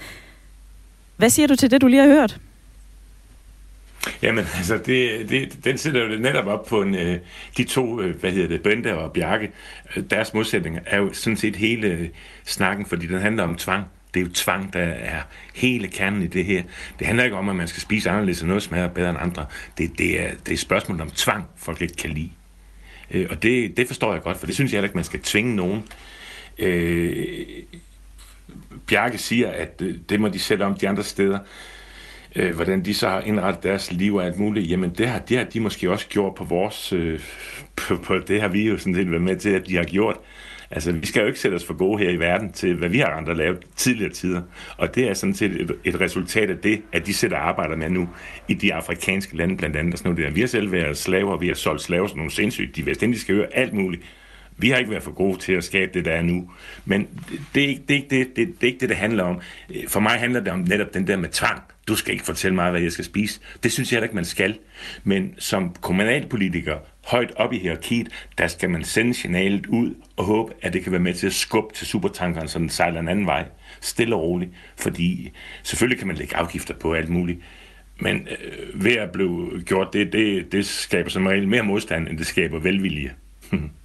Hvad 1.16 1.28
siger 1.28 1.46
du 1.46 1.56
til 1.56 1.70
det, 1.70 1.82
du 1.82 1.86
lige 1.86 2.02
har 2.02 2.08
hørt? 2.08 2.40
Jamen, 4.22 4.46
altså, 4.56 4.78
det, 4.78 5.28
det, 5.28 5.64
den 5.64 5.78
sætter 5.78 6.04
jo 6.04 6.18
netop 6.18 6.46
op 6.46 6.66
på 6.66 6.82
en, 6.82 6.94
øh, 6.94 7.18
de 7.56 7.64
to, 7.64 8.00
øh, 8.00 8.20
hvad 8.20 8.32
hedder 8.32 8.48
det, 8.48 8.62
Bente 8.62 8.98
og 8.98 9.12
Bjarke. 9.12 9.52
Deres 10.10 10.34
modsætninger 10.34 10.80
er 10.86 10.98
jo 10.98 11.12
sådan 11.12 11.36
set 11.36 11.56
hele 11.56 11.86
øh, 11.86 12.08
snakken, 12.44 12.86
fordi 12.86 13.06
den 13.06 13.20
handler 13.20 13.42
om 13.42 13.56
tvang. 13.56 13.84
Det 14.14 14.20
er 14.20 14.24
jo 14.24 14.32
tvang, 14.32 14.72
der 14.72 14.80
er 14.80 15.22
hele 15.54 15.88
kernen 15.88 16.22
i 16.22 16.26
det 16.26 16.44
her. 16.44 16.62
Det 16.98 17.06
handler 17.06 17.24
ikke 17.24 17.36
om, 17.36 17.48
at 17.48 17.56
man 17.56 17.68
skal 17.68 17.82
spise 17.82 18.10
anderledes, 18.10 18.42
og 18.42 18.48
noget 18.48 18.62
smager 18.62 18.88
bedre 18.88 19.10
end 19.10 19.18
andre. 19.20 19.46
Det, 19.78 19.98
det, 19.98 20.20
er, 20.20 20.30
det 20.46 20.54
er 20.54 20.58
spørgsmålet 20.58 21.02
om 21.02 21.10
tvang, 21.10 21.44
folk 21.56 21.82
ikke 21.82 21.96
kan 21.96 22.10
lide. 22.10 22.30
Og 23.30 23.42
det, 23.42 23.76
det 23.76 23.86
forstår 23.86 24.12
jeg 24.12 24.22
godt, 24.22 24.38
for 24.38 24.46
det 24.46 24.54
synes 24.54 24.72
jeg 24.72 24.76
heller 24.76 24.88
ikke, 24.88 24.96
man 24.96 25.04
skal 25.04 25.20
tvinge 25.20 25.56
nogen. 25.56 25.82
Øh, 26.58 27.46
Bjarke 28.86 29.18
siger, 29.18 29.50
at 29.50 29.82
det 30.08 30.20
må 30.20 30.28
de 30.28 30.38
sætte 30.38 30.62
om 30.62 30.74
de 30.74 30.88
andre 30.88 31.04
steder. 31.04 31.38
Øh, 32.36 32.54
hvordan 32.54 32.84
de 32.84 32.94
så 32.94 33.08
har 33.08 33.20
indrettet 33.20 33.62
deres 33.62 33.92
liv 33.92 34.14
og 34.14 34.24
alt 34.24 34.38
muligt, 34.38 34.70
jamen 34.70 34.90
det 34.90 35.08
har, 35.08 35.18
det 35.18 35.38
har 35.38 35.44
de 35.44 35.60
måske 35.60 35.90
også 35.90 36.08
gjort 36.08 36.34
på 36.34 36.44
vores, 36.44 36.92
øh, 36.92 37.20
på, 37.76 37.96
på 37.96 38.18
det 38.18 38.40
har 38.40 38.48
vi 38.48 38.68
jo 38.68 38.78
sådan 38.78 38.94
set 38.94 39.10
været 39.10 39.22
med 39.22 39.36
til, 39.36 39.50
at 39.50 39.66
de 39.66 39.76
har 39.76 39.84
gjort. 39.84 40.16
Altså, 40.70 40.92
vi 40.92 41.06
skal 41.06 41.20
jo 41.20 41.26
ikke 41.26 41.40
sætte 41.40 41.54
os 41.54 41.64
for 41.64 41.74
gode 41.74 42.04
her 42.04 42.10
i 42.10 42.16
verden 42.16 42.52
til, 42.52 42.74
hvad 42.74 42.88
vi 42.88 42.98
har 42.98 43.06
andre 43.06 43.34
lavet 43.34 43.58
tidligere 43.76 44.12
tider. 44.12 44.42
Og 44.76 44.94
det 44.94 45.08
er 45.08 45.14
sådan 45.14 45.34
set 45.34 45.60
et, 45.60 45.76
et 45.84 46.00
resultat 46.00 46.50
af 46.50 46.56
det, 46.58 46.82
at 46.92 47.06
de 47.06 47.14
sætter 47.14 47.36
arbejder 47.36 47.76
med 47.76 47.90
nu 47.90 48.08
i 48.48 48.54
de 48.54 48.74
afrikanske 48.74 49.36
lande 49.36 49.56
blandt 49.56 49.76
andet. 49.76 49.92
Og 49.92 49.98
sådan 49.98 50.12
noget 50.12 50.26
der. 50.26 50.34
Vi 50.34 50.40
har 50.40 50.48
selv 50.48 50.72
været 50.72 50.96
slaver, 50.96 51.36
vi 51.36 51.46
har 51.46 51.54
solgt 51.54 51.82
slaver 51.82 52.06
som 52.06 52.16
nogle 52.16 52.32
sindssygt. 52.32 52.76
De 52.76 52.86
vestindiske 52.86 53.32
øer, 53.32 53.46
alt 53.52 53.72
muligt. 53.72 54.02
Vi 54.56 54.70
har 54.70 54.76
ikke 54.76 54.90
været 54.90 55.02
for 55.02 55.12
gode 55.12 55.38
til 55.38 55.52
at 55.52 55.64
skabe 55.64 55.90
det, 55.94 56.04
der 56.04 56.12
er 56.12 56.22
nu. 56.22 56.50
Men 56.84 57.08
det 57.54 57.64
er, 57.64 57.68
ikke, 57.68 57.82
det, 57.88 58.10
det, 58.10 58.36
det, 58.36 58.36
det 58.36 58.62
er 58.62 58.66
ikke 58.66 58.80
det, 58.80 58.88
det 58.88 58.96
handler 58.96 59.24
om. 59.24 59.40
For 59.88 60.00
mig 60.00 60.12
handler 60.12 60.40
det 60.40 60.52
om 60.52 60.58
netop 60.58 60.94
den 60.94 61.06
der 61.06 61.16
med 61.16 61.28
tvang. 61.28 61.62
Du 61.88 61.96
skal 61.96 62.12
ikke 62.12 62.24
fortælle 62.24 62.54
mig, 62.54 62.70
hvad 62.70 62.80
jeg 62.80 62.92
skal 62.92 63.04
spise. 63.04 63.40
Det 63.62 63.72
synes 63.72 63.92
jeg 63.92 64.02
ikke, 64.02 64.14
man 64.14 64.24
skal. 64.24 64.58
Men 65.04 65.34
som 65.38 65.74
kommunalpolitiker, 65.80 66.78
højt 67.04 67.32
op 67.36 67.52
i 67.52 67.58
hierarkiet, 67.58 68.08
der 68.38 68.46
skal 68.46 68.70
man 68.70 68.84
sende 68.84 69.14
signalet 69.14 69.66
ud 69.66 69.94
og 70.16 70.24
håbe, 70.24 70.52
at 70.62 70.72
det 70.72 70.82
kan 70.82 70.92
være 70.92 71.00
med 71.00 71.14
til 71.14 71.26
at 71.26 71.32
skubbe 71.32 71.74
til 71.74 71.86
supertankeren, 71.86 72.48
så 72.48 72.58
den 72.58 72.68
sejler 72.68 73.00
en 73.00 73.08
anden 73.08 73.26
vej. 73.26 73.44
Stille 73.80 74.14
og 74.16 74.22
roligt. 74.22 74.50
Fordi 74.76 75.32
selvfølgelig 75.62 75.98
kan 75.98 76.06
man 76.06 76.16
lægge 76.16 76.36
afgifter 76.36 76.74
på 76.74 76.94
alt 76.94 77.08
muligt. 77.08 77.38
Men 78.00 78.28
øh, 78.30 78.84
ved 78.84 78.96
at 78.96 79.12
blive 79.12 79.62
gjort 79.66 79.92
det, 79.92 80.12
det, 80.12 80.52
det 80.52 80.66
skaber 80.66 81.10
som 81.10 81.26
regel 81.26 81.48
mere 81.48 81.62
modstand, 81.62 82.08
end 82.08 82.18
det 82.18 82.26
skaber 82.26 82.58
velvilje. 82.58 83.14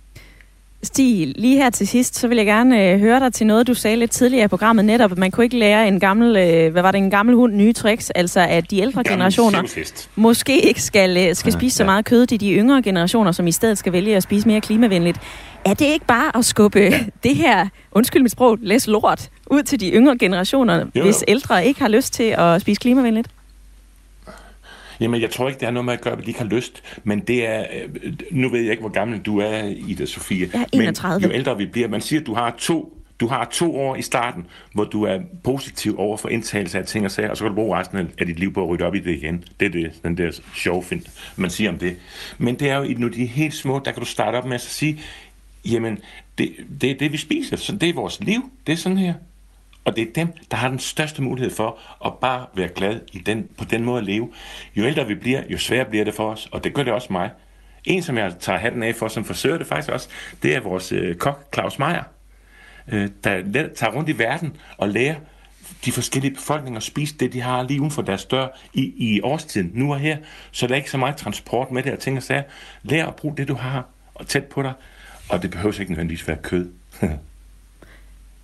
Stig, 0.83 1.33
lige 1.35 1.57
her 1.57 1.69
til 1.69 1.87
sidst, 1.87 2.15
så 2.15 2.27
vil 2.27 2.37
jeg 2.37 2.45
gerne 2.45 2.91
øh, 2.91 2.99
høre 2.99 3.19
dig 3.19 3.33
til 3.33 3.47
noget, 3.47 3.67
du 3.67 3.73
sagde 3.73 3.97
lidt 3.97 4.11
tidligere 4.11 4.45
i 4.45 4.47
programmet 4.47 4.85
netop. 4.85 5.17
Man 5.17 5.31
kunne 5.31 5.43
ikke 5.43 5.57
lære 5.57 5.87
en 5.87 5.99
gammel, 5.99 6.37
øh, 6.37 6.71
hvad 6.71 6.81
var 6.81 6.91
det, 6.91 6.97
en 6.97 7.09
gammel 7.09 7.35
hund 7.35 7.53
nye 7.53 7.73
tricks, 7.73 8.09
altså 8.09 8.39
at 8.39 8.71
de 8.71 8.79
ældre 8.79 9.03
generationer 9.03 9.87
måske 10.15 10.61
ikke 10.61 10.81
skal, 10.81 11.17
øh, 11.17 11.35
skal 11.35 11.51
spise 11.51 11.77
så 11.77 11.83
meget 11.83 12.05
kød, 12.05 12.25
de 12.25 12.37
de 12.37 12.53
yngre 12.53 12.81
generationer, 12.81 13.31
som 13.31 13.47
i 13.47 13.51
stedet 13.51 13.77
skal 13.77 13.93
vælge 13.93 14.15
at 14.15 14.23
spise 14.23 14.47
mere 14.47 14.61
klimavenligt. 14.61 15.19
Er 15.65 15.73
det 15.73 15.85
ikke 15.85 16.05
bare 16.05 16.37
at 16.37 16.45
skubbe 16.45 16.79
ja. 16.79 16.99
det 17.23 17.35
her, 17.35 17.67
undskyld 17.91 18.21
mit 18.21 18.31
sprog, 18.31 18.57
læs 18.61 18.87
lort, 18.87 19.29
ud 19.51 19.63
til 19.63 19.79
de 19.79 19.91
yngre 19.91 20.17
generationer, 20.17 20.79
jo, 20.79 20.85
jo. 20.95 21.03
hvis 21.03 21.23
ældre 21.27 21.65
ikke 21.65 21.81
har 21.81 21.87
lyst 21.89 22.13
til 22.13 22.35
at 22.37 22.61
spise 22.61 22.79
klimavenligt? 22.79 23.27
Jamen, 24.99 25.21
jeg 25.21 25.29
tror 25.29 25.47
ikke, 25.47 25.59
det 25.59 25.65
har 25.65 25.71
noget 25.71 25.85
med 25.85 25.93
at 25.93 26.01
gøre, 26.01 26.13
at 26.13 26.19
de 26.19 26.27
ikke 26.27 26.39
har 26.39 26.47
lyst. 26.47 26.83
Men 27.03 27.19
det 27.19 27.47
er... 27.47 27.65
Øh, 28.03 28.13
nu 28.31 28.49
ved 28.49 28.61
jeg 28.61 28.71
ikke, 28.71 28.81
hvor 28.81 28.91
gammel 28.91 29.19
du 29.19 29.39
er, 29.39 29.63
Ida 29.87 30.05
Sofie. 30.05 30.49
Jeg 30.53 30.61
er 30.61 30.65
31. 30.73 31.21
Men 31.21 31.29
jo 31.29 31.35
ældre 31.35 31.57
vi 31.57 31.65
bliver, 31.65 31.87
man 31.87 32.01
siger, 32.01 32.19
at 32.19 32.25
du 32.25 32.33
har 32.33 32.55
to 32.57 32.95
du 33.19 33.27
har 33.27 33.45
to 33.51 33.75
år 33.75 33.95
i 33.95 34.01
starten, 34.01 34.47
hvor 34.73 34.83
du 34.83 35.03
er 35.03 35.19
positiv 35.43 35.99
over 35.99 36.17
for 36.17 36.29
indtagelse 36.29 36.79
af 36.79 36.85
ting 36.85 37.05
og 37.05 37.11
sager, 37.11 37.29
og 37.29 37.37
så 37.37 37.43
kan 37.43 37.49
du 37.49 37.55
bruge 37.55 37.77
resten 37.77 38.09
af 38.17 38.25
dit 38.25 38.39
liv 38.39 38.53
på 38.53 38.63
at 38.63 38.69
rydde 38.69 38.83
op 38.83 38.95
i 38.95 38.99
det 38.99 39.11
igen. 39.11 39.43
Det 39.59 39.65
er 39.65 39.69
det, 39.69 39.91
den 40.03 40.17
der 40.17 40.39
sjov 40.55 40.83
find, 40.83 41.01
man 41.35 41.49
siger 41.49 41.69
om 41.69 41.77
det. 41.77 41.97
Men 42.37 42.55
det 42.55 42.69
er 42.69 42.77
jo, 42.77 42.95
når 42.97 43.09
de 43.09 43.23
er 43.23 43.27
helt 43.27 43.53
små, 43.53 43.81
der 43.85 43.91
kan 43.91 43.99
du 43.99 44.05
starte 44.05 44.35
op 44.35 44.45
med 44.45 44.55
at 44.55 44.61
sige, 44.61 44.99
jamen, 45.65 45.97
det, 46.37 46.55
det 46.81 46.91
er 46.91 46.95
det, 46.95 47.11
vi 47.11 47.17
spiser, 47.17 47.57
så 47.57 47.75
det 47.75 47.89
er 47.89 47.93
vores 47.93 48.19
liv, 48.19 48.51
det 48.67 48.73
er 48.73 48.77
sådan 48.77 48.97
her. 48.97 49.13
Og 49.89 49.95
det 49.95 50.07
er 50.07 50.13
dem, 50.15 50.33
der 50.51 50.57
har 50.57 50.69
den 50.69 50.79
største 50.79 51.21
mulighed 51.21 51.51
for 51.51 51.79
at 52.05 52.13
bare 52.21 52.45
være 52.55 52.67
glad 52.67 52.99
i 53.13 53.19
den, 53.19 53.47
på 53.57 53.65
den 53.65 53.83
måde 53.83 53.97
at 53.97 54.03
leve. 54.03 54.29
Jo 54.75 54.85
ældre 54.85 55.07
vi 55.07 55.15
bliver, 55.15 55.43
jo 55.49 55.57
sværere 55.57 55.85
bliver 55.85 56.05
det 56.05 56.13
for 56.13 56.31
os, 56.31 56.49
og 56.51 56.63
det 56.63 56.73
gør 56.73 56.83
det 56.83 56.93
også 56.93 57.13
mig. 57.13 57.31
En, 57.85 58.03
som 58.03 58.17
jeg 58.17 58.33
tager 58.39 58.59
hatten 58.59 58.83
af 58.83 58.95
for, 58.95 59.07
som 59.07 59.25
forsøger 59.25 59.57
det 59.57 59.67
faktisk 59.67 59.89
også, 59.89 60.09
det 60.43 60.55
er 60.55 60.59
vores 60.59 60.91
øh, 60.91 61.15
kok, 61.15 61.53
Claus 61.53 61.79
Meier, 61.79 62.03
øh, 62.87 63.09
der 63.23 63.67
tager 63.75 63.93
rundt 63.93 64.09
i 64.09 64.17
verden 64.17 64.55
og 64.77 64.89
lærer 64.89 65.15
de 65.85 65.91
forskellige 65.91 66.33
befolkninger 66.33 66.77
at 66.77 66.83
spise 66.83 67.15
det, 67.17 67.33
de 67.33 67.41
har 67.41 67.63
lige 67.63 67.81
uden 67.81 67.91
for 67.91 68.01
deres 68.01 68.25
dør 68.25 68.47
i, 68.73 68.93
i 68.97 69.21
årstiden, 69.21 69.71
nu 69.73 69.93
og 69.93 69.99
her. 69.99 70.17
Så 70.51 70.67
der 70.67 70.73
er 70.73 70.77
ikke 70.77 70.91
så 70.91 70.97
meget 70.97 71.15
transport 71.15 71.71
med 71.71 71.83
det, 71.83 71.93
og 71.93 71.99
tænker 71.99 72.21
sig, 72.21 72.43
lær 72.83 73.05
at 73.05 73.15
bruge 73.15 73.37
det, 73.37 73.47
du 73.47 73.55
har 73.55 73.85
og 74.15 74.27
tæt 74.27 74.43
på 74.43 74.61
dig, 74.61 74.73
og 75.29 75.41
det 75.41 75.51
behøver 75.51 75.79
ikke 75.79 75.91
nødvendigvis 75.91 76.27
være 76.27 76.37
kød. 76.37 76.71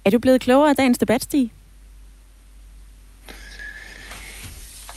Er 0.05 0.09
du 0.09 0.19
blevet 0.19 0.41
klogere 0.41 0.69
af 0.69 0.75
dagens 0.75 0.97
debat, 0.97 1.23
Stig? 1.23 1.51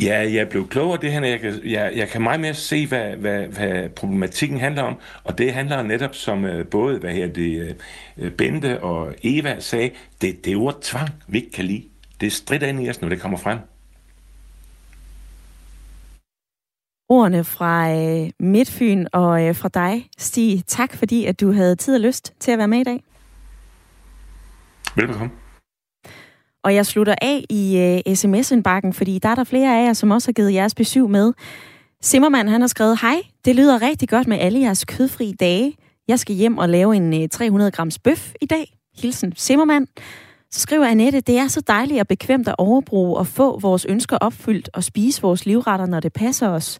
Ja, 0.00 0.32
jeg 0.32 0.48
blevet 0.48 0.70
klogere 0.70 1.00
det 1.00 1.12
her. 1.12 1.24
Jeg 1.24 1.40
kan, 1.40 1.60
jeg, 1.64 1.92
jeg 1.96 2.08
kan 2.08 2.22
meget 2.22 2.40
mere 2.40 2.54
se, 2.54 2.86
hvad, 2.86 3.16
hvad, 3.16 3.46
hvad 3.46 3.88
problematikken 3.88 4.60
handler 4.60 4.82
om. 4.82 4.96
Og 5.24 5.38
det 5.38 5.52
handler 5.52 5.82
netop 5.82 6.14
som 6.14 6.44
uh, 6.44 6.66
både 6.70 6.98
hvad 6.98 7.10
her 7.10 7.26
det, 7.26 7.76
uh, 8.16 8.30
Bente 8.30 8.82
og 8.82 9.14
Eva 9.22 9.60
sagde, 9.60 9.90
det, 10.20 10.44
det 10.44 10.52
er 10.52 10.56
ord 10.56 10.78
tvang, 10.82 11.08
vi 11.28 11.38
ikke 11.38 11.50
kan 11.50 11.64
lide. 11.64 11.84
Det 12.20 12.32
strider 12.32 12.66
ind 12.66 12.86
i 12.86 12.90
os, 12.90 13.00
når 13.00 13.08
det 13.08 13.20
kommer 13.20 13.38
frem. 13.38 13.58
Ordene 17.08 17.44
fra 17.44 17.94
uh, 17.94 18.28
Midtfyn 18.40 19.06
og 19.12 19.48
uh, 19.48 19.56
fra 19.56 19.68
dig, 19.68 20.08
Stig. 20.18 20.62
Tak 20.66 20.96
fordi, 20.96 21.24
at 21.24 21.40
du 21.40 21.52
havde 21.52 21.76
tid 21.76 21.94
og 21.94 22.00
lyst 22.00 22.32
til 22.40 22.50
at 22.50 22.58
være 22.58 22.68
med 22.68 22.80
i 22.80 22.84
dag. 22.84 23.02
Velbekomme. 24.98 25.30
Og 26.64 26.74
jeg 26.74 26.86
slutter 26.86 27.14
af 27.22 27.44
i 27.50 27.78
øh, 27.78 28.10
uh, 28.10 28.14
sms-indbakken, 28.14 28.92
fordi 28.92 29.18
der 29.18 29.28
er 29.28 29.34
der 29.34 29.44
flere 29.44 29.80
af 29.80 29.86
jer, 29.86 29.92
som 29.92 30.10
også 30.10 30.28
har 30.28 30.32
givet 30.32 30.54
jeres 30.54 30.74
besøg 30.74 31.10
med. 31.10 31.32
Simmermann, 32.02 32.48
han 32.48 32.60
har 32.60 32.68
skrevet, 32.68 33.00
Hej, 33.00 33.22
det 33.44 33.56
lyder 33.56 33.82
rigtig 33.82 34.08
godt 34.08 34.26
med 34.26 34.38
alle 34.38 34.60
jeres 34.60 34.84
kødfri 34.84 35.32
dage. 35.40 35.74
Jeg 36.08 36.18
skal 36.18 36.34
hjem 36.34 36.58
og 36.58 36.68
lave 36.68 36.96
en 36.96 37.14
øh, 37.14 37.20
uh, 37.20 37.28
300 37.28 37.70
grams 37.70 37.98
bøf 37.98 38.32
i 38.40 38.46
dag. 38.46 38.74
Hilsen 39.02 39.32
Simmermann. 39.36 39.86
Så 40.50 40.60
skriver 40.60 40.86
Annette, 40.86 41.20
det 41.20 41.38
er 41.38 41.48
så 41.48 41.60
dejligt 41.60 42.00
og 42.00 42.08
bekvemt 42.08 42.48
at 42.48 42.54
overbruge 42.58 43.16
og 43.16 43.26
få 43.26 43.58
vores 43.60 43.84
ønsker 43.84 44.16
opfyldt 44.16 44.70
og 44.74 44.84
spise 44.84 45.22
vores 45.22 45.46
livretter, 45.46 45.86
når 45.86 46.00
det 46.00 46.12
passer 46.12 46.48
os. 46.48 46.78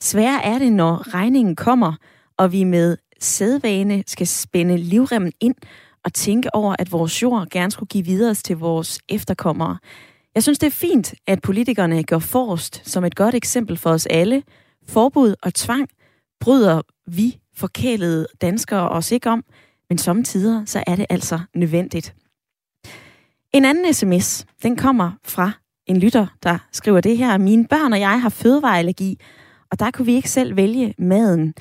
Svær 0.00 0.38
er 0.38 0.58
det, 0.58 0.72
når 0.72 1.14
regningen 1.14 1.56
kommer, 1.56 1.92
og 2.38 2.52
vi 2.52 2.64
med 2.64 2.96
sædvane 3.20 4.02
skal 4.06 4.26
spænde 4.26 4.76
livremmen 4.76 5.32
ind 5.40 5.54
at 6.06 6.12
tænke 6.12 6.54
over, 6.54 6.76
at 6.78 6.92
vores 6.92 7.22
jord 7.22 7.46
gerne 7.50 7.70
skulle 7.70 7.88
give 7.88 8.04
videre 8.04 8.34
til 8.34 8.56
vores 8.56 9.00
efterkommere. 9.08 9.78
Jeg 10.34 10.42
synes, 10.42 10.58
det 10.58 10.66
er 10.66 10.70
fint, 10.70 11.14
at 11.26 11.42
politikerne 11.42 12.04
gør 12.04 12.18
forrest 12.18 12.82
som 12.84 13.04
et 13.04 13.14
godt 13.14 13.34
eksempel 13.34 13.76
for 13.76 13.90
os 13.90 14.06
alle. 14.06 14.42
Forbud 14.88 15.34
og 15.42 15.54
tvang 15.54 15.88
bryder 16.40 16.82
vi 17.06 17.38
forkælede 17.54 18.26
danskere 18.40 18.88
os 18.88 19.12
ikke 19.12 19.30
om, 19.30 19.44
men 19.88 19.98
samtidig 19.98 20.68
så 20.68 20.84
er 20.86 20.96
det 20.96 21.06
altså 21.10 21.40
nødvendigt. 21.54 22.14
En 23.52 23.64
anden 23.64 23.94
sms, 23.94 24.46
den 24.62 24.76
kommer 24.76 25.12
fra 25.24 25.52
en 25.86 25.96
lytter, 25.96 26.26
der 26.42 26.58
skriver 26.72 27.00
det 27.00 27.18
her. 27.18 27.38
Mine 27.38 27.66
børn 27.66 27.92
og 27.92 28.00
jeg 28.00 28.22
har 28.22 28.28
fødevareallergi, 28.28 29.20
og 29.70 29.78
der 29.78 29.90
kunne 29.90 30.06
vi 30.06 30.14
ikke 30.14 30.30
selv 30.30 30.56
vælge 30.56 30.94
maden. 30.98 31.54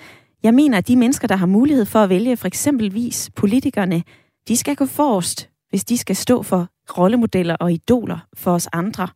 Jeg 0.44 0.54
mener, 0.54 0.78
at 0.78 0.88
de 0.88 0.96
mennesker, 0.96 1.28
der 1.28 1.36
har 1.36 1.46
mulighed 1.46 1.86
for 1.86 2.00
at 2.00 2.10
vælge 2.10 2.38
for 2.38 2.48
eksempelvis 2.48 3.30
politikerne, 3.36 4.04
de 4.48 4.58
skal 4.58 4.76
gå 4.76 4.86
forrest, 4.86 5.50
hvis 5.70 5.84
de 5.84 5.98
skal 5.98 6.16
stå 6.16 6.44
for 6.44 6.70
rollemodeller 6.98 7.56
og 7.56 7.72
idoler 7.72 8.20
for 8.34 8.52
os 8.52 8.68
andre. 8.74 9.08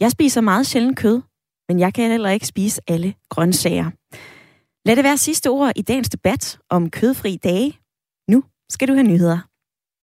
Jeg 0.00 0.10
spiser 0.10 0.40
meget 0.40 0.66
sjældent 0.66 0.98
kød, 0.98 1.22
men 1.68 1.78
jeg 1.78 1.94
kan 1.94 2.10
heller 2.10 2.30
ikke 2.30 2.46
spise 2.46 2.80
alle 2.88 3.14
grøntsager. 3.28 3.90
Lad 4.84 4.96
det 4.96 5.04
være 5.04 5.16
sidste 5.16 5.50
ord 5.50 5.72
i 5.76 5.82
dagens 5.82 6.08
debat 6.08 6.58
om 6.70 6.90
kødfri 6.90 7.36
dage. 7.36 7.78
Nu 8.30 8.44
skal 8.70 8.88
du 8.88 8.92
have 8.94 9.06
nyheder. 9.06 9.47